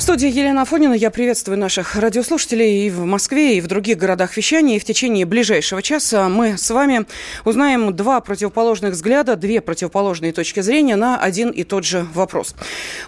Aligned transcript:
студии 0.00 0.30
Елена 0.30 0.62
Афонина. 0.62 0.94
Я 0.94 1.10
приветствую 1.10 1.58
наших 1.58 1.94
радиослушателей 1.94 2.86
и 2.86 2.90
в 2.90 3.04
Москве, 3.04 3.58
и 3.58 3.60
в 3.60 3.66
других 3.66 3.98
городах 3.98 4.34
вещания. 4.34 4.76
И 4.76 4.78
в 4.78 4.84
течение 4.84 5.26
ближайшего 5.26 5.82
часа 5.82 6.28
мы 6.30 6.56
с 6.56 6.70
вами 6.70 7.04
узнаем 7.44 7.94
два 7.94 8.20
противоположных 8.20 8.92
взгляда, 8.92 9.36
две 9.36 9.60
противоположные 9.60 10.32
точки 10.32 10.60
зрения 10.60 10.96
на 10.96 11.18
один 11.18 11.50
и 11.50 11.64
тот 11.64 11.84
же 11.84 12.06
вопрос. 12.14 12.54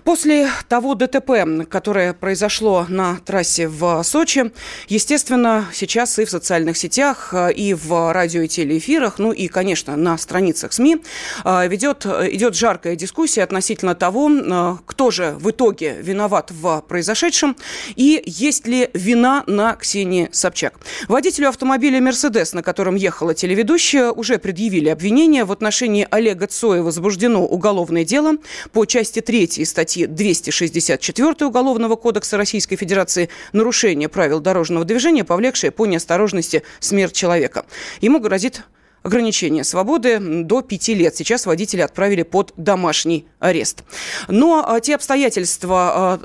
После 0.04 0.50
того 0.68 0.94
ДТП, 0.94 1.66
которое 1.70 2.12
произошло 2.12 2.84
на 2.88 3.16
трассе 3.24 3.68
в 3.68 4.02
Сочи, 4.02 4.52
естественно, 4.88 5.64
сейчас 5.72 6.18
и 6.18 6.26
в 6.26 6.30
социальных 6.30 6.76
сетях, 6.76 7.32
и 7.56 7.72
в 7.72 8.12
радио 8.12 8.42
и 8.42 8.48
телеэфирах, 8.48 9.18
ну 9.18 9.32
и, 9.32 9.48
конечно, 9.48 9.96
на 9.96 10.18
страницах 10.18 10.74
СМИ 10.74 10.98
ведет, 11.44 12.04
идет 12.04 12.54
жаркая 12.54 12.96
дискуссия 12.96 13.44
относительно 13.44 13.94
того, 13.94 14.78
кто 14.84 15.10
же 15.10 15.36
в 15.38 15.50
итоге 15.50 15.96
виноват 15.98 16.50
в 16.50 16.81
произошедшем 16.86 17.56
и 17.96 18.22
есть 18.26 18.66
ли 18.66 18.90
вина 18.94 19.44
на 19.46 19.74
Ксении 19.74 20.28
Собчак. 20.32 20.74
Водителю 21.08 21.48
автомобиля 21.48 22.00
«Мерседес», 22.00 22.52
на 22.52 22.62
котором 22.62 22.94
ехала 22.94 23.34
телеведущая, 23.34 24.10
уже 24.10 24.38
предъявили 24.38 24.88
обвинение. 24.88 25.44
В 25.44 25.52
отношении 25.52 26.06
Олега 26.10 26.46
Цоя 26.46 26.82
возбуждено 26.82 27.44
уголовное 27.44 28.04
дело 28.04 28.36
по 28.72 28.84
части 28.84 29.20
3 29.20 29.64
статьи 29.64 30.06
264 30.06 31.46
Уголовного 31.46 31.96
кодекса 31.96 32.36
Российской 32.36 32.76
Федерации 32.76 33.28
«Нарушение 33.52 34.08
правил 34.08 34.40
дорожного 34.40 34.84
движения, 34.84 35.24
повлекшее 35.24 35.70
по 35.70 35.86
неосторожности 35.86 36.62
смерть 36.80 37.14
человека». 37.14 37.64
Ему 38.00 38.20
грозит 38.20 38.62
ограничение 39.02 39.64
свободы 39.64 40.18
до 40.20 40.62
пяти 40.62 40.94
лет. 40.94 41.16
Сейчас 41.16 41.46
водители 41.46 41.80
отправили 41.80 42.22
под 42.22 42.52
домашний 42.56 43.26
арест. 43.38 43.84
Но 44.28 44.64
а, 44.66 44.80
те 44.80 44.94
обстоятельства, 44.94 45.92
а, 45.94 46.20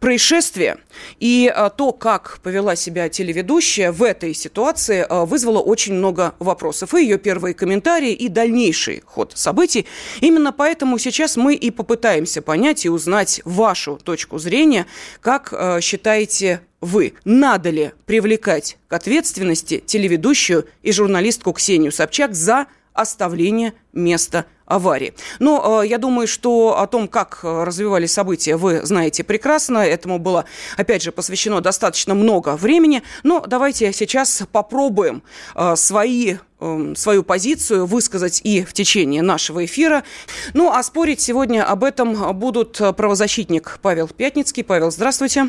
происшествие 0.00 0.78
и 1.18 1.52
а, 1.54 1.70
то, 1.70 1.92
как 1.92 2.40
повела 2.42 2.76
себя 2.76 3.08
телеведущая 3.08 3.92
в 3.92 4.02
этой 4.02 4.34
ситуации, 4.34 5.04
а, 5.08 5.24
вызвало 5.24 5.60
очень 5.60 5.94
много 5.94 6.34
вопросов. 6.38 6.94
И 6.94 7.02
ее 7.02 7.18
первые 7.18 7.54
комментарии, 7.54 8.12
и 8.12 8.28
дальнейший 8.28 9.02
ход 9.04 9.32
событий. 9.34 9.86
Именно 10.20 10.52
поэтому 10.52 10.98
сейчас 10.98 11.36
мы 11.36 11.54
и 11.54 11.70
попытаемся 11.70 12.42
понять 12.42 12.84
и 12.84 12.88
узнать 12.88 13.40
вашу 13.44 13.96
точку 13.96 14.38
зрения, 14.38 14.86
как 15.20 15.52
а, 15.52 15.80
считаете 15.80 16.62
вы, 16.80 17.14
надо 17.24 17.70
ли 17.70 17.90
привлекать 18.06 18.78
к 18.86 18.92
ответственности 18.92 19.82
телеведущую 19.84 20.66
и 20.82 20.92
журналистку 20.92 21.52
Ксению 21.52 21.90
Собчак 21.90 22.34
за 22.34 22.66
оставление 22.98 23.74
места 23.92 24.46
аварии. 24.68 25.14
Но 25.38 25.82
э, 25.82 25.86
я 25.86 25.98
думаю, 25.98 26.28
что 26.28 26.78
о 26.78 26.86
том, 26.86 27.08
как 27.08 27.40
э, 27.42 27.64
развивались 27.64 28.12
события, 28.12 28.56
вы 28.56 28.84
знаете 28.84 29.24
прекрасно. 29.24 29.78
Этому 29.78 30.18
было, 30.18 30.44
опять 30.76 31.02
же, 31.02 31.10
посвящено 31.10 31.60
достаточно 31.60 32.14
много 32.14 32.56
времени. 32.56 33.02
Но 33.22 33.40
давайте 33.40 33.92
сейчас 33.92 34.42
попробуем 34.52 35.22
э, 35.54 35.74
свои 35.76 36.36
эм, 36.60 36.94
свою 36.96 37.22
позицию 37.22 37.86
высказать 37.86 38.40
и 38.44 38.62
в 38.62 38.72
течение 38.74 39.22
нашего 39.22 39.64
эфира. 39.64 40.04
Ну, 40.52 40.70
а 40.70 40.82
спорить 40.82 41.20
сегодня 41.20 41.64
об 41.64 41.82
этом 41.82 42.38
будут 42.38 42.80
правозащитник 42.96 43.78
Павел 43.80 44.08
Пятницкий. 44.08 44.62
Павел, 44.64 44.90
здравствуйте. 44.90 45.48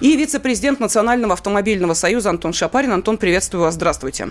И 0.00 0.16
вице-президент 0.16 0.80
Национального 0.80 1.34
автомобильного 1.34 1.94
союза 1.94 2.30
Антон 2.30 2.52
Шапарин. 2.52 2.92
Антон, 2.92 3.18
приветствую 3.18 3.62
вас. 3.62 3.74
Здравствуйте. 3.74 4.28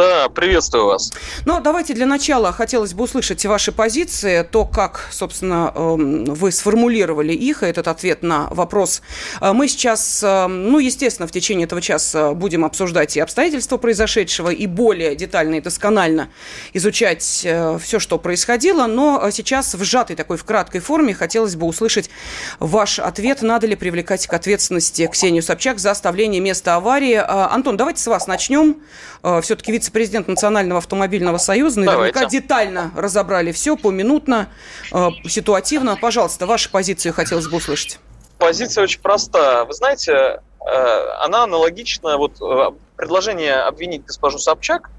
Да, 0.00 0.30
приветствую 0.30 0.86
вас. 0.86 1.12
Ну, 1.44 1.60
давайте 1.60 1.92
для 1.92 2.06
начала 2.06 2.52
хотелось 2.52 2.94
бы 2.94 3.04
услышать 3.04 3.44
ваши 3.44 3.70
позиции, 3.70 4.42
то, 4.50 4.64
как, 4.64 5.08
собственно, 5.10 5.74
эм, 5.74 6.24
вы 6.24 6.52
сформулировали 6.52 7.34
их, 7.34 7.62
этот 7.62 7.86
ответ 7.86 8.22
на 8.22 8.48
вопрос. 8.48 9.02
Э, 9.42 9.52
мы 9.52 9.68
сейчас, 9.68 10.22
эм, 10.22 10.70
ну, 10.70 10.78
естественно, 10.78 11.28
в 11.28 11.32
течение 11.32 11.66
этого 11.66 11.82
часа 11.82 12.32
будем 12.32 12.64
обсуждать 12.64 13.14
и 13.18 13.20
обстоятельства 13.20 13.76
произошедшего, 13.76 14.48
и 14.48 14.66
более 14.66 15.14
детально 15.16 15.56
и 15.56 15.60
досконально 15.60 16.30
изучать 16.72 17.42
э, 17.44 17.78
все, 17.78 17.98
что 17.98 18.16
происходило, 18.16 18.86
но 18.86 19.30
сейчас 19.30 19.74
в 19.74 19.84
сжатой 19.84 20.16
такой, 20.16 20.38
в 20.38 20.44
краткой 20.44 20.80
форме 20.80 21.12
хотелось 21.12 21.56
бы 21.56 21.66
услышать 21.66 22.08
ваш 22.58 23.00
ответ, 23.00 23.42
надо 23.42 23.66
ли 23.66 23.76
привлекать 23.76 24.26
к 24.26 24.32
ответственности 24.32 25.06
Ксению 25.12 25.42
Собчак 25.42 25.78
за 25.78 25.90
оставление 25.90 26.40
места 26.40 26.76
аварии. 26.76 27.16
Э, 27.16 27.52
Антон, 27.52 27.76
давайте 27.76 28.02
с 28.02 28.06
вас 28.06 28.26
начнем. 28.26 28.76
Все-таки 29.42 29.70
вице 29.70 29.89
вице-президент 29.90 30.28
Национального 30.28 30.78
автомобильного 30.78 31.38
союза. 31.38 31.80
Наверняка 31.80 32.20
Давайте. 32.20 32.40
детально 32.40 32.92
разобрали 32.96 33.52
все, 33.52 33.76
поминутно, 33.76 34.48
э, 34.92 35.08
ситуативно. 35.28 35.96
Пожалуйста, 35.96 36.46
вашу 36.46 36.70
позицию 36.70 37.12
хотелось 37.12 37.48
бы 37.48 37.56
услышать. 37.56 37.98
Позиция 38.38 38.84
очень 38.84 39.00
проста. 39.00 39.64
Вы 39.64 39.74
знаете, 39.74 40.12
э, 40.12 40.40
она 41.20 41.44
аналогична 41.44 42.16
вот 42.16 42.40
э, 42.40 42.70
предложение 42.96 43.56
обвинить 43.56 44.04
госпожу 44.06 44.38
Собчак 44.38 44.90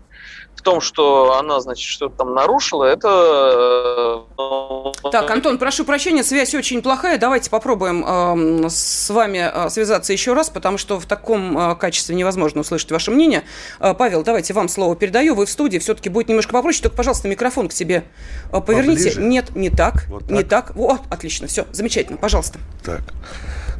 в 0.55 0.63
том, 0.63 0.79
что 0.79 1.37
она, 1.39 1.59
значит, 1.59 1.87
что-то 1.87 2.17
там 2.17 2.35
нарушила, 2.35 2.83
это... 2.83 4.25
Э, 4.37 5.09
так, 5.11 5.29
Антон, 5.31 5.57
прошу 5.57 5.85
прощения, 5.85 6.23
связь 6.23 6.53
очень 6.53 6.81
плохая. 6.81 7.17
Давайте 7.17 7.49
попробуем 7.49 8.05
э, 8.05 8.69
с 8.69 9.09
вами 9.09 9.49
э, 9.51 9.69
связаться 9.69 10.13
еще 10.13 10.33
раз, 10.33 10.49
потому 10.49 10.77
что 10.77 10.99
в 10.99 11.07
таком 11.07 11.57
э, 11.57 11.75
качестве 11.75 12.15
невозможно 12.15 12.61
услышать 12.61 12.91
ваше 12.91 13.09
мнение. 13.11 13.43
Павел, 13.79 14.23
давайте 14.23 14.53
вам 14.53 14.69
слово 14.69 14.95
передаю. 14.95 15.33
Вы 15.33 15.47
в 15.47 15.49
студии, 15.49 15.79
все-таки 15.79 16.09
будет 16.09 16.29
немножко 16.29 16.53
попроще. 16.53 16.83
Только, 16.83 16.97
пожалуйста, 16.97 17.27
микрофон 17.27 17.67
к 17.67 17.73
себе 17.73 18.03
поверните. 18.51 19.09
Поближе. 19.09 19.21
Нет, 19.21 19.55
не 19.55 19.69
так, 19.71 20.05
вот 20.09 20.27
так, 20.27 20.31
не 20.31 20.43
так. 20.43 20.75
Вот, 20.75 21.01
отлично, 21.09 21.47
все, 21.47 21.65
замечательно, 21.71 22.17
пожалуйста. 22.17 22.59
Так. 22.83 23.01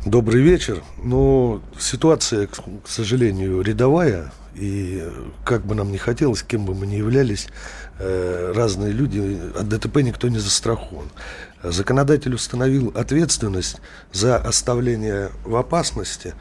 Добрый 0.05 0.41
вечер. 0.41 0.81
Ну, 1.03 1.61
ситуация, 1.79 2.47
к 2.47 2.87
сожалению, 2.87 3.61
рядовая. 3.61 4.31
И 4.55 5.07
как 5.45 5.65
бы 5.65 5.75
нам 5.75 5.91
ни 5.91 5.97
хотелось, 5.97 6.43
кем 6.43 6.65
бы 6.65 6.75
мы 6.75 6.85
ни 6.85 6.95
являлись, 6.95 7.47
э, 7.99 8.51
разные 8.53 8.91
люди, 8.91 9.39
от 9.57 9.69
ДТП 9.69 9.97
никто 9.97 10.27
не 10.27 10.39
застрахован. 10.39 11.09
Законодатель 11.63 12.33
установил 12.33 12.91
ответственность 12.95 13.77
за 14.11 14.37
оставление 14.37 15.29
в 15.45 15.55
опасности, 15.55 16.33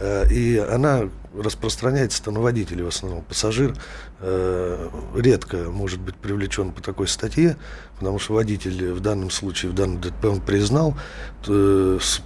э, 0.00 0.28
и 0.30 0.56
она 0.58 1.08
распространяется 1.36 2.30
на 2.32 2.40
водителей 2.40 2.82
в 2.82 2.88
основном. 2.88 3.22
Пассажир 3.22 3.74
э, 4.20 4.88
редко 5.16 5.56
может 5.70 6.00
быть 6.00 6.16
привлечен 6.16 6.72
по 6.72 6.82
такой 6.82 7.06
статье, 7.06 7.56
потому 7.98 8.18
что 8.18 8.34
водитель 8.34 8.92
в 8.92 9.00
данном 9.00 9.30
случае, 9.30 9.70
в 9.70 9.74
данном 9.74 10.00
ДТП 10.00 10.24
он 10.24 10.40
признал 10.40 10.96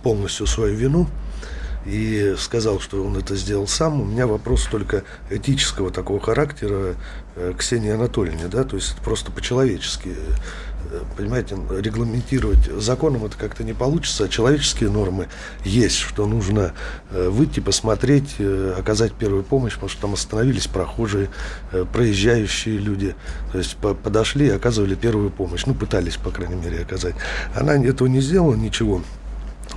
полностью 0.03 0.47
свою 0.47 0.75
вину, 0.75 1.07
и 1.87 2.35
сказал, 2.37 2.81
что 2.81 3.05
он 3.05 3.17
это 3.17 3.37
сделал 3.37 3.69
сам. 3.69 4.01
У 4.01 4.05
меня 4.05 4.27
вопрос 4.27 4.67
только 4.71 5.05
этического 5.31 5.91
такого 5.91 6.21
характера 6.21 6.97
э, 7.37 7.55
Ксении 7.57 7.91
Анатольевне, 7.91 8.49
да, 8.49 8.65
то 8.65 8.77
есть 8.77 8.93
это 8.93 9.03
просто 9.03 9.31
по-человечески. 9.31 10.09
Э, 10.91 11.01
понимаете, 11.17 11.57
регламентировать 11.71 12.65
законом 12.83 13.25
это 13.25 13.37
как-то 13.37 13.63
не 13.63 13.73
получится, 13.73 14.25
а 14.25 14.29
человеческие 14.29 14.91
нормы 14.91 15.29
есть, 15.65 15.99
что 15.99 16.27
нужно 16.27 16.75
э, 17.11 17.29
выйти, 17.29 17.61
посмотреть, 17.61 18.37
оказать 18.77 19.13
первую 19.13 19.45
помощь, 19.45 19.75
потому 19.75 19.89
что 19.89 20.01
там 20.03 20.15
остановились 20.15 20.67
прохожие, 20.67 21.29
проезжающие 21.93 22.79
люди, 22.79 23.15
то 23.53 23.59
есть 23.59 23.77
подошли 23.77 24.47
и 24.47 24.51
оказывали 24.51 24.97
первую 24.97 25.31
помощь, 25.31 25.67
ну, 25.67 25.75
пытались, 25.75 26.17
по 26.17 26.31
крайней 26.31 26.57
мере, 26.57 26.83
оказать. 26.83 27.15
Она 27.55 27.75
этого 27.75 28.09
не 28.09 28.21
сделала, 28.21 28.55
ничего 28.55 29.03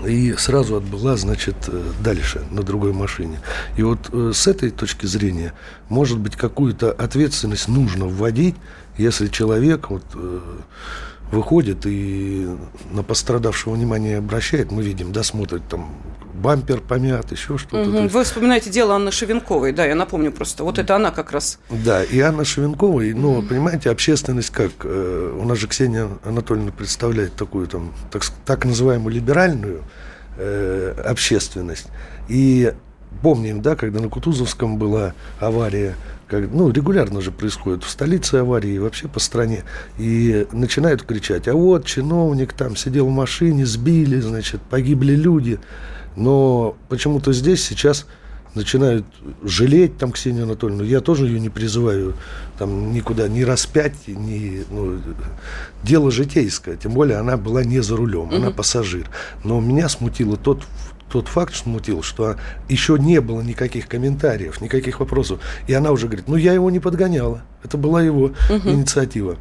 и 0.05 0.33
сразу 0.37 0.77
отбыла, 0.77 1.17
значит, 1.17 1.55
э, 1.67 1.83
дальше 2.01 2.43
на 2.51 2.63
другой 2.63 2.93
машине. 2.93 3.39
И 3.77 3.83
вот 3.83 4.09
э, 4.11 4.31
с 4.33 4.47
этой 4.47 4.69
точки 4.69 5.05
зрения, 5.05 5.53
может 5.89 6.19
быть, 6.19 6.35
какую-то 6.35 6.91
ответственность 6.91 7.67
нужно 7.67 8.05
вводить, 8.05 8.55
если 8.97 9.27
человек 9.27 9.89
вот, 9.89 10.03
э, 10.13 10.39
выходит 11.31 11.85
и 11.85 12.47
на 12.91 13.03
пострадавшего 13.03 13.73
внимание 13.73 14.17
обращает, 14.17 14.71
мы 14.71 14.83
видим, 14.83 15.11
да, 15.11 15.23
смотрит 15.23 15.61
там 15.69 15.91
бампер 16.33 16.81
помят, 16.81 17.31
еще 17.31 17.57
что-то. 17.57 17.89
Угу. 17.89 18.07
Вы 18.07 18.23
вспоминаете 18.23 18.69
дело 18.69 18.95
Анны 18.95 19.11
Шевенковой, 19.11 19.73
да, 19.73 19.85
я 19.85 19.95
напомню 19.95 20.31
просто. 20.31 20.63
Вот 20.63 20.79
это 20.79 20.95
она 20.95 21.11
как 21.11 21.31
раз. 21.31 21.59
Да, 21.69 22.03
и 22.03 22.19
Анна 22.19 22.45
Шевенкова, 22.45 23.01
ну, 23.01 23.39
угу. 23.39 23.47
понимаете, 23.47 23.89
общественность 23.89 24.49
как? 24.49 24.71
Э, 24.83 25.37
у 25.39 25.45
нас 25.45 25.57
же 25.57 25.67
Ксения 25.67 26.07
Анатольевна 26.23 26.71
представляет 26.71 27.35
такую 27.35 27.67
там, 27.67 27.93
так, 28.11 28.23
так 28.45 28.65
называемую 28.65 29.13
либеральную 29.13 29.83
э, 30.37 30.95
общественность. 31.05 31.87
И 32.27 32.73
помним, 33.21 33.61
да, 33.61 33.75
когда 33.75 33.99
на 33.99 34.09
Кутузовском 34.09 34.77
была 34.77 35.13
авария, 35.39 35.95
как, 36.29 36.49
ну, 36.51 36.69
регулярно 36.69 37.21
же 37.21 37.31
происходит 37.31 37.83
в 37.83 37.89
столице 37.89 38.35
аварии 38.35 38.73
и 38.73 38.79
вообще 38.79 39.07
по 39.07 39.19
стране, 39.19 39.63
и 39.97 40.45
начинают 40.51 41.03
кричать, 41.03 41.47
а 41.47 41.53
вот 41.53 41.85
чиновник 41.85 42.53
там 42.53 42.75
сидел 42.75 43.07
в 43.07 43.11
машине, 43.11 43.65
сбили, 43.65 44.19
значит, 44.19 44.61
погибли 44.61 45.13
люди, 45.13 45.59
но 46.15 46.77
почему-то 46.87 47.33
здесь 47.33 47.63
сейчас 47.63 48.05
начинают 48.55 49.05
жалеть 49.43 49.97
там 49.97 50.11
Ксению 50.11 50.43
Анатольевну. 50.43 50.83
Я 50.83 51.01
тоже 51.01 51.27
ее 51.27 51.39
не 51.39 51.49
призываю 51.49 52.15
там 52.57 52.91
никуда 52.91 53.27
не 53.27 53.45
распять, 53.45 54.07
ни, 54.07 54.65
ну, 54.69 54.99
дело 55.83 56.11
житейское. 56.11 56.75
Тем 56.75 56.91
более 56.91 57.17
она 57.17 57.37
была 57.37 57.63
не 57.63 57.79
за 57.81 57.95
рулем, 57.95 58.27
угу. 58.27 58.35
она 58.35 58.51
пассажир. 58.51 59.09
Но 59.43 59.61
меня 59.61 59.87
смутило 59.87 60.35
тот 60.35 60.63
тот 61.09 61.27
факт 61.27 61.55
смутил, 61.55 62.03
что 62.03 62.35
еще 62.67 62.97
не 62.99 63.19
было 63.21 63.41
никаких 63.41 63.87
комментариев, 63.87 64.61
никаких 64.61 64.99
вопросов. 64.99 65.39
И 65.67 65.73
она 65.73 65.91
уже 65.91 66.07
говорит, 66.07 66.27
ну 66.27 66.35
я 66.35 66.53
его 66.53 66.69
не 66.69 66.79
подгоняла. 66.79 67.41
Это 67.63 67.77
была 67.77 68.01
его 68.01 68.25
угу. 68.49 68.69
инициатива. 68.69 69.37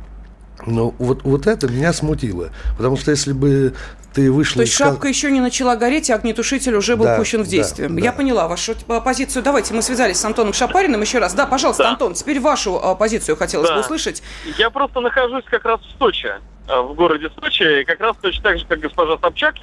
Но 0.66 0.94
вот, 0.98 1.22
вот 1.22 1.46
это 1.46 1.68
меня 1.68 1.92
смутило. 1.92 2.50
Потому 2.76 2.96
что 2.96 3.10
если 3.10 3.32
бы 3.32 3.74
ты 4.12 4.32
вышла... 4.32 4.56
То 4.56 4.60
есть 4.62 4.72
из... 4.72 4.78
шапка 4.78 5.08
еще 5.08 5.30
не 5.30 5.40
начала 5.40 5.76
гореть, 5.76 6.10
а 6.10 6.16
огнетушитель 6.16 6.74
уже 6.74 6.96
был 6.96 7.04
да, 7.04 7.16
пущен 7.16 7.42
в 7.42 7.46
действие. 7.46 7.88
Да, 7.88 8.00
Я 8.00 8.10
да. 8.10 8.16
поняла 8.16 8.48
вашу 8.48 8.74
позицию. 9.04 9.42
Давайте 9.42 9.74
мы 9.74 9.82
связались 9.82 10.18
с 10.18 10.24
Антоном 10.24 10.52
Шапариным 10.52 11.00
еще 11.00 11.18
раз. 11.18 11.34
Да, 11.34 11.46
пожалуйста, 11.46 11.84
да. 11.84 11.90
Антон, 11.90 12.14
теперь 12.14 12.40
вашу 12.40 12.80
а, 12.82 12.94
позицию 12.94 13.36
хотелось 13.36 13.68
да. 13.68 13.76
бы 13.76 13.80
услышать. 13.80 14.22
Я 14.56 14.70
просто 14.70 15.00
нахожусь 15.00 15.44
как 15.44 15.64
раз 15.64 15.80
в 15.80 15.98
Сочи, 15.98 16.30
а, 16.66 16.82
в 16.82 16.94
городе 16.94 17.30
Сочи, 17.40 17.82
и 17.82 17.84
как 17.84 18.00
раз 18.00 18.16
точно 18.20 18.42
так 18.42 18.58
же, 18.58 18.66
как 18.66 18.80
госпожа 18.80 19.18
Собчак, 19.18 19.54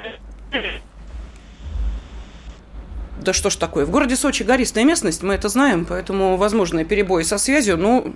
да 3.22 3.34
что 3.34 3.50
ж 3.50 3.56
такое. 3.56 3.86
В 3.86 3.92
городе 3.92 4.16
Сочи 4.16 4.44
гористая 4.44 4.84
местность, 4.84 5.24
мы 5.24 5.34
это 5.34 5.50
знаем, 5.50 5.86
поэтому 5.86 6.38
возможные 6.38 6.86
перебои 6.86 7.24
со 7.24 7.38
связью. 7.38 7.78
Ну, 7.78 8.16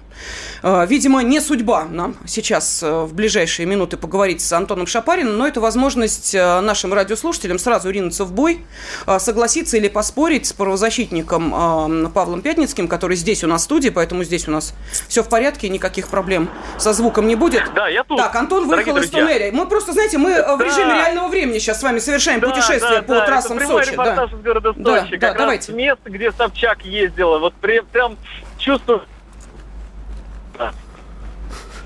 э, 0.64 0.86
видимо, 0.88 1.22
не 1.22 1.40
судьба 1.40 1.86
нам 1.86 2.16
сейчас 2.26 2.84
э, 2.84 3.04
в 3.04 3.14
ближайшие 3.14 3.66
минуты 3.66 3.98
поговорить 3.98 4.42
с 4.42 4.52
Антоном 4.54 4.88
Шапариным, 4.88 5.38
но 5.38 5.48
это 5.48 5.62
возможность 5.62 6.36
э, 6.36 6.60
нашим 6.62 6.94
радиослушателям 6.94 7.60
сразу 7.60 7.90
ринуться 7.90 8.26
в 8.26 8.34
бой, 8.34 8.66
э, 9.08 9.20
согласиться 9.20 9.78
или 9.78 9.88
поспорить 9.88 10.48
с 10.48 10.54
правозащитником 10.54 11.54
э, 11.54 12.10
Павлом 12.10 12.42
Пятницким, 12.42 12.88
который 12.88 13.16
здесь 13.16 13.44
у 13.44 13.48
нас 13.48 13.62
в 13.62 13.66
студии, 13.66 13.90
поэтому 13.90 14.24
здесь 14.24 14.48
у 14.48 14.52
нас 14.52 14.74
все 15.08 15.24
в 15.24 15.30
порядке, 15.30 15.70
никаких 15.70 16.10
проблем 16.10 16.50
со 16.78 16.94
звуком 16.94 17.28
не 17.28 17.36
будет. 17.36 17.64
Да, 17.74 17.88
я 17.88 18.04
тут. 18.04 18.18
Так, 18.18 18.36
Антон 18.36 18.68
выехал 18.68 18.98
из 18.98 19.10
туннеля. 19.10 19.52
Мы 19.52 19.66
просто, 19.66 19.94
знаете, 19.94 20.18
мы 20.18 20.36
да. 20.36 20.56
в 20.56 20.62
режиме 20.62 20.94
реального 20.94 21.28
времени 21.28 21.60
сейчас 21.60 21.80
с 21.80 21.84
вами 21.84 22.00
совершаем 22.00 22.40
да, 22.40 22.50
путешествие 22.50 23.02
да, 23.02 23.02
по 23.02 23.14
да, 23.14 23.26
трассам 23.26 23.60
Сочи. 23.60 23.96
Да. 23.96 24.26
Из 24.26 24.42
города 24.44 24.74
Сочи 24.74 24.89
да, 24.96 25.02
как 25.12 25.20
да, 25.20 25.28
раз 25.28 25.38
давайте. 25.38 25.74
место, 25.74 26.10
где 26.10 26.32
Собчак 26.32 26.84
ездила. 26.86 27.40
Вот 27.40 27.54
при, 27.56 27.80
прям 27.80 28.18
чувствую... 28.58 29.04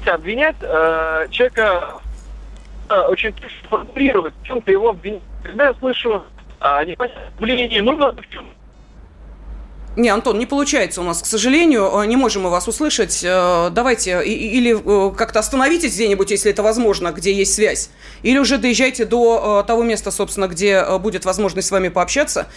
Обвинять 0.05 0.57
э, 0.59 1.27
человека 1.31 2.01
э, 2.89 2.99
очень 3.07 3.33
формулировать, 3.69 4.33
в 4.41 4.45
чем-то 4.45 4.69
его 4.69 4.89
обвинять. 4.89 5.21
Когда 5.43 5.67
я 5.67 5.73
слышу 5.75 6.25
э, 6.59 6.85
непонятное 6.85 7.81
нужно 7.81 8.11
в 8.11 8.29
чем 8.29 8.45
не, 9.95 10.09
Антон, 10.09 10.39
не 10.39 10.47
получается 10.47 11.01
у 11.01 11.03
нас, 11.03 11.21
к 11.21 11.25
сожалению. 11.25 12.01
Э, 12.01 12.05
не 12.05 12.15
можем 12.15 12.43
мы 12.43 12.49
вас 12.49 12.67
услышать. 12.67 13.21
Э, 13.23 13.69
давайте 13.71 14.23
или 14.23 14.75
э, 14.75 15.15
как-то 15.15 15.39
остановитесь 15.39 15.93
где-нибудь, 15.93 16.31
если 16.31 16.51
это 16.51 16.63
возможно, 16.63 17.11
где 17.11 17.31
есть 17.31 17.53
связь. 17.53 17.89
Или 18.23 18.39
уже 18.39 18.57
доезжайте 18.57 19.05
до 19.05 19.63
того 19.67 19.83
места, 19.83 20.09
собственно, 20.09 20.47
где 20.47 20.97
будет 20.97 21.25
возможность 21.25 21.67
с 21.67 21.71
вами 21.71 21.89
пообщаться. 21.89 22.47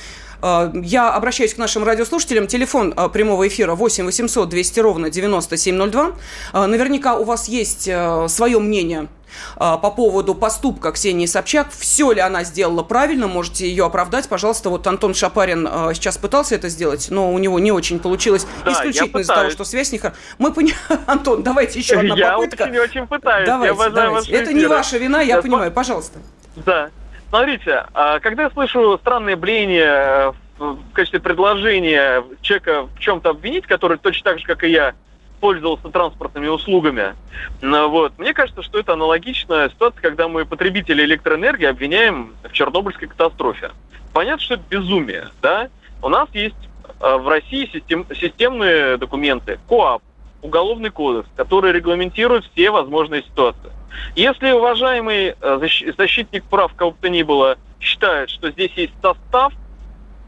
Я 0.43 1.13
обращаюсь 1.15 1.55
к 1.55 1.59
нашим 1.59 1.85
радиослушателям. 1.85 2.47
Телефон 2.47 2.95
прямого 3.13 3.47
эфира 3.49 3.75
8 3.75 4.05
800 4.05 4.49
200 4.49 4.81
ровно 4.81 5.11
9702. 5.11 6.67
Наверняка 6.67 7.17
у 7.17 7.25
вас 7.25 7.49
есть 7.49 7.83
свое 8.29 8.59
мнение 8.59 9.09
по 9.57 9.91
поводу 9.91 10.35
поступка 10.35 10.93
Ксении 10.93 11.27
Собчак. 11.27 11.69
Все 11.71 12.13
ли 12.13 12.21
она 12.21 12.45
сделала 12.45 12.83
правильно, 12.83 13.27
можете 13.27 13.69
ее 13.69 13.85
оправдать. 13.85 14.29
Пожалуйста, 14.29 14.71
вот 14.71 14.87
Антон 14.87 15.15
Шапарин 15.15 15.67
сейчас 15.95 16.17
пытался 16.17 16.55
это 16.55 16.69
сделать, 16.69 17.09
но 17.11 17.33
у 17.33 17.39
него 17.39 17.59
не 17.59 17.73
очень 17.73 17.99
получилось. 17.99 18.47
Да, 18.65 18.73
исключительно 18.73 19.21
из-за 19.21 19.35
того, 19.35 19.51
что 19.51 19.65
связь 19.65 19.93
не 19.93 20.01
Мы 20.39 20.53
понимаем... 20.53 20.77
Антон, 21.07 21.43
давайте 21.43 21.79
еще 21.79 21.99
одна 21.99 22.17
попытка. 22.17 22.65
Я 22.65 22.71
очень-очень 22.71 23.07
пытаюсь. 23.07 23.47
Давайте, 23.47 23.79
я 23.79 23.91
давайте. 23.91 24.33
Это 24.33 24.53
не 24.53 24.67
ваша 24.67 24.99
вина, 24.99 25.21
я, 25.21 25.37
я 25.37 25.43
понимаю. 25.43 25.73
Пожалуйста. 25.73 26.19
Да. 26.65 26.91
Смотрите, 27.37 27.85
а, 27.93 28.19
когда 28.19 28.45
я 28.45 28.51
слышу 28.51 28.97
странные 28.97 29.37
блеяния 29.37 30.31
э, 30.31 30.33
в 30.59 30.93
качестве 30.95 31.21
предложения 31.21 32.25
человека 32.41 32.85
в 32.85 32.99
чем-то 32.99 33.29
обвинить, 33.29 33.67
который 33.67 33.99
точно 33.99 34.31
так 34.31 34.39
же, 34.39 34.47
как 34.47 34.65
и 34.65 34.71
я, 34.71 34.95
пользовался 35.39 35.91
транспортными 35.91 36.49
услугами. 36.49 37.15
Ну, 37.61 37.91
вот. 37.91 38.15
Мне 38.17 38.33
кажется, 38.33 38.63
что 38.63 38.79
это 38.79 38.95
аналогичная 38.95 39.69
ситуация, 39.69 40.01
когда 40.01 40.29
мы 40.29 40.47
потребители 40.47 41.05
электроэнергии 41.05 41.67
обвиняем 41.67 42.35
в 42.43 42.53
Чернобыльской 42.53 43.07
катастрофе. 43.09 43.73
Понятно, 44.15 44.43
что 44.43 44.55
это 44.55 44.65
безумие, 44.71 45.29
да? 45.43 45.69
У 46.03 46.09
нас 46.09 46.31
есть 46.33 46.57
э, 47.03 47.17
в 47.19 47.29
России 47.29 47.69
систем, 47.71 48.07
системные 48.19 48.97
документы, 48.97 49.59
КОАП, 49.69 50.03
Уголовный 50.41 50.91
кодекс, 50.91 51.29
который 51.37 51.73
регламентирует 51.73 52.47
все 52.47 52.71
возможные 52.71 53.23
ситуации. 53.25 53.73
Если 54.15 54.51
уважаемый 54.51 55.35
э, 55.41 55.69
защитник 55.97 56.45
прав 56.45 56.75
кого 56.75 56.93
бы 56.93 56.97
то 57.01 57.09
ни 57.09 57.23
было 57.23 57.57
считает, 57.81 58.31
что 58.31 58.51
здесь 58.51 58.73
есть 58.77 58.93
состав, 59.03 59.53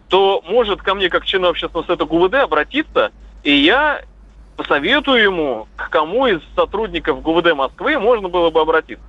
то 0.09 0.43
может 0.47 0.82
ко 0.82 0.94
мне 0.94 1.09
как 1.09 1.25
члену 1.25 1.49
общественного 1.49 1.87
совета 1.87 2.05
ГУВД 2.05 2.35
обратиться, 2.35 3.12
и 3.43 3.53
я 3.53 4.03
посоветую 4.56 5.23
ему, 5.23 5.69
к 5.76 5.88
кому 5.91 6.26
из 6.26 6.41
сотрудников 6.56 7.23
ГУВД 7.23 7.55
Москвы 7.55 7.99
можно 7.99 8.29
было 8.29 8.50
бы 8.50 8.61
обратиться, 8.61 9.05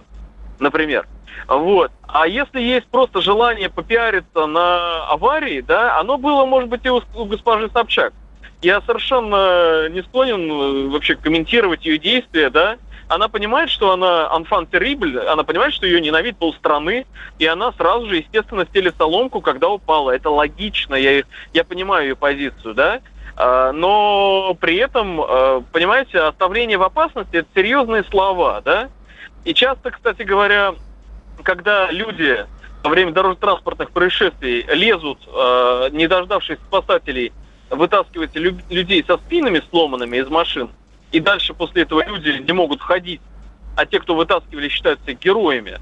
например. 0.59 1.07
Вот. 1.47 1.91
А 2.07 2.27
если 2.27 2.61
есть 2.61 2.87
просто 2.87 3.21
желание 3.21 3.69
попиариться 3.69 4.45
на 4.45 5.05
аварии, 5.07 5.61
да, 5.61 5.99
оно 5.99 6.17
было, 6.17 6.45
может 6.45 6.69
быть, 6.69 6.85
и 6.85 6.89
у, 6.89 7.01
госпожи 7.25 7.69
Собчак. 7.73 8.13
Я 8.61 8.81
совершенно 8.81 9.87
не 9.89 10.01
склонен 10.03 10.51
э, 10.51 10.87
вообще 10.89 11.15
комментировать 11.15 11.85
ее 11.85 11.97
действия, 11.97 12.49
да. 12.49 12.77
Она 13.09 13.27
понимает, 13.27 13.71
что 13.71 13.91
она 13.91 14.31
анфан 14.31 14.67
terrible, 14.71 15.25
она 15.25 15.43
понимает, 15.43 15.73
что 15.73 15.87
ее 15.87 15.99
ненавидит 15.99 16.37
полстраны, 16.37 17.07
и 17.39 17.45
она 17.47 17.71
сразу 17.71 18.07
же, 18.07 18.17
естественно, 18.17 18.65
стелит 18.65 18.95
соломку, 18.97 19.41
когда 19.41 19.67
упала. 19.67 20.11
Это 20.11 20.29
логично, 20.29 20.93
я, 20.93 21.23
я 21.51 21.63
понимаю 21.63 22.09
ее 22.09 22.15
позицию, 22.15 22.75
да. 22.75 23.01
А, 23.35 23.71
но 23.71 24.55
при 24.61 24.75
этом, 24.75 25.19
а, 25.21 25.63
понимаете, 25.71 26.19
оставление 26.19 26.77
в 26.77 26.83
опасности– 26.83 27.29
это 27.37 27.47
серьезные 27.55 28.03
слова, 28.03 28.61
да? 28.63 28.89
И 29.43 29.55
часто, 29.55 29.89
кстати 29.89 30.21
говоря, 30.21 30.75
когда 31.41 31.89
люди 31.89 32.45
во 32.83 32.91
время 32.91 33.11
дорожно-транспортных 33.11 33.89
происшествий 33.89 34.67
лезут, 34.71 35.17
а, 35.33 35.89
не 35.89 36.07
дождавшись 36.07 36.59
спасателей, 36.67 37.33
вытаскивать 37.71 38.35
людей 38.35 39.03
со 39.07 39.17
спинами 39.17 39.63
сломанными 39.71 40.17
из 40.17 40.27
машин, 40.27 40.69
и 41.11 41.19
дальше 41.19 41.53
после 41.53 41.83
этого 41.83 42.05
люди 42.05 42.43
не 42.45 42.53
могут 42.53 42.81
входить, 42.81 43.21
а 43.75 43.85
те, 43.85 43.99
кто 43.99 44.15
вытаскивали, 44.15 44.69
считаются 44.69 45.13
героями, 45.13 45.79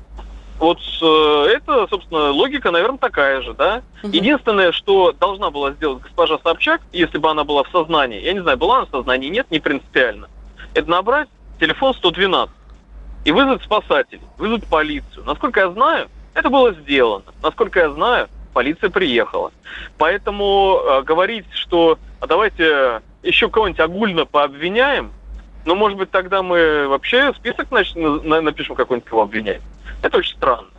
вот 0.59 0.79
э, 1.01 1.45
это, 1.53 1.87
собственно, 1.87 2.31
логика, 2.31 2.71
наверное, 2.71 2.97
такая 2.97 3.41
же, 3.41 3.53
да. 3.53 3.83
Угу. 4.01 4.11
Единственное, 4.11 4.71
что 4.71 5.11
должна 5.11 5.51
была 5.51 5.71
сделать 5.73 6.01
госпожа 6.01 6.39
Собчак, 6.39 6.81
если 6.91 7.19
бы 7.19 7.29
она 7.29 7.43
была 7.43 7.63
в 7.63 7.69
сознании, 7.69 8.21
я 8.21 8.33
не 8.33 8.41
знаю, 8.41 8.57
была 8.57 8.77
она 8.77 8.85
в 8.85 8.89
сознании, 8.89 9.29
нет, 9.29 9.49
не 9.51 9.59
принципиально, 9.59 10.29
это 10.73 10.89
набрать 10.89 11.29
телефон 11.59 11.93
112 11.93 12.53
и 13.25 13.31
вызвать 13.31 13.63
спасателей, 13.63 14.23
вызвать 14.37 14.65
полицию. 14.65 15.25
Насколько 15.25 15.59
я 15.59 15.71
знаю, 15.71 16.07
это 16.33 16.49
было 16.49 16.73
сделано. 16.73 17.25
Насколько 17.43 17.79
я 17.79 17.89
знаю, 17.91 18.27
полиция 18.53 18.89
приехала. 18.89 19.51
Поэтому 19.97 20.79
э, 20.79 21.01
говорить, 21.03 21.45
что 21.51 21.99
а 22.19 22.25
давайте 22.25 23.01
еще 23.21 23.49
кого-нибудь 23.49 23.79
огульно 23.79 24.25
пообвиняем, 24.25 25.11
ну, 25.67 25.75
может 25.75 25.97
быть, 25.97 26.09
тогда 26.09 26.41
мы 26.41 26.87
вообще 26.87 27.33
список 27.33 27.69
напишем 27.71 28.75
какой-нибудь, 28.75 29.09
кого 29.09 29.23
обвинять. 29.23 29.61
Это 30.01 30.17
очень 30.17 30.35
странно. 30.37 30.69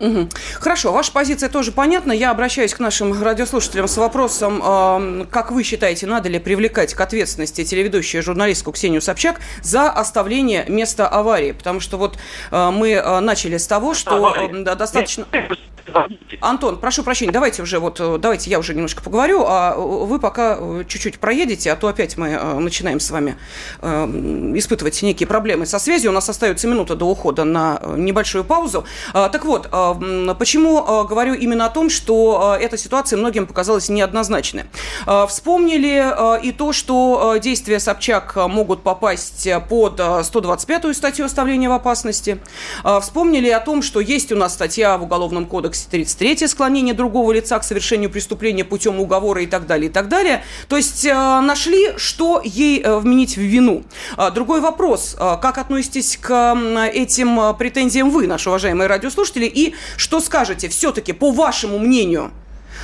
Угу. 0.00 0.28
Хорошо, 0.54 0.92
ваша 0.92 1.12
позиция 1.12 1.48
тоже 1.48 1.72
понятна. 1.72 2.12
Я 2.12 2.30
обращаюсь 2.30 2.74
к 2.74 2.78
нашим 2.78 3.22
радиослушателям 3.22 3.88
с 3.88 3.96
вопросом, 3.96 4.62
э, 4.62 5.26
как 5.30 5.50
вы 5.50 5.62
считаете, 5.62 6.06
надо 6.06 6.28
ли 6.28 6.38
привлекать 6.38 6.94
к 6.94 7.00
ответственности 7.00 7.64
телеведущую 7.64 8.22
журналистку 8.22 8.72
Ксению 8.72 9.02
Собчак 9.02 9.40
за 9.62 9.90
оставление 9.90 10.64
места 10.68 11.06
аварии? 11.06 11.52
Потому 11.52 11.80
что 11.80 11.96
вот 11.96 12.18
э, 12.50 12.70
мы 12.70 12.92
э, 12.92 13.20
начали 13.20 13.58
с 13.58 13.66
того, 13.66 13.92
что 13.94 14.34
э, 14.34 14.64
достаточно... 14.74 15.26
Антон, 16.40 16.78
прошу 16.78 17.02
прощения, 17.02 17.32
давайте 17.32 17.62
уже 17.62 17.78
вот, 17.78 18.00
э, 18.00 18.18
давайте 18.18 18.50
я 18.50 18.58
уже 18.58 18.74
немножко 18.74 19.02
поговорю, 19.02 19.44
а 19.46 19.74
вы 19.76 20.18
пока 20.18 20.56
э, 20.58 20.84
чуть-чуть 20.86 21.18
проедете, 21.18 21.72
а 21.72 21.76
то 21.76 21.88
опять 21.88 22.16
мы 22.16 22.28
э, 22.28 22.58
начинаем 22.58 23.00
с 23.00 23.10
вами 23.10 23.36
испытывать 23.80 25.00
некие 25.02 25.26
проблемы 25.26 25.66
со 25.66 25.78
связью. 25.78 26.10
У 26.10 26.14
нас 26.14 26.28
остается 26.28 26.68
минута 26.68 26.94
до 26.94 27.06
ухода 27.06 27.44
на 27.44 27.80
небольшую 27.96 28.44
паузу. 28.44 28.84
А, 29.12 29.28
так 29.28 29.44
вот, 29.44 29.68
почему 30.38 31.04
говорю 31.04 31.34
именно 31.34 31.66
о 31.66 31.70
том, 31.70 31.90
что 31.90 32.56
эта 32.60 32.76
ситуация 32.76 33.16
многим 33.16 33.46
показалась 33.46 33.88
неоднозначной. 33.88 34.64
Вспомнили 35.28 36.42
и 36.42 36.52
то, 36.52 36.72
что 36.72 37.36
действия 37.40 37.80
Собчак 37.80 38.36
могут 38.36 38.82
попасть 38.82 39.48
под 39.68 39.98
125-ю 39.98 40.94
статью 40.94 41.24
оставления 41.24 41.68
в 41.68 41.72
опасности. 41.72 42.40
Вспомнили 43.00 43.48
о 43.48 43.60
том, 43.60 43.82
что 43.82 44.00
есть 44.00 44.32
у 44.32 44.36
нас 44.36 44.54
статья 44.54 44.98
в 44.98 45.04
Уголовном 45.04 45.46
кодексе 45.46 45.69
кодексе 45.70 45.88
33 45.90 46.48
склонение 46.48 46.94
другого 46.94 47.32
лица 47.32 47.58
к 47.58 47.64
совершению 47.64 48.10
преступления 48.10 48.64
путем 48.64 49.00
уговора 49.00 49.42
и 49.42 49.46
так 49.46 49.66
далее, 49.66 49.88
и 49.88 49.92
так 49.92 50.08
далее. 50.08 50.42
То 50.68 50.76
есть 50.76 51.04
э, 51.04 51.12
нашли, 51.12 51.96
что 51.96 52.40
ей 52.44 52.82
э, 52.82 52.98
вменить 52.98 53.36
в 53.36 53.40
вину. 53.40 53.84
А, 54.16 54.30
другой 54.30 54.60
вопрос, 54.60 55.16
э, 55.18 55.36
как 55.40 55.58
относитесь 55.58 56.16
к 56.16 56.56
этим 56.92 57.56
претензиям 57.56 58.10
вы, 58.10 58.26
наши 58.26 58.48
уважаемые 58.48 58.88
радиослушатели, 58.88 59.46
и 59.46 59.74
что 59.96 60.20
скажете 60.20 60.68
все-таки, 60.68 61.12
по 61.12 61.30
вашему 61.30 61.78
мнению, 61.78 62.32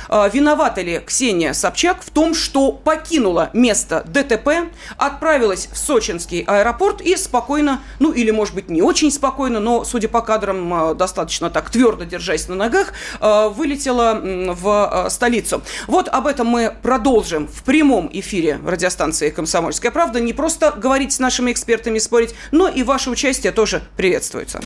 виновата 0.09 0.81
ли 0.81 1.01
Ксения 1.05 1.53
Собчак 1.53 2.01
в 2.01 2.09
том, 2.09 2.33
что 2.33 2.71
покинула 2.71 3.49
место 3.53 4.03
ДТП, 4.07 4.69
отправилась 4.97 5.69
в 5.71 5.77
сочинский 5.77 6.41
аэропорт 6.41 7.01
и 7.01 7.15
спокойно, 7.15 7.81
ну 7.99 8.11
или, 8.11 8.31
может 8.31 8.55
быть, 8.55 8.69
не 8.69 8.81
очень 8.81 9.11
спокойно, 9.11 9.59
но, 9.59 9.83
судя 9.83 10.07
по 10.07 10.21
кадрам, 10.21 10.73
а, 10.73 10.93
достаточно 10.93 11.49
так 11.49 11.69
твердо 11.69 12.03
держась 12.03 12.47
на 12.47 12.55
ногах, 12.55 12.93
а, 13.19 13.49
вылетела 13.49 14.19
в 14.21 15.07
столицу. 15.09 15.61
Вот 15.87 16.07
об 16.09 16.27
этом 16.27 16.47
мы 16.47 16.73
продолжим 16.81 17.47
в 17.47 17.63
прямом 17.63 18.09
эфире 18.13 18.59
радиостанции 18.65 19.29
«Комсомольская 19.29 19.91
правда». 19.91 20.19
Не 20.19 20.33
просто 20.33 20.71
говорить 20.71 21.13
с 21.13 21.19
нашими 21.19 21.51
экспертами, 21.51 21.99
спорить, 21.99 22.33
но 22.51 22.67
и 22.67 22.83
ваше 22.83 23.09
участие 23.09 23.51
тоже 23.51 23.83
приветствуется. 23.95 24.61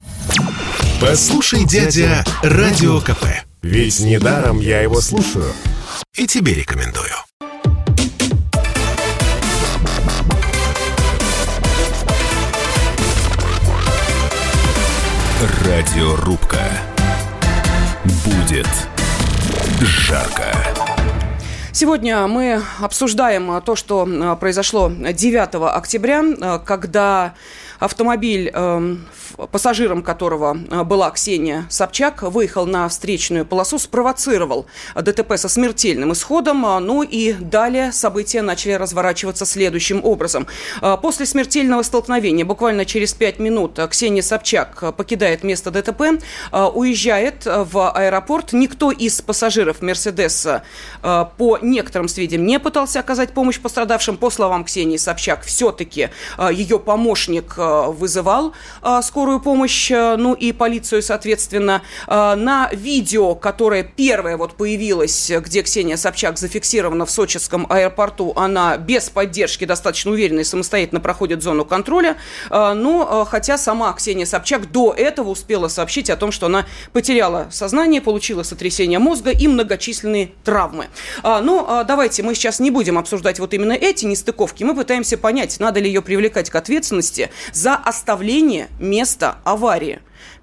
Послушай, 1.00 1.65
дядя, 1.65 2.24
Радио 2.43 3.00
КП. 3.00 3.50
Ведь 3.62 4.00
недаром 4.00 4.60
я 4.60 4.82
его 4.82 5.01
слушаю. 5.01 5.53
И 6.15 6.25
тебе 6.25 6.56
рекомендую. 6.56 7.12
Радиорубка. 15.63 16.63
Будет 18.25 18.68
жарко. 19.80 20.51
Сегодня 21.72 22.25
мы 22.25 22.63
обсуждаем 22.80 23.62
то, 23.62 23.75
что 23.75 24.38
произошло 24.39 24.89
9 24.89 25.75
октября, 25.75 26.60
когда 26.65 27.36
автомобиль 27.80 28.50
эм, 28.51 29.06
пассажиром 29.48 30.03
которого 30.03 30.57
э, 30.69 30.83
была 30.83 31.10
Ксения 31.12 31.65
Собчак, 31.69 32.24
выехал 32.24 32.65
на 32.65 32.88
встречную 32.89 33.45
полосу, 33.45 33.79
спровоцировал 33.79 34.65
ДТП 34.95 35.38
со 35.38 35.50
смертельным 35.50 36.13
исходом. 36.13 36.65
А, 36.65 36.79
ну 36.79 37.03
и 37.03 37.33
далее 37.33 37.91
события 37.91 38.41
начали 38.41 38.74
разворачиваться 38.74 39.45
следующим 39.45 40.03
образом. 40.03 40.48
А, 40.81 40.98
после 40.98 41.25
смертельного 41.25 41.83
столкновения, 41.83 42.45
буквально 42.45 42.86
через 42.86 43.13
пять 43.13 43.39
минут, 43.39 43.79
Ксения 43.89 44.21
Собчак 44.21 44.95
покидает 44.95 45.43
место 45.43 45.71
ДТП, 45.71 46.21
уезжает 46.51 47.45
в 47.45 47.91
аэропорт. 47.91 48.53
Никто 48.53 48.91
из 48.91 49.21
пассажиров 49.21 49.81
Мерседеса 49.81 50.63
по 51.01 51.57
некоторым 51.62 52.07
сведениям 52.07 52.45
не 52.45 52.60
пытался 52.60 53.00
оказать 53.00 53.31
помощь 53.33 53.60
пострадавшим. 53.60 54.17
По 54.17 54.29
словам 54.29 54.65
Ксении 54.65 54.98
Собчак, 54.98 55.43
все-таки 55.43 56.10
ее 56.51 56.79
помощник 56.79 57.55
вызывал 57.57 58.53
скорую 59.01 59.31
скорую 59.32 59.40
помощь, 59.40 59.90
э, 59.92 60.16
ну 60.18 60.34
и 60.34 60.52
полицию, 60.52 61.02
соответственно, 61.02 61.84
э, 62.08 62.36
на 62.36 62.70
видео, 62.74 63.34
которое 63.34 63.84
первое 63.84 64.36
вот 64.36 64.58
появилось, 64.58 65.32
где 65.32 65.62
Ксения 65.62 65.96
Собчак 65.96 66.38
зафиксирована 66.38 67.06
в 67.06 67.12
сочинском 67.12 67.66
аэропорту, 67.70 68.34
она 68.36 68.76
без 68.76 69.10
поддержки, 69.10 69.64
достаточно 69.64 70.12
уверенно 70.12 70.42
и 70.42 70.44
самостоятельно 70.44 71.00
проходит 71.00 71.44
зону 71.44 71.64
контроля. 71.64 72.18
Э, 72.50 72.74
но 72.74 73.26
хотя 73.30 73.58
сама 73.58 73.94
Ксения 73.94 74.26
Собчак 74.26 74.70
до 74.70 74.94
этого 74.94 75.30
успела 75.30 75.70
сообщить 75.70 76.10
о 76.10 76.18
том, 76.18 76.34
что 76.34 76.48
она 76.48 76.66
потеряла 76.92 77.48
сознание, 77.52 78.02
получила 78.02 78.44
сотрясение 78.44 79.00
мозга 79.00 79.32
и 79.32 79.48
многочисленные 79.48 80.32
травмы. 80.44 80.88
Но 81.24 81.84
давайте 81.88 82.24
мы 82.24 82.36
сейчас 82.36 82.60
не 82.60 82.72
будем 82.72 82.98
обсуждать 82.98 83.40
вот 83.40 83.54
именно 83.54 83.74
эти 83.74 84.06
нестыковки. 84.06 84.64
Мы 84.64 84.76
пытаемся 84.76 85.18
понять, 85.18 85.60
надо 85.60 85.80
ли 85.80 85.88
ее 85.88 86.02
привлекать 86.02 86.50
к 86.50 86.56
ответственности 86.56 87.30
за 87.54 87.76
оставление 87.76 88.68
места 88.80 89.21
места 89.22 89.38
аварии. 89.44 90.00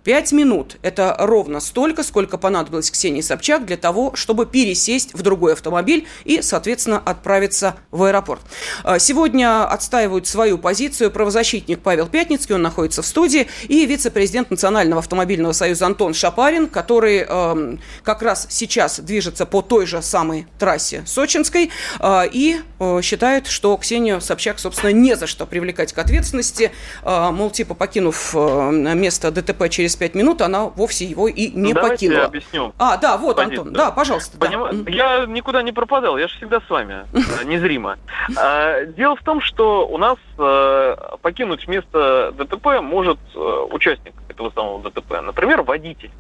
Пять 0.09 0.33
минут– 0.33 0.77
это 0.83 1.15
ровно 1.19 1.61
столько, 1.61 2.03
сколько 2.03 2.39
понадобилось 2.39 2.91
Ксении 2.91 3.21
Собчак 3.21 3.67
для 3.67 3.77
того, 3.77 4.13
чтобы 4.15 4.47
пересесть 4.47 5.13
в 5.13 5.21
другой 5.21 5.53
автомобиль 5.53 6.07
и, 6.25 6.41
соответственно, 6.41 6.97
отправиться 6.97 7.77
в 7.91 8.05
аэропорт. 8.05 8.41
А, 8.85 8.99
сегодня 8.99 9.67
отстаивают 9.71 10.27
свою 10.27 10.57
позицию 10.57 11.11
правозащитник 11.11 11.81
Павел 11.81 12.07
Пятницкий, 12.07 12.55
он 12.55 12.63
находится 12.63 13.03
в 13.03 13.07
студии, 13.07 13.49
и 13.65 13.85
вице-президент 13.85 14.51
Национального 14.51 15.01
автомобильного 15.01 15.53
союза 15.53 15.85
Антон 15.85 16.15
Шапарин, 16.15 16.69
который 16.69 17.27
э, 17.29 17.77
как 18.03 18.23
раз 18.23 18.47
сейчас 18.49 19.01
движется 19.01 19.45
по 19.45 19.61
той 19.61 19.85
же 19.85 20.01
самой 20.01 20.47
трассе 20.59 21.03
Сочинской. 21.05 21.71
Э, 22.01 22.23
и 22.33 22.63
э, 22.81 23.01
считает, 23.03 23.47
что 23.47 23.77
Ксению 23.77 24.23
Собчак, 24.23 24.59
собственно, 24.59 24.91
не 24.91 25.17
за 25.17 25.27
что 25.27 25.45
привлекать 25.45 25.93
к 25.93 25.99
ответственности, 25.99 26.73
э, 27.05 27.31
мол, 27.31 27.51
типа 27.51 27.75
покинув 27.75 28.35
э, 28.35 28.71
место 28.73 29.31
ДТП 29.31 29.69
через 29.69 29.98
пять 29.99 30.15
минут 30.15 30.41
она 30.43 30.65
вовсе 30.65 31.05
его 31.05 31.29
и 31.29 31.51
не 31.51 31.73
Давайте 31.73 31.95
покинула. 31.95 32.19
Я 32.19 32.25
объясню. 32.27 32.75
А, 32.79 32.97
да, 32.97 33.17
вот, 33.17 33.37
позицию. 33.37 33.61
Антон, 33.61 33.75
да, 33.75 33.91
пожалуйста. 33.91 34.39
Поним... 34.39 34.85
Да. 34.85 34.91
Я 34.91 35.27
никуда 35.27 35.63
не 35.63 35.73
пропадал, 35.73 36.19
я 36.19 36.29
же 36.29 36.37
всегда 36.37 36.61
с 36.61 36.71
вами, 36.71 37.07
э, 37.13 37.45
незримо. 37.45 37.99
А, 38.37 38.85
дело 38.85 39.17
в 39.17 39.23
том, 39.23 39.41
что 39.41 39.89
у 39.89 39.99
нас 39.99 40.19
э, 40.39 40.97
покинуть 41.23 41.67
место 41.67 42.33
ДТП 42.37 42.81
может 42.81 43.19
э, 43.35 43.67
участник 43.71 44.15
этого 44.29 44.51
самого 44.51 44.83
ДТП, 44.83 45.21
например, 45.23 45.63
водитель. 45.63 46.11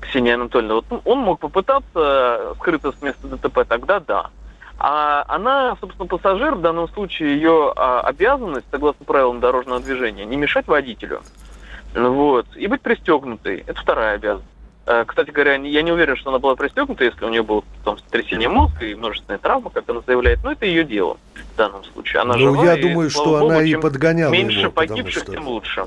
Ксения 0.00 0.34
Анатольевна, 0.34 0.74
вот 0.74 0.84
он 1.04 1.18
мог 1.18 1.40
попытаться 1.40 2.54
скрыться 2.56 2.92
с 2.92 3.02
места 3.02 3.26
ДТП, 3.26 3.64
тогда 3.68 3.98
да. 3.98 4.30
А 4.78 5.24
она, 5.26 5.76
собственно, 5.80 6.06
пассажир, 6.06 6.54
в 6.54 6.60
данном 6.60 6.88
случае 6.88 7.34
ее 7.34 7.72
а, 7.74 8.00
обязанность, 8.02 8.66
согласно 8.70 9.04
правилам 9.04 9.40
дорожного 9.40 9.80
движения, 9.80 10.24
не 10.24 10.36
мешать 10.36 10.68
водителю. 10.68 11.22
Вот. 11.94 12.46
И 12.56 12.66
быть 12.66 12.82
пристегнутой. 12.82 13.64
Это 13.66 13.80
вторая 13.80 14.14
обязанность. 14.16 14.57
Э, 14.90 15.04
кстати 15.06 15.30
говоря, 15.30 15.56
я 15.56 15.82
не 15.82 15.92
уверен, 15.92 16.16
что 16.16 16.30
она 16.30 16.38
была 16.38 16.56
пристегнута, 16.56 17.04
если 17.04 17.22
у 17.22 17.28
нее 17.28 17.42
было 17.42 17.62
там 17.84 17.98
сотрясение 17.98 18.48
мозга 18.48 18.86
и 18.86 18.94
множественная 18.94 19.36
травма, 19.38 19.68
как 19.68 19.86
она 19.86 20.00
заявляет, 20.06 20.42
но 20.42 20.52
это 20.52 20.64
ее 20.64 20.82
дело 20.82 21.18
в 21.34 21.56
данном 21.58 21.84
случае. 21.84 22.22
Она 22.22 22.36
ну, 22.36 22.64
я 22.64 22.74
и, 22.74 22.80
думаю, 22.80 23.10
что 23.10 23.24
Богу, 23.24 23.46
она 23.48 23.62
и 23.62 23.74
подгоняла 23.74 24.32
Меньше 24.32 24.60
его, 24.60 24.70
погибших, 24.70 25.24
что... 25.24 25.32
тем 25.32 25.46
лучше. 25.46 25.86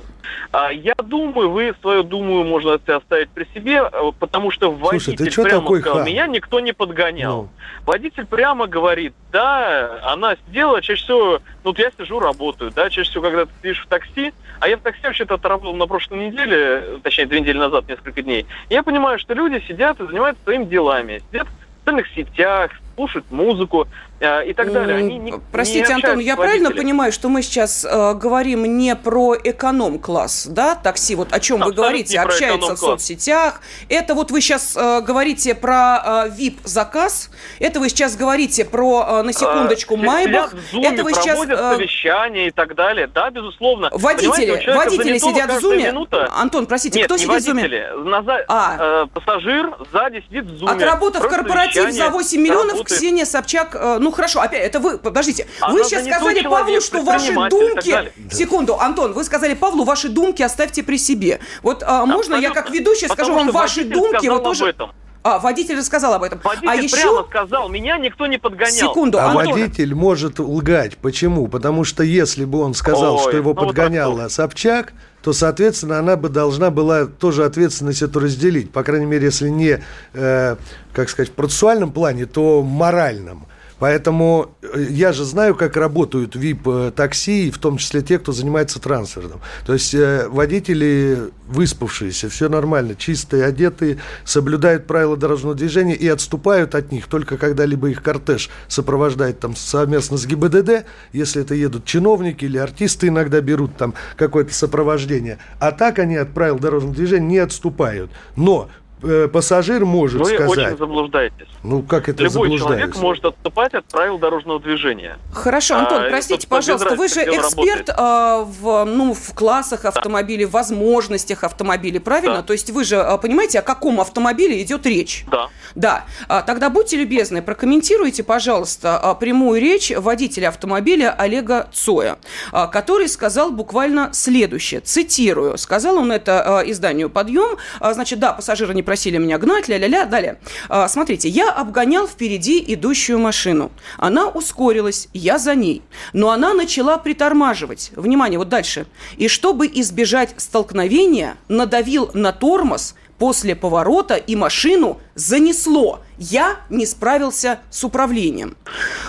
А, 0.51 0.69
я 0.71 0.93
думаю, 1.03 1.49
вы 1.49 1.73
свою 1.81 2.03
думаю 2.03 2.43
можно 2.43 2.73
оставить 2.73 3.29
при 3.29 3.47
себе, 3.55 3.81
э, 3.91 4.11
потому 4.19 4.51
что 4.51 4.71
водитель 4.71 5.17
Слушай, 5.17 5.31
ты 5.31 5.43
прямо 5.43 5.61
такой 5.61 5.79
сказал, 5.81 5.97
хам? 5.97 6.07
меня 6.07 6.27
никто 6.27 6.59
не 6.59 6.73
подгонял. 6.73 7.43
Ну. 7.43 7.49
Водитель 7.85 8.27
прямо 8.27 8.67
говорит, 8.67 9.15
да, 9.31 9.99
она 10.03 10.35
сделала, 10.47 10.79
чаще 10.81 11.03
всего, 11.03 11.39
ну, 11.63 11.71
вот 11.71 11.79
я 11.79 11.91
сижу, 11.97 12.19
работаю, 12.19 12.69
да, 12.69 12.89
чаще 12.91 13.09
всего, 13.09 13.23
когда 13.23 13.45
ты 13.45 13.51
сидишь 13.61 13.83
в 13.83 13.87
такси, 13.87 14.31
а 14.59 14.67
я 14.67 14.77
в 14.77 14.81
такси 14.81 15.01
вообще-то 15.03 15.35
отработал 15.35 15.73
на 15.73 15.87
прошлой 15.87 16.27
неделе, 16.27 16.99
точнее, 17.01 17.25
две 17.25 17.39
недели 17.39 17.57
назад, 17.57 17.87
несколько 17.87 18.21
дней. 18.21 18.45
Я 18.69 18.83
понимаю, 18.91 19.19
что 19.19 19.33
люди 19.33 19.63
сидят 19.65 20.01
и 20.01 20.05
занимаются 20.05 20.43
своими 20.43 20.65
делами. 20.65 21.21
Сидят 21.31 21.47
в 21.47 21.79
социальных 21.79 22.07
сетях, 22.09 22.71
слушают 22.95 23.31
музыку 23.31 23.87
и 24.21 24.53
так 24.53 24.71
далее. 24.71 24.97
Они 24.97 25.17
не, 25.17 25.33
Простите, 25.51 25.87
не 25.87 25.93
Антон, 25.93 26.19
я 26.19 26.35
правильно 26.35 26.71
понимаю, 26.71 27.11
что 27.11 27.29
мы 27.29 27.41
сейчас 27.41 27.85
э, 27.85 28.13
говорим 28.13 28.77
не 28.77 28.95
про 28.95 29.35
эконом-класс, 29.35 30.47
да, 30.47 30.75
такси, 30.75 31.15
вот 31.15 31.33
о 31.33 31.39
чем 31.39 31.57
Абсолютно 31.57 31.81
вы 31.81 31.87
говорите, 31.87 32.19
общаются 32.19 32.75
в 32.75 32.77
соцсетях. 32.79 33.61
Это 33.89 34.13
вот 34.13 34.31
вы 34.31 34.41
сейчас 34.41 34.75
э, 34.77 35.01
говорите 35.01 35.55
про 35.55 36.27
э, 36.27 36.29
VIP-заказ, 36.37 37.31
это 37.59 37.79
вы 37.79 37.89
сейчас 37.89 38.15
говорите 38.15 38.63
про, 38.65 39.05
э, 39.07 39.21
на 39.23 39.33
секундочку, 39.33 39.95
э, 39.95 39.97
Майбах, 39.97 40.53
это 40.73 41.03
вы 41.03 41.13
сейчас... 41.13 41.39
Э, 41.47 41.75
совещания 41.75 42.47
и 42.47 42.51
так 42.51 42.75
далее, 42.75 43.07
да, 43.07 43.29
безусловно. 43.31 43.89
Водители, 43.91 44.71
водители 44.75 45.17
сидят 45.17 45.51
в 45.51 45.59
зуме. 45.59 45.87
Минута... 45.87 46.29
Антон, 46.35 46.67
простите, 46.67 46.99
Нет, 46.99 47.07
кто 47.07 47.15
не 47.15 47.21
сидит 47.21 47.31
водители. 47.31 47.89
в 47.91 47.97
зуме? 47.97 48.09
Назад, 48.09 48.45
а. 48.47 49.03
э, 49.03 49.07
пассажир 49.13 49.75
сзади 49.91 50.23
сидит 50.27 50.45
в 50.45 50.57
зуме. 50.57 50.71
Отработав 50.71 51.27
корпоратив 51.27 51.91
за 51.91 52.09
8 52.09 52.39
миллионов, 52.41 52.73
работает. 52.73 52.99
Ксения 52.99 53.25
Собчак, 53.25 53.75
э, 53.75 53.97
ну 53.99 54.10
хорошо, 54.11 54.41
опять, 54.41 54.63
это 54.63 54.79
вы, 54.79 54.97
подождите, 54.97 55.47
Она 55.59 55.73
вы 55.73 55.83
сейчас 55.83 56.05
сказали 56.05 56.41
Павлу, 56.41 56.81
что 56.81 57.01
ваши 57.03 57.33
думки... 57.33 58.11
Секунду, 58.31 58.79
Антон, 58.79 59.13
вы 59.13 59.23
сказали 59.23 59.53
Павлу, 59.53 59.83
ваши 59.83 60.09
думки 60.09 60.41
оставьте 60.41 60.83
при 60.83 60.97
себе. 60.97 61.39
Вот 61.63 61.83
а, 61.85 62.05
можно 62.05 62.35
я 62.35 62.51
как 62.51 62.69
ведущая 62.69 63.07
скажу 63.09 63.33
вам 63.33 63.51
ваши 63.51 63.83
думки, 63.83 64.27
вот 64.27 64.43
тоже... 64.43 64.75
А, 65.23 65.37
водитель 65.37 65.77
рассказал 65.77 66.15
об 66.15 66.23
этом. 66.23 66.39
Водитель 66.43 66.69
а 66.69 66.75
еще... 66.75 66.95
прямо 66.95 67.23
сказал, 67.29 67.69
меня 67.69 67.97
никто 67.97 68.25
не 68.25 68.39
подгонял. 68.39 68.71
Секунду, 68.71 69.19
А 69.19 69.31
Антон... 69.31 69.53
водитель 69.53 69.93
может 69.93 70.39
лгать. 70.39 70.97
Почему? 70.97 71.47
Потому 71.47 71.83
что 71.83 72.03
если 72.03 72.43
бы 72.43 72.59
он 72.59 72.73
сказал, 72.73 73.15
Ой, 73.15 73.21
что 73.21 73.37
его 73.37 73.53
ну 73.53 73.67
подгоняла 73.67 74.23
вот 74.23 74.31
Собчак, 74.31 74.93
то, 75.21 75.33
соответственно, 75.33 75.99
она 75.99 76.17
бы 76.17 76.29
должна 76.29 76.71
была 76.71 77.05
тоже 77.05 77.45
ответственность 77.45 78.01
эту 78.01 78.19
разделить. 78.19 78.71
По 78.71 78.83
крайней 78.83 79.05
мере, 79.05 79.25
если 79.25 79.49
не, 79.49 79.83
э, 80.13 80.55
как 80.93 81.09
сказать, 81.09 81.29
в 81.29 81.33
процессуальном 81.33 81.91
плане, 81.91 82.25
то 82.25 82.63
моральном. 82.63 83.45
Поэтому 83.81 84.51
э, 84.61 84.85
я 84.91 85.11
же 85.11 85.25
знаю, 85.25 85.55
как 85.55 85.75
работают 85.75 86.35
VIP-такси, 86.35 87.49
в 87.49 87.57
том 87.57 87.77
числе 87.77 88.03
те, 88.03 88.19
кто 88.19 88.31
занимается 88.31 88.79
трансфером. 88.79 89.41
То 89.65 89.73
есть 89.73 89.95
э, 89.95 90.27
водители 90.29 91.31
выспавшиеся, 91.47 92.29
все 92.29 92.47
нормально, 92.47 92.93
чистые, 92.93 93.43
одетые, 93.43 93.97
соблюдают 94.23 94.85
правила 94.85 95.17
дорожного 95.17 95.55
движения 95.55 95.95
и 95.95 96.07
отступают 96.07 96.75
от 96.75 96.91
них 96.91 97.07
только 97.07 97.37
когда 97.37 97.65
либо 97.65 97.89
их 97.89 98.03
кортеж 98.03 98.51
сопровождает 98.67 99.39
там 99.39 99.55
совместно 99.55 100.17
с 100.17 100.27
ГИБДД, 100.27 100.85
если 101.11 101.41
это 101.41 101.55
едут 101.55 101.85
чиновники 101.85 102.45
или 102.45 102.59
артисты 102.59 103.07
иногда 103.07 103.41
берут 103.41 103.77
там 103.77 103.95
какое-то 104.15 104.53
сопровождение. 104.53 105.39
А 105.59 105.71
так 105.71 105.97
они 105.97 106.17
от 106.17 106.35
правил 106.35 106.59
дорожного 106.59 106.93
движения 106.93 107.27
не 107.27 107.39
отступают. 107.39 108.11
Но 108.35 108.69
Э, 108.71 108.80
пассажир 109.01 109.85
может 109.85 110.19
Вы 110.19 110.25
сказать... 110.25 110.57
Вы 110.57 110.63
очень 110.63 110.77
заблуждаетесь. 110.77 111.47
Ну, 111.63 111.81
как 111.83 112.09
это 112.09 112.23
Любой 112.23 112.57
человек 112.57 112.95
может 112.97 113.25
отступать 113.25 113.73
от 113.73 113.85
правил 113.85 114.17
дорожного 114.17 114.59
движения. 114.59 115.17
Хорошо, 115.31 115.75
Антон, 115.75 116.03
а, 116.05 116.09
простите, 116.09 116.47
пожалуйста, 116.47 116.95
вы 116.95 117.07
же 117.07 117.21
эксперт 117.21 117.89
а, 117.95 118.43
в, 118.43 118.85
ну, 118.85 119.13
в 119.13 119.33
классах 119.35 119.85
автомобилей, 119.85 120.45
да. 120.45 120.51
возможностях 120.51 121.43
автомобилей, 121.43 121.99
правильно? 121.99 122.37
Да. 122.37 122.43
То 122.43 122.53
есть 122.53 122.69
вы 122.69 122.83
же 122.83 123.01
а, 123.01 123.17
понимаете, 123.17 123.59
о 123.59 123.61
каком 123.61 124.01
автомобиле 124.01 124.61
идет 124.61 124.85
речь? 124.85 125.25
Да. 125.31 125.49
Да. 125.75 126.05
А, 126.27 126.41
тогда 126.41 126.69
будьте 126.69 126.97
любезны, 126.97 127.41
прокомментируйте, 127.41 128.23
пожалуйста, 128.23 128.97
а, 128.97 129.13
прямую 129.13 129.61
речь 129.61 129.91
водителя 129.95 130.49
автомобиля 130.49 131.11
Олега 131.17 131.69
Цоя, 131.73 132.17
а, 132.51 132.67
который 132.67 133.07
сказал 133.07 133.51
буквально 133.51 134.09
следующее, 134.13 134.81
цитирую, 134.81 135.57
сказал 135.57 135.97
он 135.97 136.11
это 136.11 136.59
а, 136.59 136.61
изданию 136.69 137.09
«Подъем», 137.09 137.57
а, 137.79 137.93
значит, 137.93 138.19
да, 138.19 138.33
пассажиры 138.33 138.73
не 138.73 138.83
просили 138.91 139.19
меня 139.19 139.37
гнать, 139.37 139.69
ля-ля-ля, 139.69 140.03
далее. 140.03 140.37
А, 140.67 140.85
смотрите, 140.89 141.29
я 141.29 141.49
обгонял 141.49 142.09
впереди 142.09 142.61
идущую 142.67 143.19
машину. 143.19 143.71
Она 143.97 144.27
ускорилась, 144.27 145.07
я 145.13 145.37
за 145.37 145.55
ней. 145.55 145.81
Но 146.11 146.29
она 146.29 146.53
начала 146.53 146.97
притормаживать. 146.97 147.91
Внимание, 147.95 148.37
вот 148.37 148.49
дальше. 148.49 148.87
И 149.15 149.29
чтобы 149.29 149.67
избежать 149.67 150.33
столкновения, 150.35 151.37
надавил 151.47 152.11
на 152.13 152.33
тормоз 152.33 152.95
после 153.17 153.55
поворота 153.55 154.15
и 154.15 154.35
машину 154.35 154.99
занесло. 155.15 156.01
Я 156.17 156.57
не 156.69 156.85
справился 156.85 157.59
с 157.69 157.85
управлением. 157.85 158.57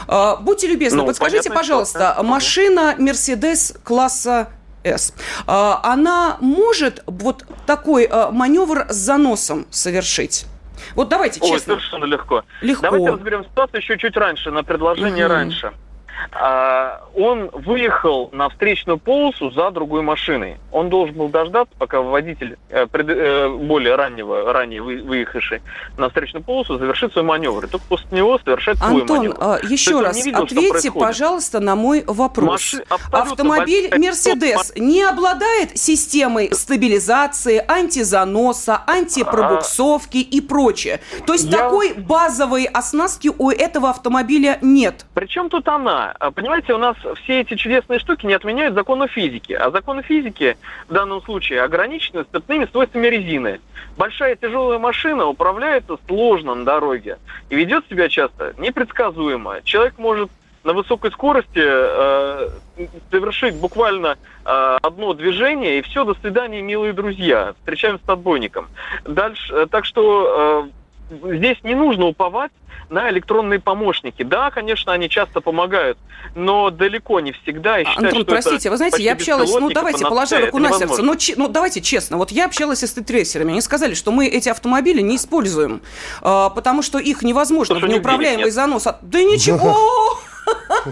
А, 0.06 0.36
будьте 0.36 0.68
любезны, 0.68 0.98
ну, 0.98 1.06
подскажите, 1.06 1.50
пожалуйста, 1.50 2.12
что, 2.14 2.22
машина 2.22 2.94
Mercedes 2.98 3.76
класса 3.82 4.50
с. 4.84 5.14
А, 5.46 5.80
она 5.82 6.36
может 6.40 7.02
вот 7.06 7.44
такой 7.66 8.04
а, 8.04 8.30
маневр 8.30 8.86
с 8.88 8.96
заносом 8.96 9.66
совершить? 9.70 10.46
Вот 10.94 11.08
давайте 11.08 11.40
честно. 11.40 11.54
Ой, 11.54 11.60
совершенно 11.60 12.04
легко. 12.04 12.44
Легко. 12.60 12.82
Давайте 12.82 13.10
разберем 13.10 13.44
ситуацию 13.44 13.80
еще 13.80 13.98
чуть 13.98 14.16
раньше, 14.16 14.50
на 14.50 14.62
предложение 14.62 15.26
угу. 15.26 15.34
раньше. 15.34 15.72
А, 16.30 17.02
он 17.14 17.50
выехал 17.52 18.30
на 18.32 18.48
встречную 18.48 18.98
полосу 18.98 19.50
за 19.50 19.70
другой 19.70 20.02
машиной. 20.02 20.58
Он 20.70 20.88
должен 20.88 21.16
был 21.16 21.28
дождаться, 21.28 21.74
пока 21.78 22.00
водитель 22.00 22.56
э, 22.70 22.86
э, 22.92 23.48
более 23.48 23.96
раннего, 23.96 24.52
ранее 24.52 24.82
выехавший 24.82 25.62
на 25.98 26.08
встречную 26.08 26.42
полосу 26.42 26.78
завершит 26.78 27.12
свой 27.12 27.24
маневр. 27.24 27.64
И 27.64 27.68
только 27.68 27.86
после 27.88 28.08
него 28.12 28.38
совершать 28.38 28.78
свой 28.78 29.02
Антон, 29.02 29.16
маневр. 29.18 29.36
Антон, 29.40 29.70
еще 29.70 30.00
раз 30.00 30.24
видел, 30.24 30.42
ответьте, 30.42 30.92
пожалуйста, 30.92 31.60
на 31.60 31.76
мой 31.76 32.04
вопрос. 32.06 32.50
Маши... 32.52 32.84
Автомобиль 33.10 33.88
Mercedes 33.88 34.78
не 34.78 35.02
обладает 35.02 35.76
системой 35.78 36.52
стабилизации, 36.52 37.62
антизаноса, 37.66 38.82
антипробуксовки 38.86 40.18
и 40.18 40.40
прочее. 40.40 41.00
То 41.26 41.32
есть 41.32 41.46
Я... 41.46 41.58
такой 41.58 41.94
базовой 41.94 42.64
оснастки 42.64 43.30
у 43.36 43.50
этого 43.50 43.90
автомобиля 43.90 44.58
нет. 44.62 45.06
Причем 45.14 45.48
тут 45.48 45.68
она? 45.68 46.11
А, 46.18 46.30
понимаете, 46.30 46.74
у 46.74 46.78
нас 46.78 46.96
все 47.22 47.40
эти 47.40 47.54
чудесные 47.54 47.98
штуки 47.98 48.26
не 48.26 48.34
отменяют 48.34 48.74
законы 48.74 49.08
физики. 49.08 49.52
А 49.52 49.70
законы 49.70 50.02
физики 50.02 50.56
в 50.88 50.92
данном 50.92 51.22
случае 51.22 51.62
ограничены 51.62 52.24
спиртными 52.24 52.66
свойствами 52.66 53.06
резины. 53.06 53.60
Большая 53.96 54.36
тяжелая 54.36 54.78
машина 54.78 55.26
управляется 55.26 55.98
сложно 56.06 56.54
на 56.54 56.64
дороге 56.64 57.18
и 57.50 57.56
ведет 57.56 57.86
себя 57.88 58.08
часто 58.08 58.54
непредсказуемо. 58.58 59.60
Человек 59.64 59.98
может 59.98 60.30
на 60.64 60.72
высокой 60.72 61.10
скорости 61.10 61.60
э, 61.60 62.48
совершить 63.10 63.56
буквально 63.56 64.16
э, 64.44 64.78
одно 64.80 65.12
движение, 65.12 65.78
и 65.78 65.82
все, 65.82 66.04
до 66.04 66.14
свидания, 66.14 66.62
милые 66.62 66.92
друзья. 66.92 67.54
Встречаемся 67.58 68.04
с 68.06 68.08
отбойником. 68.08 68.68
Дальше, 69.04 69.52
э, 69.52 69.66
так 69.66 69.84
что 69.84 70.68
э, 70.68 70.81
здесь 71.22 71.58
не 71.62 71.74
нужно 71.74 72.06
уповать 72.06 72.52
на 72.90 73.10
электронные 73.10 73.58
помощники. 73.58 74.22
Да, 74.22 74.50
конечно, 74.50 74.92
они 74.92 75.08
часто 75.08 75.40
помогают, 75.40 75.98
но 76.34 76.70
далеко 76.70 77.20
не 77.20 77.32
всегда. 77.32 77.80
И 77.80 77.84
считать, 77.84 78.04
Антон, 78.04 78.24
простите, 78.24 78.70
вы 78.70 78.76
знаете, 78.76 79.02
я 79.02 79.12
общалась, 79.12 79.52
ну 79.52 79.70
давайте, 79.70 80.04
положа 80.04 80.40
руку 80.40 80.58
на 80.58 80.72
сердце, 80.72 81.02
ну, 81.02 81.16
ну 81.36 81.48
давайте 81.48 81.80
честно, 81.80 82.16
вот 82.18 82.30
я 82.30 82.46
общалась 82.46 82.80
с 82.80 82.86
стритрейсерами, 82.86 83.52
они 83.52 83.60
сказали, 83.60 83.94
что 83.94 84.12
мы 84.12 84.26
эти 84.26 84.48
автомобили 84.48 85.00
не 85.00 85.16
используем, 85.16 85.82
э, 86.20 86.48
потому 86.54 86.82
что 86.82 86.98
их 86.98 87.22
невозможно 87.22 87.76
в 87.76 87.88
неуправляемый 87.88 88.50
занос. 88.50 88.86
Да 89.02 89.22
ничего! 89.22 90.18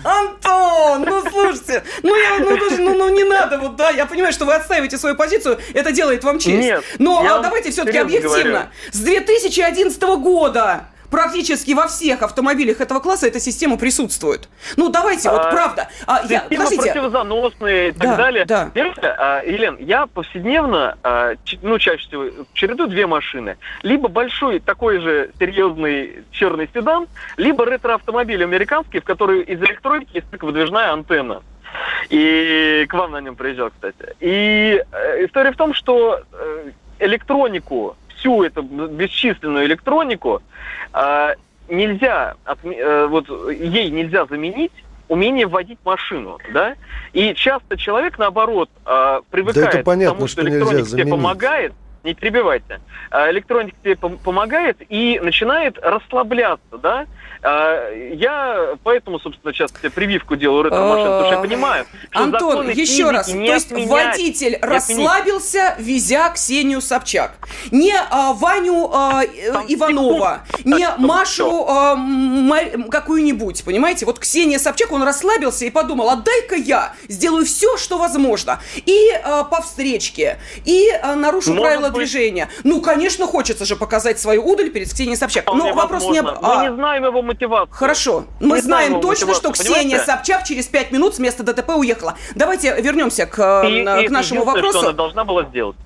Антон, 0.04 1.04
ну 1.04 1.22
слушайте, 1.30 1.82
ну, 2.02 2.16
я, 2.16 2.38
ну, 2.38 2.56
ну, 2.78 2.94
ну 2.94 3.08
не 3.08 3.24
надо, 3.24 3.58
вот 3.58 3.76
да, 3.76 3.90
я 3.90 4.06
понимаю, 4.06 4.32
что 4.32 4.44
вы 4.44 4.54
отстаиваете 4.54 4.98
свою 4.98 5.16
позицию, 5.16 5.58
это 5.74 5.92
делает 5.92 6.22
вам 6.24 6.38
честь. 6.38 6.58
Нет, 6.58 6.84
Но 6.98 7.20
а, 7.20 7.40
давайте 7.40 7.70
все-таки 7.70 7.98
объективно. 7.98 8.38
Говорю. 8.38 8.68
С 8.92 8.98
2011 8.98 10.02
года 10.02 10.86
практически 11.10 11.72
во 11.72 11.86
всех 11.88 12.22
автомобилях 12.22 12.80
этого 12.80 13.00
класса 13.00 13.26
эта 13.26 13.40
система 13.40 13.76
присутствует. 13.76 14.48
Ну, 14.76 14.88
давайте, 14.88 15.28
а, 15.28 15.32
вот 15.32 15.50
правда. 15.50 15.88
А, 16.06 16.22
я, 16.28 16.42
подождите. 16.42 16.82
противозаносные 16.82 17.88
и 17.88 17.92
так 17.92 18.02
да, 18.02 18.16
далее. 18.16 18.44
Да. 18.44 18.70
Понимаете, 18.72 19.00
а, 19.02 19.42
Елен, 19.42 19.76
я 19.80 20.06
повседневно, 20.06 20.96
а, 21.02 21.34
ну, 21.62 21.78
чаще 21.78 22.06
всего, 22.06 22.24
чередую 22.52 22.88
две 22.88 23.06
машины. 23.06 23.56
Либо 23.82 24.08
большой 24.08 24.60
такой 24.60 25.00
же 25.00 25.30
серьезный 25.38 26.24
черный 26.30 26.68
седан, 26.72 27.08
либо 27.36 27.64
ретро-автомобиль 27.64 28.42
американский, 28.42 29.00
в 29.00 29.04
который 29.04 29.42
из 29.42 29.60
электроники 29.60 30.10
есть 30.14 30.30
только 30.30 30.44
выдвижная 30.44 30.92
антенна. 30.92 31.42
И 32.08 32.86
к 32.88 32.94
вам 32.94 33.12
на 33.12 33.20
нем 33.20 33.36
приезжал, 33.36 33.70
кстати. 33.70 34.16
И 34.18 34.82
э, 34.90 35.24
история 35.24 35.52
в 35.52 35.56
том, 35.56 35.72
что 35.72 36.20
э, 36.32 36.70
электронику 36.98 37.96
всю 38.20 38.42
эту 38.44 38.62
бесчисленную 38.62 39.66
электронику 39.66 40.42
э, 40.92 41.34
нельзя, 41.68 42.34
э, 42.44 43.06
вот 43.08 43.28
ей 43.50 43.90
нельзя 43.90 44.26
заменить 44.26 44.72
умение 45.08 45.46
водить 45.46 45.78
машину, 45.84 46.38
да? 46.52 46.76
И 47.12 47.34
часто 47.34 47.76
человек, 47.76 48.18
наоборот, 48.18 48.70
э, 48.86 49.20
привыкает 49.30 49.72
да 49.72 49.78
это 49.78 49.84
понятно, 49.84 50.14
к 50.14 50.18
тому, 50.18 50.28
что, 50.28 50.42
что 50.42 50.50
электроника 50.50 50.88
тебе 50.88 51.06
помогает, 51.06 51.72
не 52.04 52.14
перебивайте, 52.14 52.80
э, 53.10 53.30
электроника 53.30 53.76
тебе 53.82 53.96
помогает 53.96 54.78
и 54.88 55.20
начинает 55.22 55.78
расслабляться, 55.78 56.78
да? 56.82 57.06
А, 57.42 57.90
я 57.94 58.76
поэтому, 58.84 59.18
собственно, 59.18 59.54
сейчас 59.54 59.72
тебе 59.72 59.90
прививку 59.90 60.36
делаю 60.36 60.64
ретро-машин, 60.64 61.06
потому 61.06 61.24
что 61.24 61.34
я 61.36 61.40
понимаю, 61.40 61.86
что 62.10 62.22
Антон, 62.22 62.68
еще 62.68 63.10
раз, 63.10 63.28
то 63.28 63.38
есть 63.38 63.72
водитель 63.72 64.58
расслабился, 64.60 65.74
везя 65.78 66.28
Ксению 66.30 66.82
Собчак. 66.82 67.32
Не 67.70 67.94
а, 68.10 68.34
Ваню 68.34 68.90
а, 68.92 69.22
Иванова, 69.24 70.42
не 70.64 70.86
Машу 70.98 71.64
а, 71.66 71.96
какую-нибудь, 72.90 73.64
понимаете? 73.64 74.04
Вот 74.04 74.18
Ксения 74.18 74.58
Собчак, 74.58 74.92
он 74.92 75.02
расслабился 75.02 75.64
и 75.64 75.70
подумал, 75.70 76.10
а 76.10 76.16
дай-ка 76.16 76.56
я 76.56 76.92
сделаю 77.08 77.46
все, 77.46 77.78
что 77.78 77.96
возможно. 77.96 78.60
И 78.84 78.98
а, 79.24 79.44
по 79.44 79.62
встречке, 79.62 80.38
и 80.66 80.90
а, 80.90 81.14
нарушу 81.14 81.54
Может 81.54 81.64
правила 81.64 81.89
быть. 81.90 82.02
движения. 82.02 82.48
Ну, 82.64 82.80
конечно, 82.80 83.26
хочется 83.26 83.64
же 83.64 83.76
показать 83.76 84.18
свою 84.18 84.42
удаль 84.44 84.70
перед 84.70 84.92
Ксенией 84.92 85.16
Собчак. 85.16 85.46
Но 85.46 85.72
вопрос 85.72 86.04
не... 86.04 86.22
Мы 86.22 86.36
а... 86.42 86.68
не 86.68 86.74
знаем 86.74 87.04
его 87.04 87.22
мотивацию. 87.22 87.74
Хорошо. 87.74 88.24
Мы 88.40 88.56
не 88.56 88.62
знаем 88.62 89.00
точно, 89.00 89.34
что 89.34 89.50
Ксения 89.52 89.74
понимаете? 89.74 90.04
Собчак 90.04 90.44
через 90.44 90.66
пять 90.66 90.92
минут 90.92 91.14
с 91.14 91.18
места 91.18 91.42
ДТП 91.42 91.70
уехала. 91.70 92.16
Давайте 92.34 92.80
вернемся 92.80 93.26
к, 93.26 93.62
и, 93.66 93.84
к 93.84 94.02
и 94.02 94.08
нашему 94.08 94.44
вопросу. 94.44 94.78
Что 94.78 94.88
она 94.88 94.92
должна 94.92 95.24
была 95.24 95.44
сделать. 95.44 95.76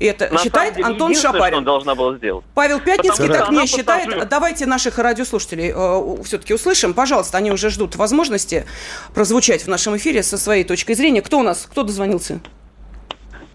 Это 0.00 0.32
На 0.32 0.38
считает 0.38 0.74
деле, 0.74 0.86
Антон 0.86 1.14
Шапарин. 1.14 1.58
Что 1.58 1.64
должна 1.64 1.94
была 1.94 2.16
сделать. 2.16 2.44
Павел 2.54 2.80
Пятницкий 2.80 3.28
Потому 3.28 3.44
так 3.44 3.50
не 3.50 3.66
считает. 3.66 4.06
Пассажир. 4.06 4.28
Давайте 4.28 4.66
наших 4.66 4.98
радиослушателей 4.98 5.72
э, 5.76 6.22
все-таки 6.24 6.54
услышим. 6.54 6.94
Пожалуйста, 6.94 7.36
они 7.36 7.50
уже 7.50 7.68
ждут 7.68 7.96
возможности 7.96 8.64
прозвучать 9.12 9.64
в 9.64 9.68
нашем 9.68 9.98
эфире 9.98 10.22
со 10.22 10.38
своей 10.38 10.64
точкой 10.64 10.94
зрения. 10.94 11.20
Кто 11.20 11.38
у 11.38 11.42
нас? 11.42 11.68
Кто 11.70 11.82
дозвонился? 11.82 12.40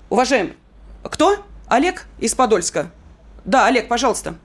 Уважаемый. 0.09 0.53
Кто? 1.03 1.37
Олег 1.69 2.05
из 2.19 2.35
Подольска. 2.35 2.91
Да, 3.43 3.67
Олег, 3.67 3.87
пожалуйста. 3.87 4.35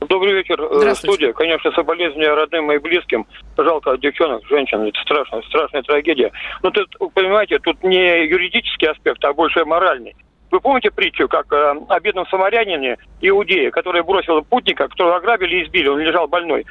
Добрый 0.00 0.32
вечер, 0.32 0.60
э, 0.60 0.94
студия. 0.94 1.32
Конечно, 1.32 1.72
соболезнования 1.72 2.32
родным 2.32 2.70
и 2.72 2.78
близким. 2.78 3.26
Жалко 3.56 3.96
девчонок, 3.98 4.46
женщин. 4.46 4.80
Это 4.82 4.98
страшная, 5.00 5.42
страшная 5.42 5.82
трагедия. 5.82 6.32
Но 6.62 6.70
тут, 6.70 6.88
понимаете, 7.14 7.58
тут 7.58 7.82
не 7.82 8.26
юридический 8.26 8.88
аспект, 8.88 9.22
а 9.24 9.32
больше 9.32 9.64
моральный. 9.64 10.16
Вы 10.50 10.60
помните 10.60 10.90
притчу, 10.90 11.28
как 11.28 11.52
э, 11.52 11.74
о 11.88 12.00
бедном 12.00 12.26
самарянине 12.28 12.96
Иудея, 13.20 13.70
который 13.70 14.02
бросил 14.02 14.42
путника, 14.42 14.88
которого 14.88 15.16
ограбили 15.16 15.56
и 15.56 15.64
избили, 15.64 15.88
он 15.88 15.98
лежал 15.98 16.26
больной. 16.26 16.64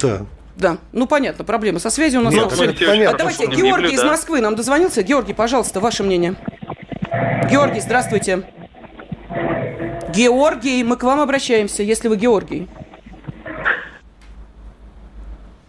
Да. 0.00 0.26
Да, 0.56 0.78
ну 0.92 1.06
понятно, 1.06 1.44
проблемы 1.44 1.80
со 1.80 1.90
связью 1.90 2.20
у 2.20 2.24
нас. 2.24 2.32
Нет, 2.32 2.48
понятно, 2.56 2.86
понятно, 2.86 3.18
Давайте, 3.18 3.46
Георгий 3.46 3.94
из 3.94 4.04
Москвы 4.04 4.40
нам 4.40 4.54
дозвонился. 4.54 5.02
Георгий, 5.02 5.34
пожалуйста, 5.34 5.80
ваше 5.80 6.02
мнение. 6.02 6.36
Георгий, 7.50 7.80
здравствуйте. 7.80 8.44
Георгий, 10.14 10.84
мы 10.84 10.96
к 10.96 11.02
вам 11.02 11.20
обращаемся, 11.20 11.82
если 11.82 12.08
вы 12.08 12.16
Георгий. 12.16 12.68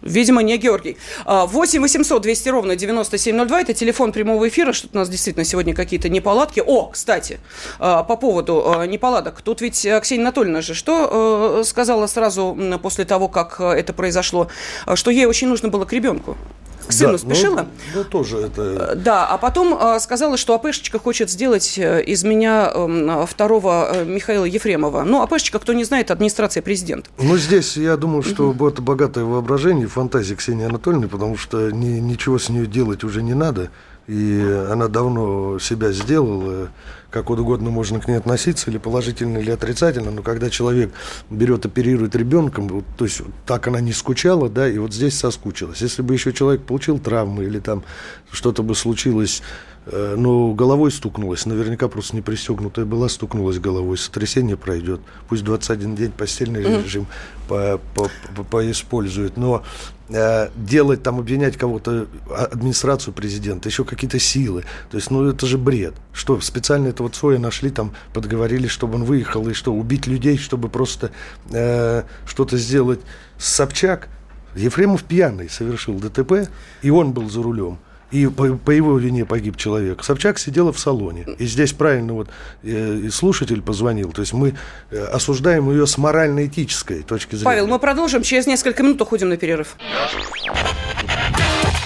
Видимо, 0.06 0.44
не 0.44 0.58
Георгий. 0.58 0.98
8 1.26 1.82
800 1.82 2.22
200 2.22 2.50
ровно 2.50 2.76
9702. 2.76 3.62
Это 3.62 3.74
телефон 3.74 4.12
прямого 4.12 4.48
эфира. 4.48 4.72
Что-то 4.72 4.98
у 4.98 5.00
нас 5.00 5.10
действительно 5.10 5.44
сегодня 5.44 5.74
какие-то 5.74 6.10
неполадки. 6.10 6.62
О, 6.65 6.89
кстати, 6.91 7.39
а, 7.80 8.04
по 8.04 8.15
поводу 8.15 8.63
а, 8.72 8.86
неполадок. 8.86 9.41
Тут 9.41 9.62
ведь 9.62 9.84
э, 9.86 10.00
Ксения 10.00 10.24
Анатольевна 10.24 10.62
же 10.62 10.76
что 10.76 11.62
э, 11.62 11.63
сказала 11.63 12.06
сразу 12.06 12.56
после 12.82 13.06
того, 13.06 13.28
как 13.28 13.60
э, 13.60 13.63
это 13.72 13.94
произошло? 13.94 14.48
Что 14.94 15.10
ей 15.10 15.26
очень 15.26 15.48
нужно 15.48 15.70
было 15.70 15.86
к 15.86 15.94
ребенку 15.94 16.38
к 16.86 16.91
сыну 16.91 17.13
да, 17.13 17.17
спешила. 17.17 17.67
Ну, 17.93 18.00
ну, 18.00 18.04
тоже 18.04 18.38
это... 18.38 18.91
Э, 18.91 18.95
да, 18.95 19.26
а 19.28 19.38
потом 19.38 19.78
э, 19.80 20.00
сказала, 20.00 20.38
что 20.38 20.54
АПшечка 20.56 21.00
хочет 21.00 21.30
сделать 21.30 21.78
э, 21.78 22.04
из 22.04 22.24
меня 22.24 22.71
э, 22.74 23.26
второго 23.28 23.89
э, 23.93 24.06
Михаила 24.06 24.45
Ефремова. 24.45 25.04
Ну, 25.04 25.21
АПшечка, 25.21 25.60
кто 25.60 25.74
не 25.74 25.84
знает, 25.84 26.12
администрация 26.12 26.62
президента. 26.62 27.10
Ну, 27.17 27.38
здесь 27.38 27.78
я 27.78 27.98
думаю, 27.98 28.24
что 28.24 28.50
угу. 28.50 28.67
это 28.67 28.82
богатое 28.82 29.24
воображение, 29.24 29.88
фантазия 29.88 30.36
Ксении 30.36 30.65
Анатольевны, 30.65 31.08
потому 31.08 31.38
что 31.38 31.71
ни, 31.71 32.00
ничего 32.00 32.39
с 32.39 32.50
нее 32.50 32.67
делать 32.67 33.04
уже 33.04 33.21
не 33.21 33.34
надо. 33.34 33.69
И 34.08 34.39
она 34.71 34.88
давно 34.88 35.58
себя 35.58 35.91
сделала, 35.91 36.69
как 37.15 37.30
угодно 37.30 37.69
можно 37.69 38.01
к 38.01 38.10
ней 38.10 38.15
относиться, 38.15 38.69
или 38.69 38.78
положительно, 38.78 39.38
или 39.38 39.49
отрицательно, 39.49 40.12
но 40.12 40.21
когда 40.21 40.49
человек 40.49 40.91
берет, 41.30 41.65
оперирует 41.65 42.13
ребенком, 42.13 42.67
вот, 42.67 42.84
то 42.97 43.06
есть 43.06 43.21
так 43.45 43.67
она 43.67 43.80
не 43.80 43.93
скучала, 43.93 44.49
да, 44.49 44.67
и 44.67 44.78
вот 44.78 44.93
здесь 44.93 45.17
соскучилась. 45.17 45.82
Если 45.82 46.01
бы 46.01 46.13
еще 46.13 46.34
человек 46.34 46.63
получил 46.63 46.99
травмы 46.99 47.45
или 47.45 47.60
там 47.60 47.84
что-то 48.32 48.63
бы 48.63 48.75
случилось 48.75 49.41
Э, 49.88 50.15
но 50.17 50.54
головой 50.54 50.91
стукнулась, 50.91 51.45
наверняка 51.45 51.88
просто 51.88 52.15
не 52.15 52.21
пристегнутая 52.21 52.86
была, 52.86 53.08
стукнулась 53.08 53.60
головой, 53.60 53.97
сотрясение 53.97 54.58
пройдет, 54.58 54.99
пусть 55.30 55.43
21 55.43 55.95
день 55.95 56.12
постельный 56.12 56.63
mm-hmm. 56.63 56.84
режим 56.84 57.08
по, 57.47 57.80
по, 57.93 58.10
по, 58.36 58.43
поиспользует, 58.43 59.38
но 59.38 59.63
делать 60.10 61.02
там, 61.02 61.20
обвинять 61.20 61.58
кого-то, 61.58 62.08
а, 62.30 62.46
администрацию 62.46 63.13
президента, 63.13 63.70
еще 63.70 63.84
какие-то 63.84 64.20
силы, 64.20 64.63
то 64.91 64.98
есть, 64.98 65.10
ну, 65.10 65.28
это 65.28 65.48
же 65.48 65.58
бред, 65.58 65.96
что 66.13 66.39
специально 66.41 66.88
этого 66.88 67.10
Цоя 67.10 67.39
нашли, 67.39 67.72
там, 67.72 67.94
подговорили, 68.13 68.68
чтобы 68.68 68.96
он 68.96 69.04
выехал, 69.04 69.48
и 69.50 69.54
что, 69.54 69.74
убить 69.74 70.06
людей, 70.06 70.38
чтобы 70.38 70.70
просто 70.70 71.12
э, 71.50 72.04
что-то 72.28 72.58
сделать, 72.58 73.00
Собчак, 73.38 74.10
Ефремов 74.56 75.04
пьяный 75.04 75.50
совершил 75.50 75.96
ДТП, 75.96 76.50
и 76.82 76.89
он 76.89 77.12
был 77.12 77.30
за 77.30 77.41
рулем 77.41 77.80
и 78.15 78.28
по, 78.28 78.56
по 78.56 78.71
его 78.71 78.97
вине 78.97 79.25
погиб 79.25 79.58
человек. 79.58 80.04
Собчак 80.04 80.39
сидела 80.39 80.71
в 80.71 80.80
салоне. 80.80 81.25
И 81.38 81.45
здесь 81.45 81.73
правильно 81.73 82.13
вот 82.13 82.30
э, 82.63 83.10
слушатель 83.12 83.62
позвонил. 83.62 84.13
То 84.13 84.21
есть 84.21 84.32
мы 84.32 84.56
э, 84.89 85.04
осуждаем 85.04 85.69
ее 85.69 85.86
с 85.86 85.97
морально-этической 85.97 87.04
точки 87.04 87.32
зрения. 87.36 87.45
Павел, 87.45 87.67
мы 87.67 87.78
продолжим. 87.78 88.23
Через 88.23 88.47
несколько 88.47 88.84
минут 88.84 89.01
уходим 89.01 89.28
на 89.30 89.38
перерыв. 89.38 89.75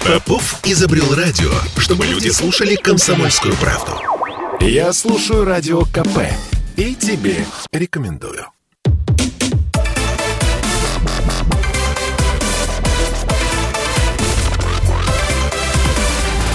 Попов 0.05 0.59
изобрел 0.63 1.15
радио, 1.15 1.51
чтобы 1.77 2.05
люди 2.05 2.29
слушали 2.29 2.75
комсомольскую 2.75 3.55
правду. 3.55 3.93
Я 4.59 4.93
слушаю 4.93 5.45
радио 5.45 5.81
КП 5.85 6.19
и 6.77 6.93
тебе 6.93 7.45
рекомендую. 7.71 8.45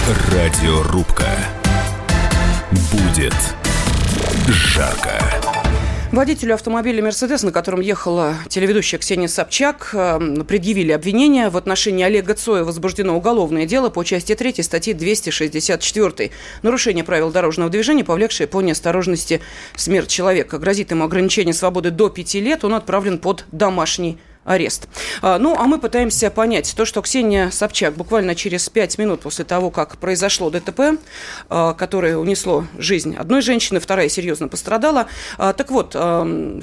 Радиорубка. 0.07 1.25
Будет 2.91 3.33
жарко. 4.47 5.19
Водителю 6.11 6.53
автомобиля 6.53 7.01
«Мерседес», 7.01 7.41
на 7.41 7.51
котором 7.51 7.81
ехала 7.81 8.35
телеведущая 8.47 8.99
Ксения 8.99 9.27
Собчак, 9.27 9.89
э, 9.93 10.43
предъявили 10.47 10.91
обвинение. 10.91 11.49
В 11.49 11.57
отношении 11.57 12.05
Олега 12.05 12.35
Цоя 12.35 12.63
возбуждено 12.63 13.17
уголовное 13.17 13.65
дело 13.65 13.89
по 13.89 14.03
части 14.03 14.35
3 14.35 14.61
статьи 14.61 14.93
264. 14.93 16.29
Нарушение 16.61 17.03
правил 17.03 17.31
дорожного 17.31 17.71
движения, 17.71 18.03
повлекшее 18.03 18.45
по 18.45 18.61
неосторожности 18.61 19.41
смерть 19.75 20.09
человека. 20.09 20.59
Грозит 20.59 20.91
ему 20.91 21.05
ограничение 21.05 21.55
свободы 21.55 21.89
до 21.89 22.09
5 22.09 22.35
лет. 22.35 22.63
Он 22.63 22.75
отправлен 22.75 23.17
под 23.17 23.45
домашний 23.51 24.19
арест. 24.45 24.87
А, 25.21 25.39
ну, 25.39 25.55
а 25.57 25.63
мы 25.63 25.79
пытаемся 25.79 26.29
понять 26.29 26.73
то, 26.77 26.85
что 26.85 27.01
Ксения 27.01 27.49
Собчак 27.49 27.95
буквально 27.95 28.35
через 28.35 28.69
пять 28.69 28.97
минут 28.97 29.21
после 29.21 29.43
того, 29.43 29.71
как 29.71 29.97
произошло 29.97 30.49
ДТП, 30.49 30.99
а, 31.49 31.73
которое 31.73 32.17
унесло 32.17 32.65
жизнь 32.77 33.15
одной 33.15 33.41
женщины, 33.41 33.79
вторая 33.79 34.07
серьезно 34.07 34.47
пострадала. 34.47 35.07
А, 35.37 35.53
так 35.53 35.71
вот, 35.71 35.95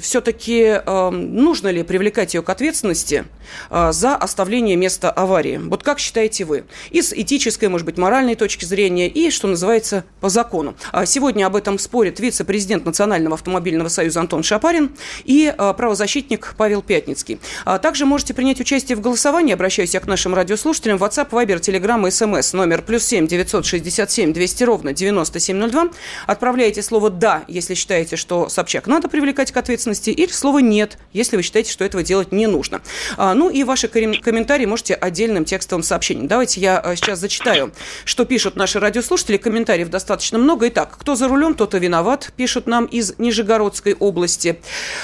все-таки 0.01 0.81
нужно 0.85 1.67
ли 1.67 1.83
привлекать 1.83 2.33
ее 2.33 2.41
к 2.41 2.49
ответственности 2.49 3.25
за 3.69 4.15
оставление 4.15 4.77
места 4.77 5.11
аварии? 5.11 5.57
Вот 5.57 5.83
как 5.83 5.99
считаете 5.99 6.45
вы? 6.45 6.63
И 6.91 7.01
с 7.01 7.11
этической, 7.11 7.67
может 7.67 7.85
быть, 7.85 7.97
моральной 7.97 8.35
точки 8.35 8.63
зрения, 8.63 9.09
и, 9.09 9.29
что 9.29 9.47
называется, 9.47 10.05
по 10.21 10.29
закону. 10.29 10.75
Сегодня 11.05 11.45
об 11.45 11.57
этом 11.57 11.77
спорит 11.77 12.19
вице-президент 12.19 12.85
Национального 12.85 13.35
автомобильного 13.35 13.89
союза 13.89 14.21
Антон 14.21 14.43
Шапарин 14.43 14.95
и 15.25 15.53
правозащитник 15.57 16.55
Павел 16.57 16.81
Пятницкий. 16.81 17.39
А 17.73 17.79
также 17.79 18.05
можете 18.05 18.35
принять 18.35 18.59
участие 18.59 18.95
в 18.95 19.01
голосовании. 19.01 19.51
Обращаюсь 19.51 19.95
я 19.95 19.99
к 19.99 20.05
нашим 20.05 20.35
радиослушателям. 20.35 20.99
WhatsApp, 20.99 21.31
Viber, 21.31 21.59
Telegram 21.59 21.99
и 22.07 22.11
SMS 22.11 22.55
номер 22.55 22.83
плюс 22.83 23.03
семь 23.03 23.25
девятьсот 23.25 23.65
шестьдесят 23.65 24.11
семь 24.11 24.31
двести 24.31 24.63
ровно 24.63 24.93
девяносто 24.93 25.39
семь 25.39 25.57
ноль 25.57 25.71
два. 25.71 25.89
Отправляете 26.27 26.83
слово 26.83 27.09
«да», 27.09 27.43
если 27.47 27.73
считаете, 27.73 28.15
что 28.15 28.47
Собчак 28.47 28.85
надо 28.85 29.07
привлекать 29.07 29.51
к 29.51 29.57
ответственности, 29.57 30.11
или 30.11 30.29
слово 30.31 30.59
«нет», 30.59 30.99
если 31.13 31.35
вы 31.35 31.41
считаете, 31.41 31.71
что 31.71 31.83
этого 31.83 32.03
делать 32.03 32.31
не 32.31 32.45
нужно. 32.45 32.81
А, 33.17 33.33
ну 33.33 33.49
и 33.49 33.63
ваши 33.63 33.87
комментарии 33.87 34.67
можете 34.67 34.93
отдельным 34.93 35.43
текстовым 35.43 35.81
сообщением. 35.81 36.27
Давайте 36.27 36.61
я 36.61 36.77
а, 36.77 36.95
сейчас 36.95 37.17
зачитаю, 37.17 37.71
что 38.05 38.25
пишут 38.25 38.55
наши 38.55 38.79
радиослушатели. 38.79 39.37
Комментариев 39.37 39.89
достаточно 39.89 40.37
много. 40.37 40.67
Итак, 40.67 40.95
кто 40.99 41.15
за 41.15 41.27
рулем, 41.27 41.55
тот 41.55 41.73
и 41.73 41.79
виноват, 41.79 42.33
пишут 42.37 42.67
нам 42.67 42.85
из 42.85 43.17
Нижегородской 43.17 43.95
области. 43.95 44.59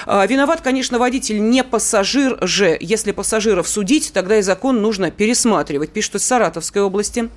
А, 0.05 0.23
виноват, 0.27 0.61
конечно, 0.61 0.99
водитель, 0.99 1.41
не 1.41 1.63
пассажир, 1.63 2.37
же, 2.59 2.77
если 2.79 3.13
пассажиров 3.13 3.67
судить, 3.67 4.11
тогда 4.13 4.37
и 4.37 4.41
закон 4.41 4.81
нужно 4.81 5.11
пересматривать, 5.11 5.91
пишет 5.91 6.15
из 6.15 6.25
Саратовской 6.25 6.81
области. 6.81 7.29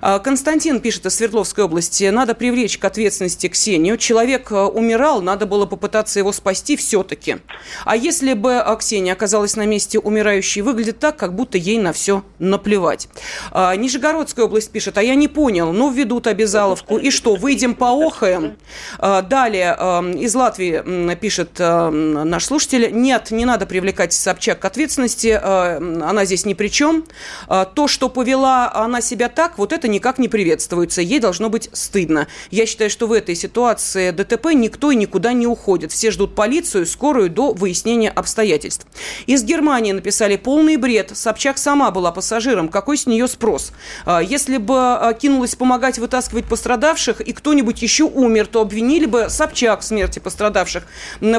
А, 0.00 0.18
Константин 0.18 0.80
пишет 0.80 1.06
из 1.06 1.14
Свердловской 1.14 1.64
области, 1.64 2.04
надо 2.04 2.34
привлечь 2.34 2.78
к 2.78 2.84
ответственности 2.84 3.48
Ксению. 3.48 3.98
Человек 3.98 4.50
а, 4.50 4.66
умирал, 4.66 5.20
надо 5.20 5.44
было 5.46 5.66
попытаться 5.66 6.18
его 6.18 6.32
спасти 6.32 6.76
все-таки. 6.76 7.36
А 7.84 7.96
если 7.96 8.32
бы 8.32 8.56
а, 8.56 8.74
Ксения 8.76 9.12
оказалась 9.12 9.56
на 9.56 9.66
месте 9.66 9.98
умирающей, 9.98 10.62
выглядит 10.62 10.98
так, 10.98 11.16
как 11.16 11.34
будто 11.34 11.58
ей 11.58 11.78
на 11.78 11.92
все 11.92 12.24
наплевать. 12.38 13.08
Нижегородская 13.54 14.46
область 14.46 14.70
пишет, 14.70 14.96
а 14.96 15.02
я 15.02 15.14
не 15.14 15.28
понял, 15.28 15.72
ну 15.72 15.90
введут 15.90 16.26
обязаловку, 16.26 16.96
и 16.96 17.10
что, 17.10 17.36
выйдем 17.36 17.74
по 17.74 17.90
охаям? 17.90 18.56
Далее 18.98 19.76
из 20.18 20.34
Латвии 20.34 21.14
пишет 21.16 21.58
наш 21.58 22.44
слушатель, 22.46 22.88
нет, 22.92 23.30
не 23.30 23.44
надо 23.44 23.66
привлекать 23.66 24.12
Собчак 24.12 24.61
к 24.62 24.64
ответственности, 24.64 25.40
э, 25.42 25.76
она 25.76 26.24
здесь 26.24 26.46
ни 26.46 26.54
при 26.54 26.68
чем. 26.68 27.04
Э, 27.48 27.66
то, 27.74 27.88
что 27.88 28.08
повела 28.08 28.72
она 28.72 29.00
себя 29.00 29.28
так, 29.28 29.58
вот 29.58 29.72
это 29.72 29.88
никак 29.88 30.18
не 30.18 30.28
приветствуется. 30.28 31.02
Ей 31.02 31.18
должно 31.18 31.50
быть 31.50 31.68
стыдно. 31.72 32.28
Я 32.52 32.64
считаю, 32.64 32.88
что 32.88 33.08
в 33.08 33.12
этой 33.12 33.34
ситуации 33.34 34.12
ДТП 34.12 34.54
никто 34.54 34.92
и 34.92 34.96
никуда 34.96 35.32
не 35.32 35.48
уходит. 35.48 35.90
Все 35.90 36.12
ждут 36.12 36.36
полицию, 36.36 36.86
скорую 36.86 37.28
до 37.28 37.52
выяснения 37.52 38.08
обстоятельств. 38.08 38.86
Из 39.26 39.42
Германии 39.42 39.90
написали 39.90 40.36
полный 40.36 40.76
бред. 40.76 41.10
Собчак 41.12 41.58
сама 41.58 41.90
была 41.90 42.12
пассажиром. 42.12 42.68
Какой 42.68 42.96
с 42.96 43.06
нее 43.06 43.26
спрос? 43.26 43.72
Э, 44.06 44.20
если 44.22 44.58
бы 44.58 45.16
кинулась 45.20 45.56
помогать 45.56 45.98
вытаскивать 45.98 46.44
пострадавших, 46.44 47.20
и 47.20 47.32
кто-нибудь 47.32 47.82
еще 47.82 48.04
умер, 48.04 48.46
то 48.46 48.60
обвинили 48.60 49.06
бы 49.06 49.26
Собчак 49.28 49.80
в 49.80 49.84
смерти 49.84 50.20
пострадавших. 50.20 50.84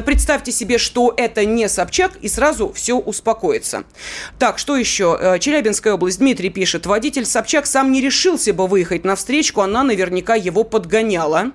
Представьте 0.04 0.52
себе, 0.52 0.76
что 0.76 1.14
это 1.16 1.46
не 1.46 1.70
Собчак, 1.70 2.12
и 2.20 2.28
сразу 2.28 2.70
все 2.74 2.98
успокоится. 3.04 3.84
Так, 4.38 4.58
что 4.58 4.76
еще? 4.76 5.16
Э, 5.20 5.38
Челябинская 5.38 5.94
область. 5.94 6.18
Дмитрий 6.18 6.50
пишет. 6.50 6.86
Водитель 6.86 7.24
Собчак 7.24 7.66
сам 7.66 7.92
не 7.92 8.00
решился 8.00 8.52
бы 8.52 8.66
выехать 8.66 9.04
на 9.04 9.16
встречку, 9.16 9.60
она 9.60 9.82
наверняка 9.82 10.34
его 10.34 10.64
подгоняла. 10.64 11.52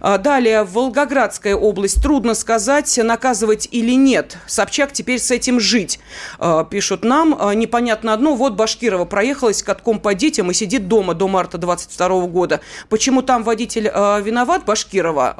А, 0.00 0.18
далее, 0.18 0.64
Волгоградская 0.64 1.54
область. 1.54 2.02
Трудно 2.02 2.34
сказать, 2.34 2.98
наказывать 3.02 3.68
или 3.70 3.92
нет. 3.92 4.38
Собчак 4.46 4.92
теперь 4.92 5.18
с 5.18 5.30
этим 5.30 5.60
жить, 5.60 6.00
а, 6.38 6.64
пишут 6.64 7.04
нам. 7.04 7.36
А, 7.38 7.54
непонятно 7.54 8.12
одно. 8.12 8.34
Вот 8.34 8.54
Башкирова 8.54 9.04
проехалась 9.04 9.62
катком 9.62 10.00
по 10.00 10.14
детям 10.14 10.50
и 10.50 10.54
сидит 10.54 10.88
дома 10.88 11.14
до 11.14 11.28
марта 11.28 11.58
22 11.58 12.26
года. 12.26 12.60
Почему 12.88 13.22
там 13.22 13.42
водитель 13.42 13.84
виноват, 13.84 14.64
Башкирова? 14.64 15.34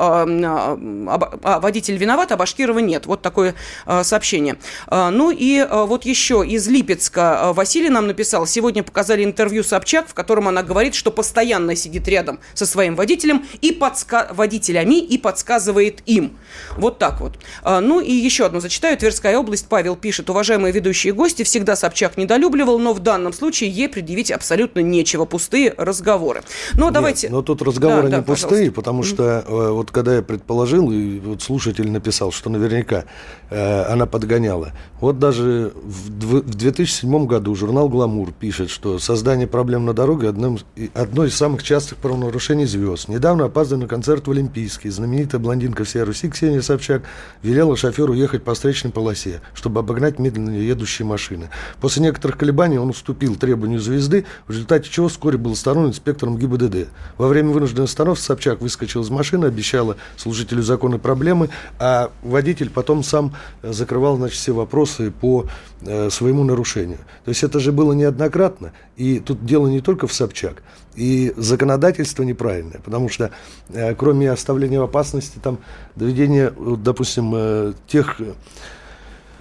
Водитель 1.60 1.96
виноват, 1.96 2.32
а 2.32 2.36
Башкирова 2.36 2.78
нет. 2.78 3.06
Вот 3.06 3.22
такое 3.22 3.54
сообщение. 4.02 4.56
Ну 4.90 5.30
и 5.30 5.66
вот 5.70 6.04
еще 6.04 6.44
из 6.46 6.68
Липецка 6.68 7.52
Василий 7.52 7.88
нам 7.88 8.06
написал. 8.06 8.46
Сегодня 8.46 8.82
показали 8.82 9.24
интервью 9.24 9.62
Собчак, 9.62 10.08
в 10.08 10.14
котором 10.14 10.48
она 10.48 10.62
говорит, 10.62 10.94
что 10.94 11.10
постоянно 11.10 11.74
сидит 11.76 12.06
рядом 12.08 12.40
со 12.54 12.66
своим 12.66 12.96
водителем 12.96 13.46
и 13.60 13.72
подсказывает 13.72 14.09
водителями 14.32 15.00
и 15.00 15.18
подсказывает 15.18 16.02
им. 16.06 16.38
Вот 16.76 16.98
так 16.98 17.20
вот. 17.20 17.38
А, 17.62 17.80
ну 17.80 18.00
и 18.00 18.12
еще 18.12 18.46
одно 18.46 18.60
зачитаю. 18.60 18.96
Тверская 18.96 19.38
область. 19.38 19.66
Павел 19.68 19.96
пишет. 19.96 20.30
Уважаемые 20.30 20.72
ведущие 20.72 21.12
гости, 21.12 21.42
всегда 21.42 21.76
Собчак 21.76 22.16
недолюбливал, 22.16 22.78
но 22.78 22.92
в 22.92 23.00
данном 23.00 23.32
случае 23.32 23.70
ей 23.70 23.88
предъявить 23.88 24.30
абсолютно 24.30 24.80
нечего. 24.80 25.24
Пустые 25.24 25.74
разговоры. 25.76 26.42
Но 26.74 26.86
Нет, 26.86 26.94
давайте... 26.94 27.28
Но 27.28 27.42
тут 27.42 27.62
разговоры 27.62 28.02
да, 28.02 28.08
не 28.08 28.16
да, 28.16 28.22
пустые, 28.22 28.70
пожалуйста. 28.70 28.74
потому 28.74 29.02
что 29.02 29.22
mm-hmm. 29.22 29.72
вот 29.72 29.90
когда 29.90 30.16
я 30.16 30.22
предположил, 30.22 30.90
и 30.90 31.18
вот 31.18 31.42
слушатель 31.42 31.90
написал, 31.90 32.32
что 32.32 32.50
наверняка 32.50 33.04
э, 33.50 33.82
она 33.84 34.06
подгоняла. 34.06 34.72
Вот 35.00 35.18
даже 35.18 35.72
в, 35.74 36.40
в 36.40 36.54
2007 36.54 37.26
году 37.26 37.54
журнал 37.54 37.88
«Гламур» 37.88 38.32
пишет, 38.32 38.70
что 38.70 38.98
создание 38.98 39.46
проблем 39.46 39.86
на 39.86 39.94
дороге 39.94 40.28
одно, 40.28 40.58
одно 40.94 41.24
из 41.24 41.34
самых 41.34 41.62
частых 41.62 41.98
правонарушений 41.98 42.66
звезд. 42.66 43.08
Недавно 43.08 43.46
опаздывая 43.46 43.82
на 43.82 43.88
концерт 44.00 44.26
в 44.26 44.30
Олимпийский. 44.30 44.88
Знаменитая 44.88 45.38
блондинка 45.42 45.84
всей 45.84 46.04
Руси 46.04 46.30
Ксения 46.30 46.62
Собчак 46.62 47.02
велела 47.42 47.76
шоферу 47.76 48.14
ехать 48.14 48.42
по 48.42 48.54
встречной 48.54 48.90
полосе, 48.90 49.42
чтобы 49.52 49.80
обогнать 49.80 50.18
медленно 50.18 50.56
едущие 50.56 51.04
машины. 51.04 51.50
После 51.82 52.02
некоторых 52.02 52.38
колебаний 52.38 52.78
он 52.78 52.88
уступил 52.88 53.36
требованию 53.36 53.78
звезды, 53.78 54.24
в 54.46 54.52
результате 54.52 54.88
чего 54.88 55.08
вскоре 55.08 55.36
был 55.36 55.52
остановлен 55.52 55.90
инспектором 55.90 56.38
ГИБДД. 56.38 56.88
Во 57.18 57.28
время 57.28 57.50
вынужденной 57.50 57.84
остановки 57.84 58.22
Собчак 58.22 58.62
выскочил 58.62 59.02
из 59.02 59.10
машины, 59.10 59.44
обещала 59.44 59.98
служителю 60.16 60.62
закона 60.62 60.98
проблемы, 60.98 61.50
а 61.78 62.10
водитель 62.22 62.70
потом 62.70 63.04
сам 63.04 63.34
э, 63.60 63.70
закрывал 63.70 64.16
значит, 64.16 64.38
все 64.38 64.52
вопросы 64.52 65.10
по 65.10 65.44
э, 65.82 66.08
своему 66.08 66.42
нарушению. 66.44 67.00
То 67.26 67.28
есть 67.28 67.42
это 67.42 67.60
же 67.60 67.70
было 67.70 67.92
неоднократно, 67.92 68.72
и 69.00 69.18
тут 69.18 69.46
дело 69.46 69.66
не 69.66 69.80
только 69.80 70.06
в 70.06 70.12
Собчак, 70.12 70.62
и 70.94 71.32
законодательство 71.38 72.22
неправильное, 72.22 72.80
потому 72.84 73.08
что 73.08 73.30
э, 73.70 73.94
кроме 73.94 74.30
оставления 74.30 74.78
в 74.78 74.82
опасности, 74.82 75.38
там 75.42 75.58
доведение, 75.96 76.52
допустим, 76.76 77.32
э, 77.34 77.72
тех 77.86 78.20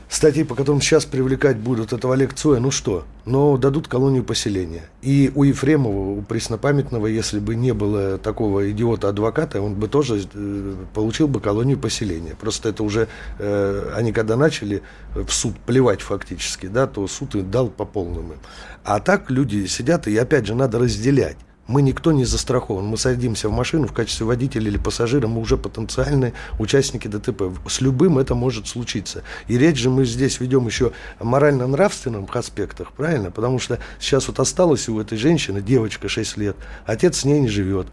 статей, 0.09 0.43
по 0.43 0.55
которым 0.55 0.81
сейчас 0.81 1.05
привлекать 1.05 1.57
будут 1.57 1.93
этого 1.93 2.15
Олег 2.15 2.33
Цоя, 2.33 2.59
ну 2.59 2.71
что, 2.71 3.05
но 3.25 3.57
дадут 3.57 3.87
колонию 3.87 4.23
поселения. 4.23 4.83
И 5.01 5.31
у 5.35 5.43
Ефремова, 5.43 6.17
у 6.17 6.21
Преснопамятного, 6.23 7.05
если 7.05 7.39
бы 7.39 7.55
не 7.55 7.73
было 7.73 8.17
такого 8.17 8.71
идиота-адвоката, 8.71 9.61
он 9.61 9.75
бы 9.75 9.87
тоже 9.87 10.27
э, 10.33 10.75
получил 10.95 11.27
бы 11.27 11.39
колонию 11.39 11.77
поселения. 11.77 12.35
Просто 12.39 12.69
это 12.69 12.83
уже, 12.83 13.07
э, 13.37 13.91
они 13.95 14.11
когда 14.11 14.35
начали 14.35 14.81
в 15.13 15.29
суд 15.29 15.55
плевать 15.59 16.01
фактически, 16.01 16.65
да, 16.65 16.87
то 16.87 17.07
суд 17.07 17.35
и 17.35 17.41
дал 17.41 17.67
по 17.67 17.85
полному. 17.85 18.33
А 18.83 18.99
так 18.99 19.29
люди 19.29 19.67
сидят, 19.67 20.07
и 20.07 20.17
опять 20.17 20.47
же 20.47 20.55
надо 20.55 20.79
разделять. 20.79 21.37
Мы 21.69 21.83
никто 21.83 22.11
не 22.11 22.25
застрахован. 22.25 22.83
Мы 22.85 22.97
садимся 22.97 23.47
в 23.47 23.51
машину 23.51 23.85
в 23.85 23.93
качестве 23.93 24.25
водителя 24.25 24.67
или 24.67 24.79
пассажира, 24.79 25.27
мы 25.27 25.39
уже 25.39 25.55
потенциальные 25.55 26.33
участники 26.57 27.07
ДТП. 27.07 27.43
С 27.67 27.79
любым 27.79 28.17
это 28.17 28.33
может 28.33 28.67
случиться. 28.67 29.21
И 29.47 29.55
речь 29.55 29.77
же 29.77 29.91
мы 29.91 30.03
здесь 30.03 30.39
ведем 30.39 30.65
еще 30.65 30.93
о 31.19 31.25
морально-нравственных 31.25 32.35
аспектах, 32.35 32.91
правильно? 32.93 33.29
Потому 33.29 33.59
что 33.59 33.77
сейчас 33.99 34.27
вот 34.27 34.39
осталась 34.39 34.89
у 34.89 34.99
этой 34.99 35.19
женщины 35.19 35.61
девочка 35.61 36.09
6 36.09 36.37
лет, 36.37 36.55
отец 36.87 37.19
с 37.19 37.25
ней 37.25 37.39
не 37.39 37.49
живет. 37.49 37.85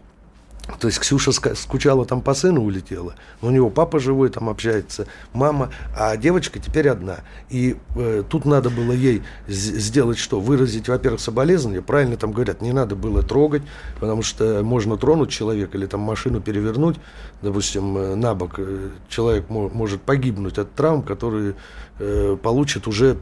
То 0.79 0.87
есть 0.87 0.99
Ксюша 0.99 1.31
скучала 1.31 2.05
там 2.05 2.21
по 2.21 2.33
сыну, 2.33 2.61
улетела. 2.61 3.15
У 3.41 3.49
него 3.49 3.69
папа 3.69 3.99
живой, 3.99 4.29
там 4.29 4.49
общается, 4.49 5.07
мама, 5.33 5.71
а 5.97 6.17
девочка 6.17 6.59
теперь 6.59 6.89
одна. 6.89 7.19
И 7.49 7.77
э, 7.95 8.23
тут 8.29 8.45
надо 8.45 8.69
было 8.69 8.91
ей 8.91 9.23
сделать 9.47 10.17
что? 10.17 10.39
Выразить, 10.39 10.89
во-первых, 10.89 11.21
соболезнования. 11.21 11.81
Правильно 11.81 12.17
там 12.17 12.33
говорят, 12.33 12.61
не 12.61 12.73
надо 12.73 12.95
было 12.95 13.23
трогать, 13.23 13.63
потому 13.99 14.23
что 14.23 14.61
можно 14.61 14.97
тронуть 14.97 15.29
человека 15.29 15.77
или 15.77 15.85
там 15.85 16.01
машину 16.01 16.41
перевернуть, 16.41 16.97
допустим, 17.41 17.97
э, 17.97 18.15
на 18.15 18.35
бок. 18.35 18.55
Э, 18.57 18.89
человек 19.07 19.49
может 19.49 20.01
погибнуть 20.01 20.57
от 20.57 20.73
травм, 20.73 21.01
которые 21.01 21.55
э, 21.99 22.37
получит 22.41 22.87
уже 22.87 23.17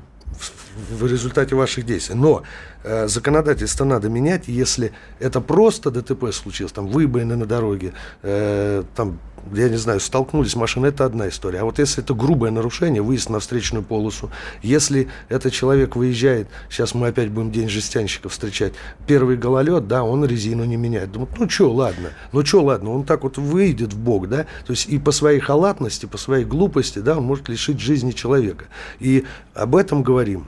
в 0.89 1.05
результате 1.05 1.55
ваших 1.55 1.85
действий. 1.85 2.15
Но 2.15 2.43
э, 2.83 3.07
законодательство 3.07 3.85
надо 3.85 4.09
менять, 4.09 4.47
если 4.47 4.91
это 5.19 5.41
просто 5.41 5.91
ДТП 5.91 6.31
случилось, 6.33 6.73
там 6.73 6.87
выбоины 6.87 7.35
на 7.35 7.45
дороге, 7.45 7.93
э, 8.23 8.83
там, 8.95 9.19
я 9.53 9.69
не 9.69 9.77
знаю, 9.77 9.99
столкнулись 9.99 10.55
машины, 10.55 10.87
это 10.87 11.05
одна 11.05 11.29
история. 11.29 11.59
А 11.59 11.65
вот 11.65 11.79
если 11.79 12.03
это 12.03 12.13
грубое 12.13 12.51
нарушение, 12.51 13.01
выезд 13.01 13.29
на 13.29 13.39
встречную 13.39 13.83
полосу, 13.83 14.31
если 14.61 15.07
этот 15.29 15.53
человек 15.53 15.95
выезжает, 15.95 16.47
сейчас 16.69 16.93
мы 16.93 17.07
опять 17.07 17.29
будем 17.29 17.51
день 17.51 17.69
жестянщика 17.69 18.29
встречать, 18.29 18.73
первый 19.07 19.37
гололед, 19.37 19.87
да, 19.87 20.03
он 20.03 20.25
резину 20.25 20.65
не 20.65 20.77
меняет. 20.77 21.11
Думаю, 21.11 21.29
ну 21.37 21.49
что, 21.49 21.71
ладно, 21.71 22.09
ну 22.31 22.45
что, 22.45 22.63
ладно, 22.63 22.91
он 22.91 23.03
так 23.03 23.23
вот 23.23 23.37
выйдет 23.37 23.93
в 23.93 23.97
бок, 23.97 24.27
да, 24.27 24.45
то 24.65 24.71
есть 24.71 24.87
и 24.87 24.97
по 24.97 25.11
своей 25.11 25.39
халатности, 25.39 26.05
по 26.05 26.17
своей 26.17 26.45
глупости, 26.45 26.99
да, 26.99 27.17
он 27.17 27.23
может 27.23 27.49
лишить 27.49 27.79
жизни 27.79 28.11
человека. 28.11 28.65
И 28.99 29.25
об 29.53 29.75
этом 29.75 30.03
говорим. 30.03 30.45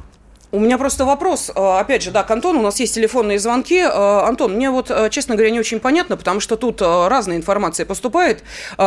У 0.49 0.59
меня 0.61 0.77
просто 0.77 1.03
вопрос, 1.03 1.51
э, 1.53 1.59
опять 1.59 2.03
же, 2.03 2.11
да, 2.11 2.23
к 2.23 2.31
Антону, 2.31 2.59
у 2.59 2.63
нас 2.63 2.79
есть 2.79 2.95
телефонные 2.95 3.37
звонки. 3.37 3.79
Э, 3.79 4.21
Антон, 4.25 4.53
мне 4.53 4.69
вот, 4.69 4.89
э, 4.89 5.09
честно 5.09 5.35
говоря, 5.35 5.51
не 5.51 5.59
очень 5.59 5.81
понятно, 5.81 6.15
потому 6.15 6.39
что 6.39 6.55
тут 6.55 6.81
разная 6.81 7.35
информация 7.35 7.85
поступает. 7.85 8.43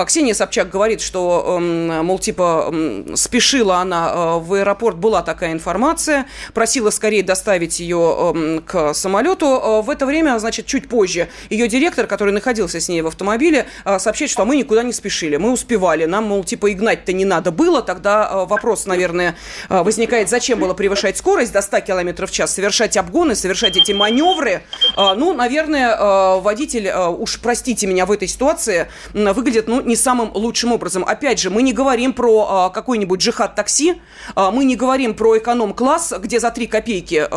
Ксения 0.07 0.33
Собчак 0.33 0.71
говорит, 0.71 1.03
что, 1.03 1.59
эм, 1.59 2.07
мол, 2.07 2.19
типа, 2.19 2.73
спешила 3.15 3.77
она 3.77 4.39
в 4.39 4.55
аэропорт, 4.55 4.97
была 4.97 5.23
такая 5.23 5.53
информация, 5.53 6.27
просила 6.55 6.89
скорее 6.89 7.23
доставить 7.23 7.79
ее 7.81 7.99
эм, 7.99 8.63
к 8.63 8.95
самолету. 8.95 9.83
В 9.83 9.91
это 9.91 10.07
время, 10.07 10.39
значит, 10.39 10.65
чуть 10.65 10.89
позже 10.89 11.29
ее 11.51 11.69
директор, 11.69 12.07
который 12.07 12.33
находился 12.33 12.81
с 12.81 12.89
ней 12.89 13.03
в 13.03 13.07
автомобиле, 13.07 13.67
сообщает, 13.99 14.31
что 14.31 14.47
мы 14.47 14.57
никуда 14.57 14.83
не 14.83 14.95
спешили, 14.95 15.37
мы 15.37 15.53
успевали, 15.53 16.07
нам, 16.07 16.25
мол, 16.25 16.43
типа, 16.43 16.73
игнать-то 16.73 17.13
не 17.13 17.27
надо 17.27 17.51
было. 17.51 17.83
Тогда 17.83 18.47
вопрос, 18.47 18.87
наверное, 18.87 19.37
возникает, 19.69 20.31
зачем 20.31 20.59
было 20.59 20.73
превышать 20.73 21.19
скорость, 21.19 21.50
скорость 21.51 21.53
до 21.53 21.63
100 21.63 21.81
км 21.81 22.27
в 22.27 22.31
час, 22.31 22.55
совершать 22.55 22.97
обгоны, 22.97 23.35
совершать 23.35 23.77
эти 23.77 23.93
маневры, 23.93 24.63
а, 24.97 25.15
ну, 25.15 25.33
наверное, 25.33 25.97
а, 25.99 26.41
водитель, 26.41 26.89
а, 26.89 27.09
уж 27.09 27.41
простите 27.41 27.87
меня 27.87 28.07
в 28.07 28.13
этой 28.13 28.29
ситуации, 28.29 28.89
выглядит, 29.13 29.69
ну, 29.69 29.81
не 29.81 29.97
самым 29.97 30.31
лучшим 30.35 30.73
образом. 30.73 31.05
Опять 31.05 31.41
же, 31.41 31.51
мы 31.51 31.63
не 31.63 31.73
говорим 31.73 32.13
про 32.13 32.71
какой-нибудь 32.71 33.21
джихад-такси, 33.21 34.01
мы 34.37 34.65
не 34.65 34.77
говорим 34.77 35.15
про 35.15 35.39
эконом-класс, 35.39 36.15
где 36.21 36.41
за 36.41 36.51
3 36.51 36.67
копейки 36.67 37.29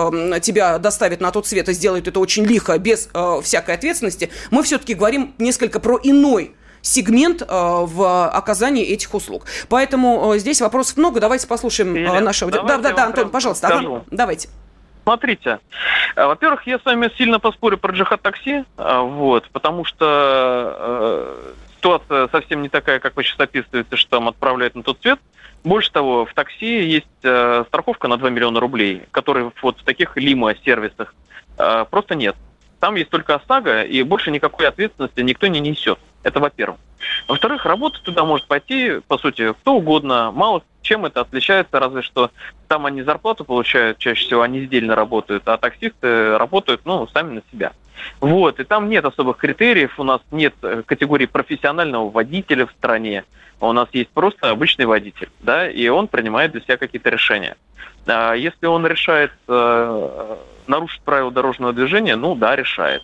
тебя 0.42 0.78
доставят 0.78 1.22
на 1.22 1.32
тот 1.32 1.48
свет 1.48 1.70
и 1.70 1.74
сделают 1.74 2.08
это 2.08 2.20
очень 2.20 2.46
лихо, 2.46 2.78
без 2.78 3.10
всякой 3.44 3.76
ответственности. 3.76 4.30
Мы 4.52 4.64
все-таки 4.64 4.94
говорим 4.94 5.34
несколько 5.38 5.80
про 5.80 6.00
иной 6.04 6.56
сегмент 6.84 7.42
э, 7.42 7.46
в 7.50 8.30
оказании 8.30 8.86
этих 8.86 9.16
услуг. 9.16 9.46
Поэтому 9.70 10.34
э, 10.34 10.38
здесь 10.38 10.62
вопросов 10.62 10.98
много. 10.98 11.20
Давайте 11.20 11.48
послушаем 11.48 11.96
Елена, 11.96 12.20
нашего... 12.20 12.52
Да, 12.52 12.78
да, 12.78 12.78
да, 12.78 13.06
Антон, 13.06 13.30
пожалуйста. 13.30 13.70
Ага, 13.70 14.04
давайте. 14.12 14.50
Смотрите, 15.04 15.60
э, 16.16 16.26
во-первых, 16.26 16.68
я 16.68 16.78
с 16.78 16.86
вами 16.86 17.10
сильно 17.18 17.40
поспорю 17.40 17.78
про 17.78 17.94
джихад-такси, 17.94 18.66
вот, 18.78 19.50
потому 19.52 19.86
что 19.86 20.76
э, 20.78 21.54
ситуация 21.78 22.28
совсем 22.30 22.62
не 22.62 22.70
такая, 22.70 23.00
как 23.00 23.16
вы 23.16 23.24
сейчас 23.24 23.40
описываете, 23.40 23.96
что 23.96 24.12
там 24.12 24.28
отправляют 24.28 24.76
на 24.76 24.84
тот 24.84 25.02
свет. 25.02 25.20
Больше 25.64 25.92
того, 25.92 26.26
в 26.26 26.34
такси 26.34 26.84
есть 26.84 27.08
э, 27.24 27.64
страховка 27.68 28.10
на 28.10 28.18
2 28.18 28.30
миллиона 28.30 28.60
рублей, 28.60 29.04
которые 29.12 29.52
вот 29.62 29.80
в 29.80 29.84
таких 29.84 30.18
лимо-сервисах 30.18 31.16
э, 31.58 31.86
просто 31.90 32.16
нет. 32.16 32.36
Там 32.82 32.96
есть 32.96 33.10
только 33.10 33.36
ОСАГО, 33.36 33.84
и 33.84 34.04
больше 34.04 34.30
никакой 34.30 34.68
ответственности 34.68 35.22
никто 35.22 35.48
не 35.48 35.62
несет. 35.62 36.00
Это 36.24 36.40
во-первых. 36.40 36.80
Во-вторых, 37.28 37.66
работать 37.66 38.04
туда 38.04 38.24
может 38.24 38.48
пойти, 38.48 39.00
по 39.08 39.18
сути, 39.18 39.54
кто 39.54 39.76
угодно. 39.76 40.32
Мало 40.32 40.64
чем 40.84 41.06
это 41.06 41.22
отличается, 41.22 41.80
разве 41.80 42.02
что 42.02 42.30
там 42.68 42.86
они 42.86 43.02
зарплату 43.02 43.46
получают, 43.46 43.98
чаще 43.98 44.26
всего 44.26 44.42
они 44.42 44.66
сдельно 44.66 44.96
работают, 44.96 45.48
а 45.48 45.58
таксисты 45.58 46.38
работают, 46.38 46.82
ну, 46.86 47.08
сами 47.08 47.36
на 47.36 47.42
себя. 47.52 47.72
Вот, 48.20 48.60
и 48.60 48.64
там 48.64 48.90
нет 48.90 49.06
особых 49.06 49.38
критериев, 49.38 49.98
у 50.00 50.04
нас 50.04 50.22
нет 50.32 50.54
э, 50.62 50.84
категории 50.86 51.26
профессионального 51.26 52.10
водителя 52.10 52.66
в 52.66 52.72
стране, 52.72 53.24
у 53.62 53.72
нас 53.72 53.88
есть 53.94 54.10
просто 54.10 54.50
обычный 54.50 54.86
водитель, 54.86 55.30
да, 55.40 55.70
и 55.70 55.88
он 55.88 56.08
принимает 56.10 56.52
для 56.52 56.62
себя 56.62 56.76
какие-то 56.76 57.10
решения. 57.10 57.56
А 58.06 58.34
если 58.34 58.66
он 58.66 58.86
решает 58.86 59.32
э, 59.48 60.36
нарушить 60.68 61.02
правила 61.04 61.32
дорожного 61.32 61.72
движения, 61.72 62.18
ну 62.18 62.36
да, 62.36 62.56
решает. 62.56 63.04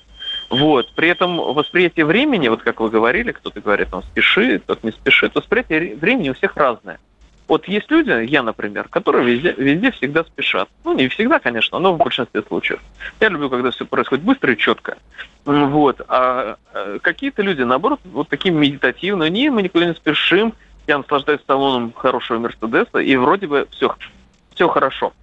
Вот. 0.49 0.91
При 0.93 1.09
этом 1.09 1.37
восприятие 1.37 2.05
времени, 2.05 2.47
вот 2.47 2.63
как 2.63 2.79
вы 2.79 2.89
говорили, 2.89 3.31
кто-то 3.31 3.61
говорит, 3.61 3.89
там, 3.89 4.03
спеши, 4.03 4.59
кто-то 4.59 4.85
не 4.85 4.91
спешит, 4.91 5.35
восприятие 5.35 5.95
времени 5.95 6.29
у 6.29 6.33
всех 6.33 6.55
разное. 6.57 6.99
Вот 7.47 7.67
есть 7.67 7.89
люди, 7.89 8.11
я, 8.29 8.43
например, 8.43 8.87
которые 8.89 9.25
везде, 9.25 9.53
везде 9.57 9.89
всегда 9.91 10.23
спешат. 10.23 10.69
Ну, 10.83 10.93
не 10.93 11.07
всегда, 11.07 11.39
конечно, 11.39 11.79
но 11.79 11.93
в 11.93 11.97
большинстве 11.97 12.43
случаев. 12.43 12.79
Я 13.19 13.29
люблю, 13.29 13.49
когда 13.49 13.71
все 13.71 13.85
происходит 13.85 14.23
быстро 14.23 14.53
и 14.53 14.57
четко. 14.57 14.97
Вот. 15.45 15.99
А 16.07 16.57
э, 16.73 16.99
какие-то 17.01 17.41
люди, 17.41 17.63
наоборот, 17.63 18.01
вот 18.03 18.29
такие 18.29 18.53
медитативные. 18.53 19.31
Не, 19.31 19.49
мы 19.49 19.63
никуда 19.63 19.85
не 19.85 19.95
спешим. 19.95 20.53
Я 20.85 20.99
наслаждаюсь 20.99 21.41
салоном 21.47 21.91
хорошего 21.93 22.37
Мерседеса, 22.37 22.99
и 22.99 23.15
вроде 23.15 23.47
бы 23.47 23.67
все, 23.71 23.95
все 24.53 24.67
хорошо. 24.67 25.13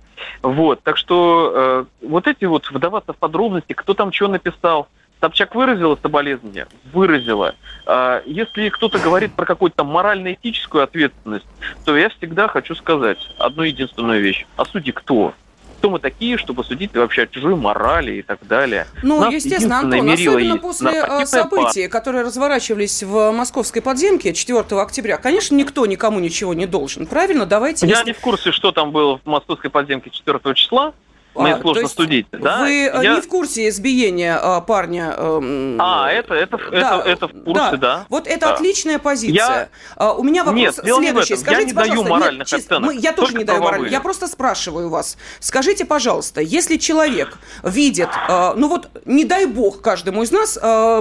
Вот. 0.43 0.83
Так 0.83 0.97
что 0.97 1.53
э, 1.55 1.85
вот 2.09 2.27
эти 2.27 2.45
вот 2.45 2.69
вдаваться 2.71 3.12
в 3.12 3.19
подробности, 3.19 3.73
кто 3.73 3.95
там 3.95 4.11
что 4.12 4.27
написал, 4.27 4.89
Собчак 5.21 5.55
выразила 5.55 5.99
соболезнования? 6.01 6.69
Выразила. 6.93 7.55
А, 7.87 8.23
если 8.27 8.69
кто-то 8.69 8.99
говорит 8.99 9.33
про 9.33 9.47
какую-то 9.47 9.85
морально-этическую 9.85 10.85
ответственность, 10.85 11.47
то 11.85 11.97
я 11.97 12.11
всегда 12.11 12.49
хочу 12.49 12.75
сказать 12.75 13.19
одну 13.39 13.63
единственную 13.63 14.21
вещь. 14.21 14.47
А 14.57 14.65
судьи 14.65 14.93
кто? 14.93 15.35
кто 15.79 15.91
мы 15.91 15.99
такие, 15.99 16.37
чтобы 16.39 16.65
судить 16.65 16.95
вообще 16.95 17.23
о 17.23 17.27
чужой 17.27 17.55
морали 17.55 18.15
и 18.15 18.23
так 18.23 18.39
далее. 18.47 18.87
Ну, 19.03 19.21
Нас 19.21 19.33
естественно, 19.33 19.81
Антон, 19.81 20.11
особенно 20.11 20.57
после 20.59 20.91
э, 20.91 21.27
событий, 21.27 21.83
пар. 21.83 21.91
которые 21.91 22.25
разворачивались 22.25 23.03
в 23.03 23.31
московской 23.31 23.83
подземке 23.83 24.33
4 24.33 24.61
октября, 24.81 25.19
конечно, 25.19 25.55
никто 25.55 25.87
никому 25.87 26.19
ничего 26.19 26.55
не 26.55 26.67
должен, 26.67 27.07
правильно? 27.07 27.47
Давайте... 27.47 27.87
Я 27.87 27.99
если... 27.99 28.07
не 28.07 28.13
в 28.15 28.21
курсе, 28.21 28.53
что 28.53 28.73
там 28.73 28.91
было 28.91 29.19
в 29.19 29.27
московской 29.27 29.71
подземке 29.71 30.11
4 30.11 30.41
числа, 30.55 30.95
мне 31.37 31.55
а, 31.55 31.61
сложно 31.61 31.88
судить. 31.88 32.27
Да? 32.33 32.61
Вы 32.61 32.87
э, 32.87 33.01
я... 33.03 33.14
не 33.14 33.20
в 33.20 33.29
курсе 33.29 33.68
избиения 33.68 34.38
а, 34.40 34.61
парня? 34.61 35.14
Эм... 35.16 35.77
А, 35.81 36.11
это, 36.11 36.35
это, 36.35 36.59
да, 36.70 37.01
это, 37.01 37.09
это 37.09 37.29
в 37.29 37.44
курсе, 37.44 37.70
да. 37.72 37.77
да. 37.77 38.07
Вот 38.09 38.27
это 38.27 38.40
да. 38.46 38.55
отличная 38.55 38.99
позиция. 38.99 39.35
Я... 39.35 39.68
А, 39.96 40.12
у 40.12 40.22
меня 40.22 40.44
вопрос 40.44 40.79
нет, 40.83 40.96
следующий. 40.96 41.37
Скажите, 41.37 41.62
я 41.62 41.66
не 41.66 41.72
даю 41.72 42.05
моральных 42.05 42.51
нет, 42.51 42.64
оценок. 42.64 42.87
Мы, 42.87 42.96
я 42.96 43.12
тоже 43.12 43.35
не 43.35 43.44
даю 43.44 43.62
моральных. 43.62 43.90
Я 43.90 44.01
просто 44.01 44.27
спрашиваю 44.29 44.88
вас. 44.88 45.16
Скажите, 45.40 45.85
пожалуйста, 45.85 46.40
если 46.40 46.77
человек 46.77 47.38
видит, 47.62 48.09
а, 48.29 48.55
ну 48.55 48.68
вот, 48.68 48.88
не 49.05 49.25
дай 49.25 49.46
бог 49.46 49.83
каждому 49.83 50.22
из 50.22 50.31
нас 50.31 50.59
а, 50.61 50.99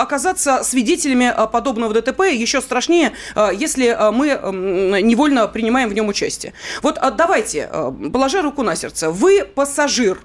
оказаться 0.00 0.62
свидетелями 0.64 1.34
подобного 1.52 1.92
ДТП, 1.92 2.22
еще 2.32 2.60
страшнее, 2.60 3.12
а, 3.34 3.50
если 3.50 3.96
мы 4.12 4.32
а, 4.32 4.50
невольно 4.52 5.48
принимаем 5.48 5.88
в 5.88 5.94
нем 5.94 6.08
участие. 6.08 6.52
Вот 6.82 6.98
а, 6.98 7.10
давайте, 7.10 7.68
а, 7.70 7.90
положа 8.12 8.42
руку 8.42 8.62
на 8.62 8.76
сердце, 8.76 9.10
вы 9.10 9.44
по 9.44 9.65
пассажир. 9.66 10.18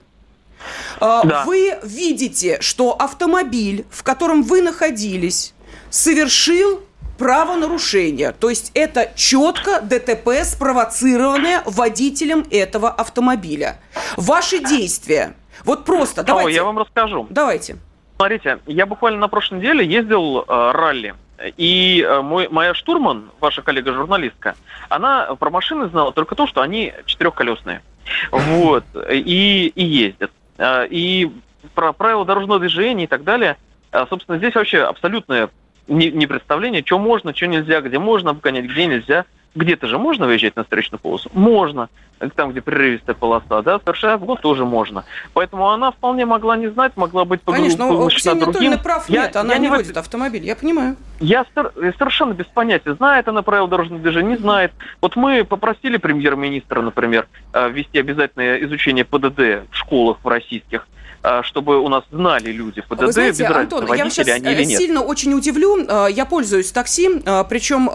А, 1.00 1.24
да. 1.24 1.44
Вы 1.46 1.80
видите, 1.84 2.62
что 2.62 2.92
автомобиль, 2.94 3.86
в 3.90 4.04
котором 4.04 4.44
вы 4.44 4.62
находились, 4.62 5.54
совершил 5.90 6.82
правонарушение. 7.18 8.32
То 8.32 8.50
есть 8.50 8.72
это 8.76 9.12
четко 9.16 9.82
ДТП, 9.82 10.44
спровоцированное 10.44 11.64
водителем 11.66 12.46
этого 12.52 12.90
автомобиля. 12.90 13.80
Ваши 14.16 14.60
действия. 14.60 15.34
Вот 15.66 15.86
просто, 15.86 16.24
давайте. 16.24 16.50
О, 16.50 16.54
я 16.54 16.64
вам 16.64 16.78
расскажу. 16.78 17.28
Давайте. 17.30 17.78
Смотрите, 18.18 18.60
я 18.68 18.86
буквально 18.86 19.20
на 19.20 19.28
прошлой 19.28 19.60
неделе 19.60 19.86
ездил 19.86 20.42
э, 20.42 20.72
ралли. 20.72 21.16
И 21.58 22.06
э, 22.08 22.22
мой, 22.22 22.48
моя 22.50 22.76
штурман, 22.76 23.32
ваша 23.40 23.64
коллега-журналистка, 23.64 24.56
она 24.90 25.34
про 25.36 25.50
машины 25.50 25.90
знала 25.90 26.12
только 26.12 26.36
то, 26.36 26.46
что 26.46 26.62
они 26.62 26.94
четырехколесные. 27.06 27.82
Вот. 28.32 28.84
И, 29.12 29.72
и 29.76 29.84
ездят. 29.84 30.32
А, 30.58 30.84
и 30.84 31.30
про 31.76 31.94
правила 31.94 32.26
дорожного 32.26 32.60
движения 32.60 33.06
и 33.06 33.08
так 33.08 33.24
далее. 33.24 33.58
А, 33.92 34.06
собственно, 34.08 34.38
здесь 34.38 34.56
вообще 34.56 34.84
абсолютное 34.84 35.50
не, 35.88 36.28
представление, 36.28 36.84
что 36.86 37.00
можно, 37.00 37.36
что 37.36 37.48
нельзя, 37.48 37.82
где 37.82 38.00
можно 38.00 38.32
обгонять, 38.32 38.66
где 38.66 38.86
нельзя. 38.86 39.26
Где-то 39.54 39.88
же 39.88 39.98
можно 39.98 40.28
выезжать 40.28 40.56
на 40.56 40.64
встречную 40.64 41.00
полосу? 41.00 41.30
Можно. 41.34 41.90
Там, 42.36 42.52
где 42.52 42.62
прерывистая 42.62 43.16
полоса, 43.16 43.64
да, 43.64 43.80
совершая 43.80 44.14
обгон 44.14 44.38
тоже 44.38 44.64
можно. 44.64 45.06
Поэтому 45.34 45.70
она 45.70 45.92
вполне 45.92 46.26
могла 46.26 46.56
не 46.56 46.68
знать, 46.68 46.96
могла 46.96 47.26
быть 47.26 47.42
Конечно, 47.44 47.88
но 47.92 48.08
Ксения 48.10 48.46
другим. 48.46 48.78
прав 48.78 49.10
я, 49.10 49.24
нет, 49.24 49.36
она 49.36 49.54
я 49.54 49.60
не 49.60 49.70
водит 49.70 49.98
автомобиль, 49.98 50.46
я 50.46 50.56
понимаю. 50.56 50.98
Я 51.20 51.46
совершенно 51.54 52.34
без 52.34 52.46
понятия, 52.46 52.94
знает 52.94 53.28
она 53.28 53.42
правила 53.42 53.68
дорожного 53.68 54.02
движения, 54.02 54.30
не 54.30 54.38
знает. 54.38 54.72
Вот 55.02 55.16
мы 55.16 55.44
попросили 55.44 55.98
премьер-министра, 55.98 56.82
например, 56.82 57.28
э, 57.54 57.70
ввести 57.72 58.00
обязательное 58.00 58.64
изучение 58.66 59.04
ПДД 59.04 59.68
в 59.72 59.76
школах 59.76 60.18
в 60.24 60.28
российских. 60.28 60.88
А, 61.24 61.44
чтобы 61.44 61.80
у 61.80 61.88
нас 61.88 62.04
знали 62.12 62.52
люди 62.52 62.82
ПДД, 62.82 63.04
Вы 63.04 63.12
знаете, 63.12 63.44
без 63.44 63.56
Антон, 63.56 63.86
разницы, 63.86 63.98
я 63.98 64.10
сейчас 64.10 64.28
они 64.28 64.52
или 64.54 64.64
нет. 64.64 64.80
сильно 64.80 65.02
очень 65.02 65.34
удивлю. 65.36 65.86
А, 65.88 66.08
я 66.08 66.26
пользуюсь 66.26 66.72
такси, 66.72 67.22
а, 67.26 67.44
причем 67.44 67.90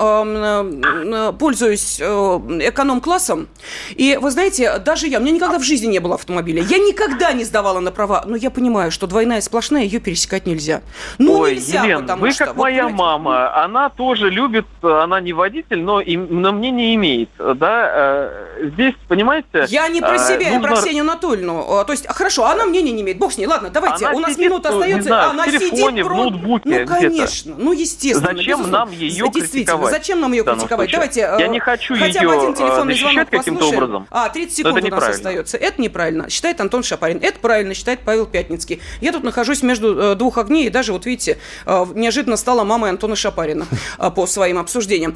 пользуюсь 1.37 2.01
эконом-классом. 2.01 3.49
И 3.97 4.17
вы 4.21 4.31
знаете, 4.31 4.79
даже 4.79 5.09
я, 5.09 5.19
у 5.19 5.23
меня 5.23 5.33
никогда 5.33 5.59
в 5.59 5.65
жизни 5.65 5.89
не 5.89 5.99
было 5.99 6.15
автомобиля. 6.15 6.63
Я 6.63 6.79
никогда 6.79 7.33
не 7.33 7.43
сдавала 7.45 7.81
на 7.81 7.91
права. 7.91 8.23
Но 8.27 8.37
я 8.37 8.51
понимаю, 8.51 8.93
что 8.93 9.09
двойная 9.09 9.41
сплошная, 9.41 9.83
ее 9.83 9.99
пересекать 9.99 10.47
нельзя. 10.47 10.83
Ну, 11.19 11.39
Ой, 11.39 11.55
нельзя, 11.57 11.83
Елен, 11.83 12.03
потому 12.03 12.23
вы 12.23 12.31
что... 12.31 12.45
как 12.47 12.57
вот, 12.57 12.63
моя 12.63 12.89
мама. 12.89 13.65
Она 13.65 13.89
тоже 13.89 14.31
любит, 14.31 14.67
она 14.83 15.21
не 15.21 15.33
водитель, 15.33 15.81
но, 15.81 16.01
но 16.01 16.53
мнение 16.53 16.95
имеет. 16.95 17.31
Да? 17.39 17.91
Э, 17.93 18.71
здесь, 18.75 18.95
понимаете... 19.09 19.65
Я 19.69 19.89
не 19.89 20.01
про 20.01 20.17
себя, 20.19 20.37
нужно... 20.37 20.53
я 20.53 20.61
про 20.61 20.77
Ксению 20.77 21.03
Анатольевну. 21.03 21.85
То 21.85 21.93
есть, 21.93 22.07
хорошо, 22.07 22.47
она 22.47 22.67
мнение 22.67 22.93
не 22.93 23.03
имеет 23.03 23.16
бог 23.17 23.33
с 23.33 23.39
ней, 23.39 23.47
ладно, 23.47 23.71
давайте, 23.71 24.07
она 24.07 24.17
у 24.17 24.21
нас 24.21 24.33
сидит, 24.33 24.47
минута 24.47 24.71
ну, 24.71 24.79
остается, 24.79 25.09
знаю, 25.09 25.31
она 25.31 25.45
в 25.45 25.47
телефоне, 25.47 26.03
сидит... 26.03 26.07
В 26.07 26.15
ноутбуке 26.15 26.81
ну, 26.81 26.87
конечно, 26.87 27.55
ну, 27.57 27.73
естественно. 27.73 28.29
Зачем 28.29 28.59
безусловно. 28.59 28.79
нам 28.79 28.91
ее 28.93 29.31
критиковать? 29.31 29.91
зачем 29.91 30.21
нам 30.21 30.33
ее 30.33 30.45
критиковать? 30.45 30.91
Давайте, 30.93 31.21
Я 31.21 31.47
э, 31.47 31.49
не 31.49 31.61
хочу 31.61 31.97
хотя 31.97 32.21
ее 32.21 32.29
бы 32.29 32.35
один 32.35 32.55
телефонный 32.55 32.95
звонок 32.95 33.31
каким-то 33.31 33.65
образом. 33.67 34.07
А, 34.11 34.29
30 34.29 34.57
секунд 34.57 34.85
у 34.85 34.89
нас 34.89 35.09
остается. 35.09 35.57
Это 35.57 35.81
неправильно, 35.81 36.31
считает 36.31 36.61
Антон 36.61 36.83
Шапарин. 36.83 37.19
Это 37.23 37.39
правильно, 37.39 37.75
считает 37.75 38.01
Павел 38.01 38.27
Пятницкий. 38.27 38.81
Я 39.01 39.13
тут 39.13 39.25
нахожусь 39.25 39.63
между 39.63 39.99
э, 39.99 40.15
двух 40.15 40.39
огней, 40.39 40.67
и 40.67 40.71
даже, 40.71 40.93
вот 40.93 41.07
видите, 41.07 41.39
э, 41.67 41.87
неожиданно 41.95 42.37
стала 42.37 42.65
мамой 42.65 42.91
Антона 42.91 43.17
Шапарина 43.17 43.67
по 44.15 44.27
своим 44.27 44.59
обсуждениям. 44.59 45.15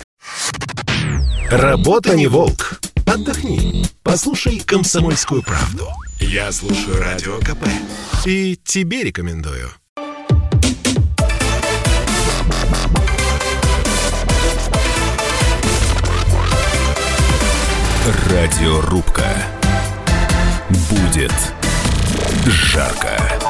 Работа 1.50 2.14
не 2.16 2.26
волк. 2.26 2.80
Отдохни. 3.06 3.84
Послушай 4.04 4.62
комсомольскую 4.64 5.42
правду. 5.42 5.88
Я 6.20 6.52
слушаю 6.52 7.00
Радио 7.00 7.38
КП. 7.38 7.66
И 8.26 8.56
тебе 8.64 9.02
рекомендую. 9.02 9.70
Радиорубка. 18.28 19.24
Будет 20.90 21.32
жарко. 22.46 23.49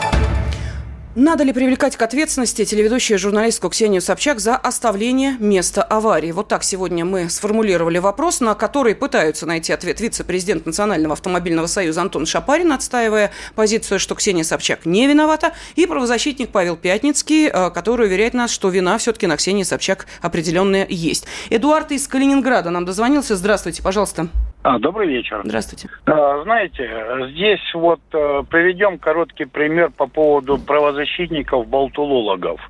Надо 1.23 1.45
ли 1.45 1.53
привлекать 1.53 1.99
к 1.99 2.03
ответственности 2.03 2.65
телеведущую 2.65 3.19
журналистку 3.19 3.69
Ксению 3.69 4.01
Собчак 4.01 4.41
за 4.41 4.57
оставление 4.57 5.37
места 5.39 5.83
аварии? 5.83 6.33
Вот 6.33 6.49
так 6.49 6.65
сегодня 6.65 7.05
мы 7.05 7.29
сформулировали 7.29 7.99
вопрос, 7.99 8.41
на 8.41 8.55
который 8.55 8.95
пытаются 8.95 9.45
найти 9.45 9.71
ответ 9.75 10.01
вице-президент 10.01 10.65
Национального 10.65 11.13
автомобильного 11.13 11.67
союза 11.67 12.01
Антон 12.01 12.25
Шапарин, 12.25 12.73
отстаивая 12.73 13.33
позицию, 13.55 14.01
что 14.01 14.15
Ксения 14.15 14.45
Собчак 14.45 14.87
не 14.87 15.07
виновата, 15.07 15.53
и 15.77 15.85
правозащитник 15.85 16.49
Павел 16.53 16.79
Пятницкий, 16.79 17.49
э, 17.49 17.69
который 17.69 18.07
уверяет 18.07 18.33
нас, 18.33 18.51
что 18.51 18.71
вина 18.71 18.97
все-таки 18.97 19.27
на 19.27 19.37
Ксении 19.37 19.65
Собчак 19.65 20.07
определенная 20.23 20.87
есть. 20.89 21.27
Эдуард 21.51 21.93
из 21.93 22.09
Калининграда 22.09 22.71
нам 22.71 22.87
дозвонился. 22.87 23.37
Здравствуйте, 23.37 23.83
пожалуйста. 23.83 24.29
А, 24.31 24.50
добрый 24.63 25.09
вечер. 25.09 25.41
Здравствуйте. 25.45 25.89
А, 26.07 26.43
знаете, 26.43 26.89
здесь 27.31 27.75
вот 27.75 28.01
а, 28.13 28.43
приведем 28.43 28.99
короткий 28.99 29.47
пример 29.47 29.91
по 29.91 30.07
поводу 30.07 30.59
правозащитников, 30.59 31.67
болтулологов. 31.67 32.61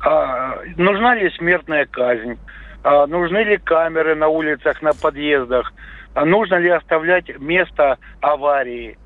А, 0.00 0.58
нужна 0.76 1.14
ли 1.16 1.30
смертная 1.30 1.86
казнь? 1.86 2.38
А, 2.84 3.06
нужны 3.06 3.38
ли 3.38 3.56
камеры 3.58 4.14
на 4.14 4.28
улицах, 4.28 4.80
на 4.82 4.92
подъездах? 4.92 5.72
А, 6.14 6.24
нужно 6.24 6.56
ли 6.56 6.68
оставлять 6.68 7.36
место 7.40 7.98
аварии? 8.20 8.96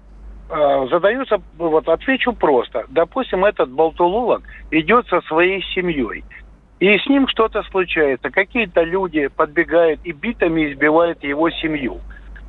А, 0.51 0.87
задаются, 0.89 1.41
вот 1.57 1.89
отвечу 1.89 2.33
просто. 2.35 2.85
Допустим, 2.89 3.45
этот 3.45 3.71
болтулолог 3.71 4.43
идет 4.71 5.07
со 5.09 5.23
своей 5.23 5.63
семьей– 5.75 6.25
и 6.79 6.99
с 6.99 7.07
ним 7.07 7.27
что-то 7.29 7.63
случается. 7.65 8.31
Какие-то 8.31 8.83
люди 8.83 9.29
подбегают 9.29 10.01
и 10.05 10.13
битами 10.13 10.73
избивают 10.73 11.23
его 11.25 11.51
семью. 11.51 12.01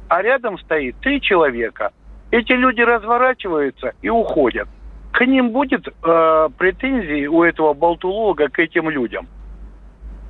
А 0.09 0.21
рядом 0.21 0.57
стоит 0.59 0.97
три 0.99 1.21
человека. 1.21 1.91
Эти 2.31 2.51
люди 2.51 2.81
разворачиваются 2.81 3.93
и 4.01 4.09
уходят. 4.09 4.67
К 5.13 5.25
ним 5.25 5.51
будет 5.51 5.87
э, 5.87 6.49
претензии 6.57 7.25
у 7.25 7.43
этого 7.43 7.73
болтулога 7.73 8.49
к 8.49 8.59
этим 8.59 8.89
людям. 8.89 9.27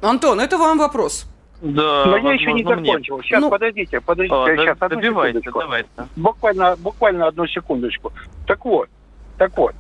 Антон, 0.01 0.39
это 0.39 0.57
вам 0.57 0.77
вопрос. 0.77 1.27
Да, 1.61 2.05
Но 2.05 2.17
я 2.17 2.33
еще 2.33 2.53
не 2.53 2.63
закончил. 2.63 3.17
Мне. 3.17 3.23
Сейчас, 3.23 3.41
ну, 3.41 3.49
подождите, 3.49 3.99
подождите. 3.99 4.35
А, 4.35 4.55
сейчас, 4.55 4.77
одну 4.79 5.01
добивайте, 5.01 5.41
давайте. 5.51 5.89
Буквально, 6.15 6.75
буквально 6.77 7.27
одну 7.27 7.47
секундочку. 7.47 8.13
Так 8.45 8.63
вот, 8.63 8.89
так 9.39 9.57
вот. 9.57 9.73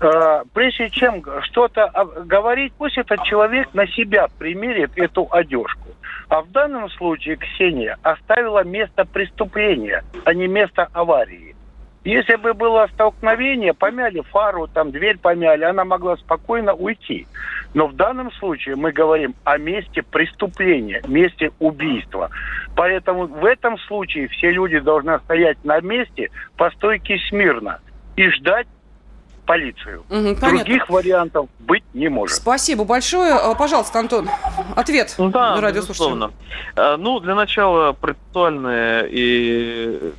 Э, 0.00 0.42
прежде 0.52 0.90
чем 0.90 1.22
что-то 1.42 1.90
говорить, 2.24 2.72
пусть 2.76 2.98
этот 2.98 3.22
человек 3.24 3.72
на 3.74 3.86
себя 3.86 4.26
примерит 4.38 4.92
эту 4.96 5.28
одежку. 5.30 5.88
А 6.28 6.42
в 6.42 6.50
данном 6.50 6.90
случае 6.90 7.36
Ксения 7.36 7.96
оставила 8.02 8.62
место 8.64 9.04
преступления, 9.04 10.04
а 10.24 10.34
не 10.34 10.46
место 10.46 10.88
аварии. 10.92 11.54
Если 12.04 12.36
бы 12.36 12.54
было 12.54 12.88
столкновение, 12.94 13.74
помяли 13.74 14.20
фару, 14.20 14.66
там 14.66 14.92
дверь 14.92 15.18
помяли, 15.18 15.64
она 15.64 15.84
могла 15.84 16.16
спокойно 16.16 16.72
уйти. 16.72 17.26
Но 17.74 17.86
в 17.86 17.96
данном 17.96 18.32
случае 18.32 18.76
мы 18.76 18.92
говорим 18.92 19.34
о 19.44 19.58
месте 19.58 20.02
преступления, 20.02 21.02
месте 21.06 21.50
убийства. 21.58 22.30
Поэтому 22.74 23.26
в 23.26 23.44
этом 23.44 23.76
случае 23.78 24.28
все 24.28 24.50
люди 24.50 24.78
должны 24.78 25.18
стоять 25.20 25.62
на 25.64 25.80
месте 25.80 26.30
по 26.56 26.70
стойке 26.70 27.18
смирно 27.28 27.80
и 28.16 28.28
ждать 28.30 28.68
полицию. 29.48 30.04
Угу, 30.10 30.36
Других 30.36 30.90
вариантов 30.90 31.48
быть 31.58 31.82
не 31.94 32.08
может. 32.10 32.36
Спасибо 32.36 32.84
большое. 32.84 33.32
А, 33.32 33.54
пожалуйста, 33.54 33.98
Антон, 33.98 34.28
ответ 34.76 35.14
ну, 35.16 35.30
да, 35.30 35.58
радиослушателям. 35.58 36.34
А, 36.76 36.98
ну, 36.98 37.18
для 37.18 37.34
начала 37.34 37.92
процессуальные 37.92 39.08
и 39.10 40.12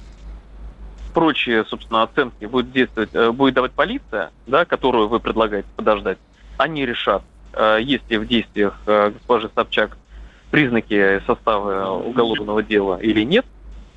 прочие, 1.13 1.63
собственно, 1.65 2.01
оценки 2.03 2.45
будет 2.45 2.71
действовать, 2.71 3.11
э, 3.13 3.31
будет 3.31 3.53
давать 3.53 3.73
полиция, 3.73 4.31
да, 4.47 4.65
которую 4.65 5.07
вы 5.07 5.19
предлагаете 5.19 5.67
подождать. 5.75 6.17
Они 6.57 6.83
решат, 6.83 7.21
э, 7.53 7.77
есть 7.81 8.09
ли 8.09 8.17
в 8.17 8.27
действиях 8.27 8.73
э, 8.87 9.11
госпожи 9.11 9.51
Собчак 9.53 9.97
признаки 10.49 11.21
состава 11.27 11.91
уголовного 11.91 12.63
дела 12.63 12.97
или 12.99 13.23
нет. 13.23 13.45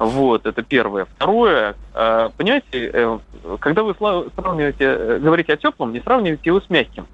Вот, 0.03 0.47
это 0.47 0.63
первое. 0.63 1.05
Второе, 1.05 1.77
понимаете, 1.93 3.21
когда 3.61 3.83
вы 3.85 3.95
сравниваете, 3.95 5.19
говорите 5.19 5.53
о 5.53 5.57
теплом, 5.57 5.93
не 5.93 6.01
сравнивайте 6.01 6.43
его 6.45 6.61
с 6.61 6.69
мягким. 6.69 7.07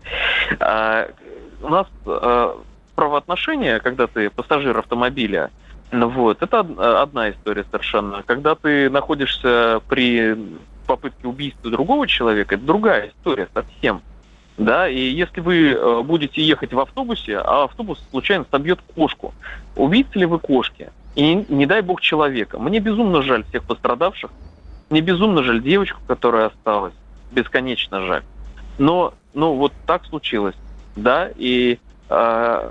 У 1.60 1.68
нас 1.68 1.86
правоотношения, 2.94 3.78
когда 3.80 4.06
ты 4.06 4.30
пассажир 4.30 4.78
автомобиля, 4.78 5.50
вот, 5.92 6.42
это 6.42 6.60
одна 7.02 7.30
история 7.30 7.64
совершенно. 7.70 8.22
Когда 8.24 8.54
ты 8.54 8.88
находишься 8.90 9.80
при 9.88 10.36
попытке 10.86 11.28
убийства 11.28 11.70
другого 11.70 12.06
человека, 12.06 12.54
это 12.54 12.64
другая 12.64 13.08
история 13.08 13.48
совсем. 13.52 14.00
Да, 14.56 14.88
и 14.88 14.98
если 14.98 15.40
вы 15.40 15.70
э, 15.70 16.02
будете 16.02 16.42
ехать 16.42 16.72
в 16.72 16.80
автобусе, 16.80 17.38
а 17.38 17.64
автобус 17.64 18.02
случайно 18.10 18.44
собьет 18.50 18.80
кошку, 18.96 19.32
убийцы 19.76 20.18
ли 20.18 20.26
вы 20.26 20.40
кошки? 20.40 20.90
И 21.14 21.44
не, 21.48 21.66
дай 21.66 21.82
бог 21.82 22.00
человека. 22.00 22.58
Мне 22.58 22.80
безумно 22.80 23.22
жаль 23.22 23.44
всех 23.44 23.64
пострадавших. 23.64 24.30
Мне 24.90 25.00
безумно 25.00 25.42
жаль 25.42 25.62
девочку, 25.62 26.00
которая 26.06 26.46
осталась. 26.46 26.94
Бесконечно 27.32 28.06
жаль. 28.06 28.22
Но, 28.78 29.14
ну, 29.34 29.54
вот 29.54 29.72
так 29.86 30.04
случилось. 30.06 30.54
Да, 30.96 31.30
и 31.36 31.78
э, 32.08 32.70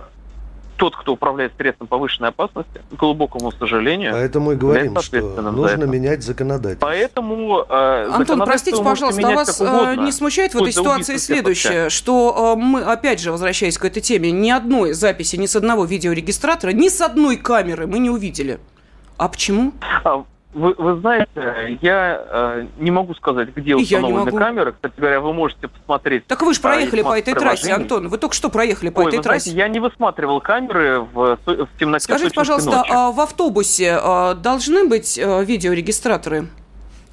тот, 0.77 0.95
кто 0.95 1.13
управляет 1.13 1.53
средством 1.57 1.87
повышенной 1.87 2.29
опасности, 2.29 2.81
к 2.91 2.95
глубокому 2.95 3.51
сожалению, 3.51 4.13
Поэтому 4.13 4.53
и 4.53 4.55
говорим, 4.55 4.99
что 5.01 5.21
нужно 5.41 5.83
менять 5.85 6.23
законодательство. 6.23 6.87
Поэтому 6.87 7.65
э, 7.67 8.09
Антон, 8.11 8.41
простите, 8.45 8.81
пожалуйста, 8.81 9.27
а 9.27 9.35
вас 9.35 9.61
э, 9.61 9.95
не 9.97 10.11
смущает 10.11 10.53
в 10.53 10.57
этой 10.61 10.71
ситуации 10.71 11.17
следующее, 11.17 11.89
что 11.89 12.55
э, 12.55 12.59
мы, 12.59 12.83
опять 12.83 13.19
же, 13.19 13.31
возвращаясь 13.31 13.77
к 13.77 13.85
этой 13.85 14.01
теме, 14.01 14.31
ни 14.31 14.49
одной 14.49 14.93
записи, 14.93 15.35
ни 15.35 15.47
с 15.47 15.55
одного 15.55 15.85
видеорегистратора, 15.85 16.71
ни 16.71 16.87
с 16.89 17.01
одной 17.01 17.37
камеры 17.37 17.87
мы 17.87 17.99
не 17.99 18.09
увидели. 18.09 18.59
А 19.17 19.27
почему? 19.29 19.73
А, 20.03 20.23
вы, 20.53 20.73
вы 20.77 20.99
знаете, 20.99 21.77
я 21.81 22.21
э, 22.25 22.65
не 22.77 22.89
могу 22.89 23.13
сказать, 23.15 23.49
где 23.55 23.75
установлены 23.75 24.31
камеры. 24.31 24.71
Кстати 24.71 24.93
говоря, 24.97 25.19
вы 25.19 25.33
можете 25.33 25.67
посмотреть. 25.67 26.25
Так 26.25 26.41
вы 26.41 26.53
же 26.53 26.61
проехали 26.61 27.01
по 27.03 27.17
этой 27.17 27.33
трассе, 27.33 27.73
Антон. 27.73 28.07
Вы 28.07 28.17
только 28.17 28.35
что 28.35 28.49
проехали 28.49 28.89
по 28.89 29.01
Ой, 29.01 29.07
этой 29.07 29.21
трассе. 29.21 29.51
Знаете, 29.51 29.59
я 29.59 29.67
не 29.67 29.79
высматривал 29.79 30.41
камеры 30.41 31.01
в, 31.01 31.37
в 31.45 31.69
темноте. 31.79 32.05
Скажите, 32.05 32.33
пожалуйста, 32.33 32.77
ночи. 32.77 32.91
а 32.91 33.11
в 33.11 33.19
автобусе 33.19 33.99
а, 34.01 34.33
должны 34.35 34.87
быть 34.87 35.19
а, 35.19 35.41
видеорегистраторы? 35.41 36.47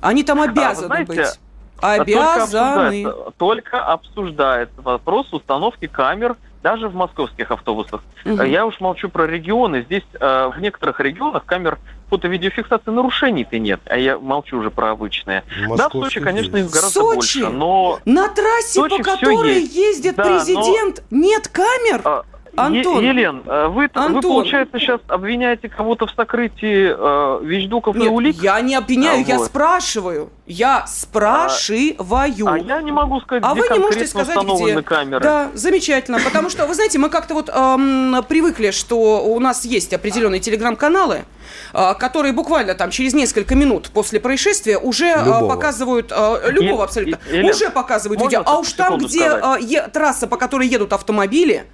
Они 0.01 0.23
там 0.23 0.41
обязаны 0.41 0.85
а, 0.85 0.87
знаете, 0.87 1.13
быть. 1.13 1.41
Обязаны. 1.81 3.05
Только 3.05 3.13
обсуждается, 3.13 3.33
только 3.37 3.85
обсуждается 3.85 4.83
вопрос 4.83 5.33
установки 5.33 5.87
камер 5.87 6.37
даже 6.63 6.89
в 6.89 6.95
московских 6.95 7.51
автобусах. 7.51 8.03
Угу. 8.25 8.43
Я 8.43 8.65
уж 8.65 8.81
молчу 8.81 9.11
про 9.11 9.27
регионы. 9.27 9.83
Здесь 9.83 10.05
э, 10.19 10.51
в 10.55 10.59
некоторых 10.61 10.99
регионах 10.99 11.45
камер 11.45 11.79
фото-видеофиксации 12.15 12.91
нарушений-то 12.91 13.59
нет, 13.59 13.81
а 13.87 13.99
я 13.99 14.19
молчу 14.19 14.59
уже 14.59 14.71
про 14.71 14.93
обычные. 14.93 15.43
Да, 15.77 15.89
в 15.89 15.93
Сочи, 15.93 16.21
конечно, 16.21 16.57
их 16.57 16.71
гораздо 16.71 17.01
Сочи? 17.01 17.15
больше, 17.15 17.49
но... 17.49 17.99
На 18.05 18.29
трассе, 18.29 18.81
Сочи 18.81 18.99
по 18.99 19.03
которой 19.03 19.63
ездит 19.63 20.15
да, 20.15 20.23
президент, 20.23 21.03
но... 21.11 21.19
нет 21.19 21.49
камер? 21.49 22.01
А, 22.05 22.25
Антон, 22.57 23.03
е- 23.03 23.09
Елен, 23.09 23.43
э, 23.47 23.67
вы, 23.69 23.85
Антон, 23.85 24.13
вы, 24.15 24.21
получается, 24.23 24.79
сейчас 24.79 25.01
обвиняете 25.09 25.69
кого-то 25.69 26.07
в 26.07 26.11
сокрытии 26.11 26.95
э, 26.97 27.45
вещдоков 27.45 27.97
Нет, 27.97 28.07
и 28.07 28.09
улик? 28.09 28.37
я 28.43 28.61
не 28.61 28.75
обвиняю, 28.75 29.19
а, 29.19 29.29
я 29.29 29.39
вот. 29.39 29.47
спрашиваю. 29.47 30.31
Я 30.47 30.87
спрашиваю. 30.87 31.97
А, 32.47 32.55
а 32.55 32.59
я 32.59 32.83
не 32.83 32.93
могу 32.93 33.21
сказать, 33.21 33.43
а 33.45 33.53
где 33.53 33.63
вы 33.63 33.69
не 33.69 33.79
можете 33.79 34.07
сказать, 34.07 34.37
где. 34.37 34.83
камеры. 34.83 35.23
Да, 35.23 35.51
замечательно, 35.55 36.19
потому 36.23 36.51
что, 36.51 36.67
вы 36.67 36.75
знаете, 36.75 36.99
мы 36.99 37.09
как-то 37.09 37.35
вот 37.35 37.49
эм, 37.49 38.23
привыкли, 38.29 38.71
что 38.71 39.25
у 39.25 39.41
нас 39.41 39.65
есть 39.65 39.93
определенные 39.93 40.41
телеграм-каналы, 40.41 41.25
э, 41.73 41.95
которые 41.99 42.33
буквально 42.33 42.75
там 42.75 42.91
через 42.91 43.15
несколько 43.15 43.55
минут 43.55 43.91
после 43.91 44.21
происшествия 44.21 44.79
уже 44.79 45.07
э, 45.07 45.49
показывают, 45.49 46.13
э, 46.15 46.51
любого 46.51 46.85
абсолютно, 46.85 47.19
и, 47.27 47.37
Елена, 47.37 47.51
уже 47.51 47.71
показывают 47.71 48.21
видео. 48.21 48.43
А 48.45 48.59
уж 48.59 48.73
там, 48.75 48.99
где 48.99 49.25
э, 49.25 49.57
е, 49.61 49.89
трасса, 49.89 50.27
по 50.27 50.37
которой 50.37 50.69
едут 50.69 50.93
автомобили, 50.93 51.65
э, 51.65 51.74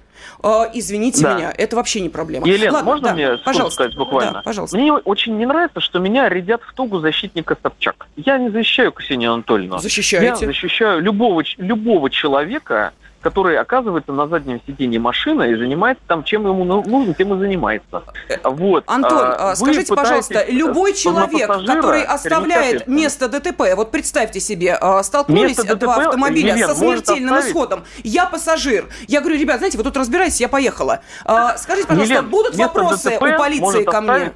извините 0.73 1.21
да. 1.21 1.35
меня, 1.35 1.53
это 1.55 1.75
вообще 1.75 2.01
не 2.01 2.09
проблема. 2.09 2.47
Елена, 2.47 2.73
Ладно, 2.73 2.91
можно 2.91 3.07
да, 3.09 3.13
мне 3.13 3.37
пожалуйста. 3.37 3.75
сказать 3.75 3.95
буквально? 3.95 4.33
Да, 4.33 4.41
пожалуйста. 4.41 4.77
Мне 4.77 4.91
очень 4.93 5.37
не 5.37 5.45
нравится, 5.45 5.79
что 5.79 5.99
меня 5.99 6.29
рядят 6.29 6.61
в 6.63 6.73
тугу 6.73 6.99
защитника 6.99 7.55
Собчак. 7.61 8.07
Я 8.15 8.37
не 8.37 8.49
защищаю 8.49 8.91
Ксению 8.91 9.33
Анатольевну. 9.33 9.77
Защищаете? 9.77 10.25
Я 10.27 10.35
защищаю 10.47 11.01
любого, 11.01 11.43
любого 11.57 12.09
человека, 12.09 12.93
который 13.21 13.57
оказывается 13.57 14.11
на 14.11 14.27
заднем 14.27 14.61
сиденье 14.65 14.99
машины 14.99 15.51
и 15.51 15.55
занимается 15.55 16.03
там, 16.07 16.23
чем 16.23 16.47
ему 16.47 16.63
ну, 16.63 16.83
нужно, 16.83 17.13
тем 17.13 17.33
и 17.33 17.39
занимается. 17.39 18.03
Вот. 18.43 18.83
Антон, 18.87 19.35
а, 19.37 19.55
скажите, 19.55 19.93
пожалуйста, 19.93 20.45
любой 20.49 20.93
человек, 20.93 21.47
который 21.47 22.03
оставляет 22.03 22.87
место 22.87 23.29
ДТП, 23.29 23.75
вот 23.75 23.91
представьте 23.91 24.39
себе, 24.39 24.77
а, 24.79 25.01
столкнулись 25.03 25.57
место 25.57 25.75
два 25.75 25.97
ДТП, 25.97 26.07
автомобиля 26.07 26.53
Елена, 26.53 26.73
со 26.73 26.75
смертельным 26.75 27.39
исходом. 27.39 27.83
Я 28.03 28.25
пассажир. 28.25 28.87
Я 29.07 29.21
говорю, 29.21 29.37
ребят, 29.37 29.57
знаете, 29.59 29.77
вы 29.77 29.83
тут 29.83 29.97
разбираетесь, 29.97 30.41
я 30.41 30.49
поехала. 30.49 31.01
А, 31.25 31.57
скажите, 31.57 31.87
пожалуйста, 31.87 32.13
Елена, 32.13 32.27
будут 32.27 32.55
вопросы 32.55 33.11
ДТП 33.11 33.23
у 33.23 33.37
полиции 33.37 33.83
ко 33.83 34.01
мне? 34.01 34.33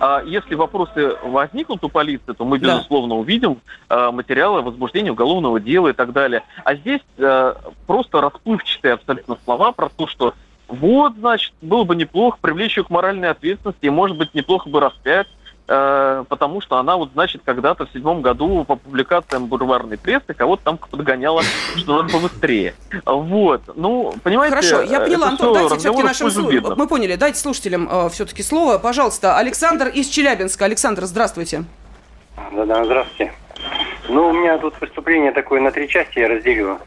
А 0.00 0.22
если 0.24 0.54
вопросы 0.54 1.16
возникнут 1.22 1.82
у 1.82 1.88
полиции, 1.88 2.32
то 2.32 2.44
мы, 2.44 2.58
безусловно, 2.58 3.14
да. 3.14 3.20
увидим 3.20 3.58
э, 3.88 4.10
материалы 4.10 4.62
возбуждения 4.62 5.10
уголовного 5.10 5.58
дела 5.58 5.88
и 5.88 5.92
так 5.92 6.12
далее. 6.12 6.42
А 6.64 6.74
здесь 6.74 7.00
э, 7.16 7.54
просто 7.86 8.20
расплывчатые 8.20 8.94
абсолютно 8.94 9.36
слова 9.44 9.72
про 9.72 9.88
то, 9.88 10.06
что 10.06 10.34
вот, 10.68 11.14
значит, 11.16 11.52
было 11.62 11.84
бы 11.84 11.96
неплохо 11.96 12.38
привлечь 12.40 12.76
ее 12.76 12.84
к 12.84 12.90
моральной 12.90 13.30
ответственности, 13.30 13.86
и, 13.86 13.90
может 13.90 14.18
быть, 14.18 14.34
неплохо 14.34 14.68
бы 14.68 14.80
распять 14.80 15.26
потому 15.68 16.62
что 16.62 16.78
она 16.78 16.96
вот, 16.96 17.10
значит, 17.12 17.42
когда-то 17.44 17.84
в 17.84 17.90
седьмом 17.92 18.22
году 18.22 18.64
по 18.64 18.76
публикациям 18.76 19.46
бульварной 19.46 19.98
прессы 19.98 20.32
кого-то 20.32 20.64
там 20.64 20.78
подгоняла, 20.78 21.42
что 21.76 22.00
надо 22.00 22.12
побыстрее. 22.12 22.74
Вот. 23.04 23.62
Ну, 23.76 24.14
понимаете... 24.22 24.56
Хорошо, 24.56 24.80
я 24.80 25.00
поняла, 25.00 25.28
Антон, 25.28 25.52
дайте 25.52 25.76
все-таки 25.76 26.02
нашим 26.02 26.30
слушателям... 26.30 26.74
Мы 26.78 26.88
поняли, 26.88 27.16
дайте 27.16 27.38
слушателям 27.38 27.86
э, 27.90 28.08
все-таки 28.08 28.42
слово. 28.42 28.78
Пожалуйста, 28.78 29.36
Александр 29.36 29.88
из 29.88 30.08
Челябинска. 30.08 30.64
Александр, 30.64 31.04
здравствуйте. 31.04 31.64
Да-да, 32.52 32.84
здравствуйте. 32.84 33.32
Ну, 34.08 34.28
у 34.28 34.32
меня 34.32 34.56
тут 34.56 34.80
выступление 34.80 35.32
такое 35.32 35.60
на 35.60 35.70
три 35.70 35.86
части 35.86 36.18
я 36.18 36.28
разделю. 36.28 36.78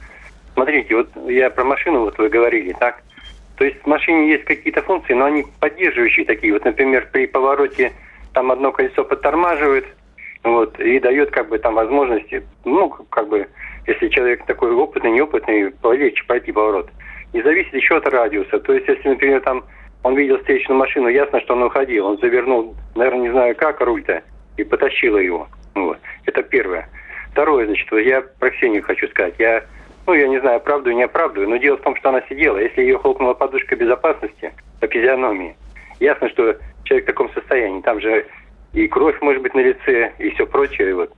Смотрите, 0.56 0.96
вот 0.96 1.10
я 1.30 1.52
про 1.52 1.64
машину, 1.64 2.02
вот 2.02 2.18
вы 2.18 2.30
говорили, 2.30 2.74
так? 2.74 3.04
То 3.58 3.66
есть 3.66 3.84
в 3.84 3.86
машине 3.86 4.32
есть 4.32 4.46
какие-то 4.46 4.82
функции, 4.82 5.14
но 5.14 5.26
они 5.26 5.46
поддерживающие 5.60 6.26
такие. 6.26 6.52
Вот, 6.52 6.66
например, 6.66 7.10
при 7.12 7.28
повороте 7.28 7.94
там 8.34 8.52
одно 8.52 8.72
колесо 8.72 9.04
подтормаживает, 9.04 9.86
вот, 10.44 10.80
и 10.80 11.00
дает 11.00 11.32
как 11.32 11.50
бы 11.50 11.60
там 11.60 11.76
возможности, 11.76 12.44
ну, 12.66 12.90
как 12.90 13.28
бы, 13.28 13.48
если 13.88 14.08
человек 14.10 14.46
такой 14.46 14.74
опытный, 14.74 15.12
неопытный, 15.12 15.72
полегче 15.72 16.24
пройти 16.26 16.52
поворот. 16.52 16.90
И 17.34 17.42
зависит 17.42 17.74
еще 17.74 17.98
от 17.98 18.08
радиуса. 18.08 18.60
То 18.60 18.74
есть, 18.74 18.88
если, 18.88 19.10
например, 19.10 19.42
там 19.42 19.64
он 20.04 20.16
видел 20.16 20.38
встречную 20.40 20.80
машину, 20.80 21.08
ясно, 21.08 21.40
что 21.42 21.54
он 21.54 21.64
уходил. 21.64 22.08
Он 22.08 22.18
завернул, 22.18 22.76
наверное, 22.96 23.22
не 23.22 23.32
знаю 23.32 23.56
как, 23.56 23.82
руль-то, 23.82 24.24
и 24.58 24.64
потащила 24.64 25.18
его. 25.18 25.48
Вот. 25.76 25.98
Это 26.26 26.42
первое. 26.44 26.90
Второе, 27.32 27.66
значит, 27.66 27.88
я 27.92 28.22
про 28.22 28.50
Ксению 28.50 28.84
хочу 28.84 29.08
сказать. 29.10 29.36
Я, 29.38 29.64
ну, 30.08 30.14
я 30.14 30.28
не 30.28 30.40
знаю, 30.40 30.60
правду 30.60 30.92
не 30.92 31.04
оправдываю, 31.04 31.50
но 31.50 31.58
дело 31.58 31.78
в 31.78 31.82
том, 31.82 31.96
что 31.96 32.10
она 32.10 32.22
сидела. 32.28 32.58
Если 32.58 32.82
ее 32.82 32.98
хлопнула 32.98 33.34
подушка 33.34 33.76
безопасности 33.76 34.52
по 34.80 34.88
физиономии, 34.88 35.56
ясно, 36.02 36.30
что 36.30 36.58
человек 36.84 37.06
в 37.06 37.08
таком 37.08 37.32
состоянии. 37.34 37.82
Там 37.82 38.02
же 38.02 38.26
и 38.74 38.88
кровь 38.88 39.20
может 39.22 39.42
быть 39.42 39.54
на 39.54 39.62
лице, 39.62 40.12
и 40.18 40.30
все 40.32 40.46
прочее. 40.46 40.94
Вот. 40.96 41.14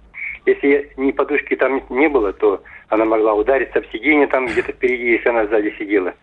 Если 0.46 0.92
ни 0.98 1.12
подушки 1.12 1.56
там 1.56 1.82
не 1.90 2.08
было, 2.10 2.34
то 2.34 2.62
она 2.90 3.06
могла 3.06 3.34
удариться 3.34 3.82
в 3.82 3.88
сиденье 3.92 4.28
там 4.28 4.46
где-то 4.46 4.74
впереди, 4.74 5.12
если 5.12 5.30
она 5.30 5.48
сзади 5.48 5.74
сидела. 5.80 6.14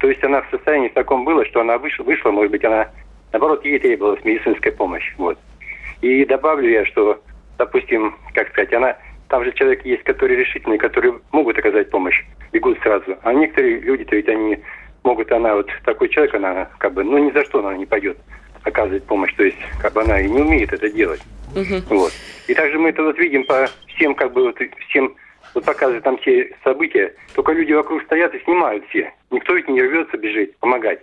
То 0.00 0.08
есть 0.08 0.22
она 0.24 0.42
в 0.42 0.50
состоянии 0.50 0.88
таком 0.88 1.24
была, 1.24 1.44
что 1.46 1.60
она 1.60 1.78
вышла, 1.78 2.04
вышла 2.04 2.30
может 2.30 2.52
быть, 2.52 2.64
она, 2.64 2.90
наоборот, 3.32 3.64
ей 3.64 3.78
требовалась 3.78 4.24
медицинская 4.24 4.72
помощь. 4.72 5.14
Вот. 5.16 5.38
И 6.02 6.24
добавлю 6.24 6.70
я, 6.70 6.84
что, 6.86 7.20
допустим, 7.56 8.16
как 8.34 8.48
сказать, 8.48 8.72
она, 8.72 8.96
там 9.28 9.44
же 9.44 9.52
человек 9.52 9.84
есть, 9.84 10.04
которые 10.04 10.38
решительные, 10.38 10.78
которые 10.78 11.18
могут 11.32 11.58
оказать 11.58 11.90
помощь, 11.90 12.24
бегут 12.52 12.78
сразу. 12.80 13.16
А 13.22 13.32
некоторые 13.32 13.80
люди-то 13.80 14.16
ведь 14.16 14.28
они 14.28 14.58
могут, 15.08 15.32
она 15.32 15.54
вот 15.54 15.70
такой 15.84 16.08
человек, 16.10 16.34
она 16.34 16.68
как 16.78 16.92
бы, 16.92 17.02
ну 17.02 17.16
ни 17.16 17.30
за 17.32 17.42
что 17.44 17.60
она 17.60 17.74
не 17.74 17.86
пойдет 17.86 18.18
оказывать 18.62 19.04
помощь. 19.04 19.34
То 19.34 19.44
есть, 19.44 19.56
как 19.80 19.94
бы 19.94 20.02
она 20.02 20.20
и 20.20 20.28
не 20.28 20.40
умеет 20.40 20.72
это 20.72 20.90
делать. 20.90 21.22
Угу. 21.54 21.96
Вот. 21.96 22.12
И 22.46 22.54
также 22.54 22.78
мы 22.78 22.90
это 22.90 23.02
вот 23.02 23.18
видим 23.18 23.44
по 23.44 23.68
всем, 23.94 24.14
как 24.14 24.32
бы, 24.32 24.42
вот, 24.42 24.58
всем 24.88 25.14
вот 25.54 25.64
показывают 25.64 26.04
там 26.04 26.18
все 26.18 26.54
события, 26.62 27.14
только 27.34 27.52
люди 27.52 27.72
вокруг 27.72 28.02
стоят 28.02 28.34
и 28.34 28.44
снимают 28.44 28.84
все. 28.90 29.10
Никто 29.30 29.54
ведь 29.54 29.68
не 29.68 29.80
рвется 29.80 30.18
бежать, 30.18 30.54
помогать. 30.58 31.00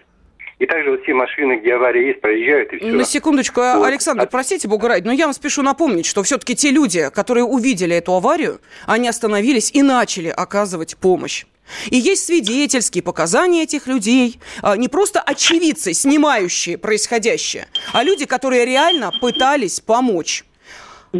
И 0.59 0.67
также 0.67 0.91
вот 0.91 1.01
все 1.01 1.13
машины, 1.13 1.59
где 1.59 1.73
авария 1.73 2.07
есть, 2.07 2.21
проезжают 2.21 2.71
и 2.73 2.77
все. 2.77 2.91
На 2.91 3.03
секундочку, 3.03 3.59
вот. 3.59 3.87
Александр, 3.87 4.23
а... 4.23 4.27
простите, 4.27 4.67
бога 4.67 4.87
ради, 4.87 5.07
но 5.07 5.11
я 5.11 5.25
вам 5.25 5.33
спешу 5.33 5.63
напомнить, 5.63 6.05
что 6.05 6.21
все-таки 6.21 6.55
те 6.55 6.69
люди, 6.69 7.09
которые 7.09 7.43
увидели 7.43 7.95
эту 7.95 8.13
аварию, 8.13 8.59
они 8.85 9.09
остановились 9.09 9.71
и 9.71 9.81
начали 9.81 10.29
оказывать 10.29 10.95
помощь. 10.95 11.45
И 11.89 11.97
есть 11.97 12.25
свидетельские 12.25 13.03
показания 13.03 13.63
этих 13.63 13.87
людей, 13.87 14.39
а, 14.61 14.75
не 14.77 14.87
просто 14.87 15.21
очевидцы, 15.21 15.93
снимающие 15.93 16.77
происходящее, 16.77 17.67
а 17.93 18.03
люди, 18.03 18.25
которые 18.25 18.65
реально 18.65 19.11
пытались 19.19 19.79
помочь. 19.79 20.45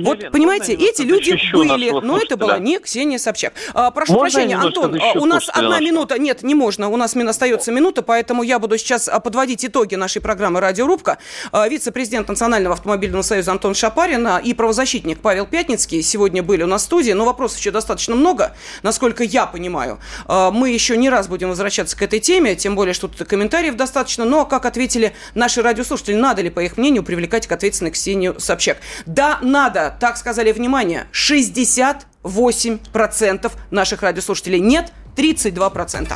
Вот, 0.03 0.17
Елена, 0.17 0.31
понимаете, 0.31 0.73
эти 0.73 1.01
люди 1.01 1.39
были, 1.53 1.91
но 1.91 2.17
это 2.17 2.37
была 2.37 2.57
не 2.59 2.79
Ксения 2.79 3.17
Собчак. 3.17 3.53
А, 3.73 3.91
прошу 3.91 4.13
можно 4.13 4.29
прощения, 4.29 4.57
Антон, 4.57 4.99
а, 5.01 5.19
у 5.19 5.25
нас 5.25 5.49
одна 5.53 5.79
минута, 5.79 6.19
нет, 6.19 6.43
не 6.43 6.55
можно, 6.55 6.89
у 6.89 6.97
нас 6.97 7.15
остается 7.15 7.71
минута, 7.71 8.01
поэтому 8.01 8.43
я 8.43 8.59
буду 8.59 8.77
сейчас 8.77 9.07
а, 9.07 9.19
подводить 9.19 9.65
итоги 9.65 9.95
нашей 9.95 10.21
программы 10.21 10.59
«Радиорубка». 10.59 11.17
А, 11.51 11.67
вице-президент 11.67 12.27
Национального 12.27 12.73
автомобильного 12.73 13.21
союза 13.21 13.51
Антон 13.51 13.73
Шапарин 13.73 14.27
и 14.43 14.53
правозащитник 14.53 15.19
Павел 15.21 15.45
Пятницкий 15.45 16.01
сегодня 16.01 16.43
были 16.43 16.63
у 16.63 16.67
нас 16.67 16.81
в 16.81 16.85
студии, 16.85 17.11
но 17.11 17.25
вопросов 17.25 17.59
еще 17.59 17.71
достаточно 17.71 18.15
много, 18.15 18.55
насколько 18.83 19.23
я 19.23 19.45
понимаю. 19.45 19.99
Мы 20.27 20.71
еще 20.71 20.97
не 20.97 21.09
раз 21.09 21.27
будем 21.27 21.49
возвращаться 21.49 21.97
к 21.97 22.01
этой 22.01 22.19
теме, 22.19 22.55
тем 22.55 22.75
более, 22.75 22.93
что 22.93 23.07
тут 23.07 23.27
комментариев 23.27 23.75
достаточно, 23.75 24.25
но, 24.25 24.45
как 24.45 24.65
ответили 24.65 25.13
наши 25.33 25.61
радиослушатели, 25.61 26.15
надо 26.15 26.41
ли, 26.41 26.49
по 26.49 26.59
их 26.61 26.77
мнению, 26.77 27.03
привлекать 27.03 27.47
к 27.47 27.51
ответственности 27.51 27.95
Ксению 27.95 28.39
Собчак? 28.39 28.77
Да, 29.05 29.39
надо 29.41 29.84
так 29.89 30.17
сказали, 30.17 30.51
внимание, 30.51 31.05
68% 31.13 33.51
наших 33.71 34.01
радиослушателей. 34.01 34.59
Нет, 34.59 34.91
32%. 35.15 36.13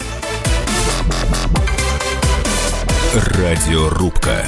Радиорубка. 3.13 4.45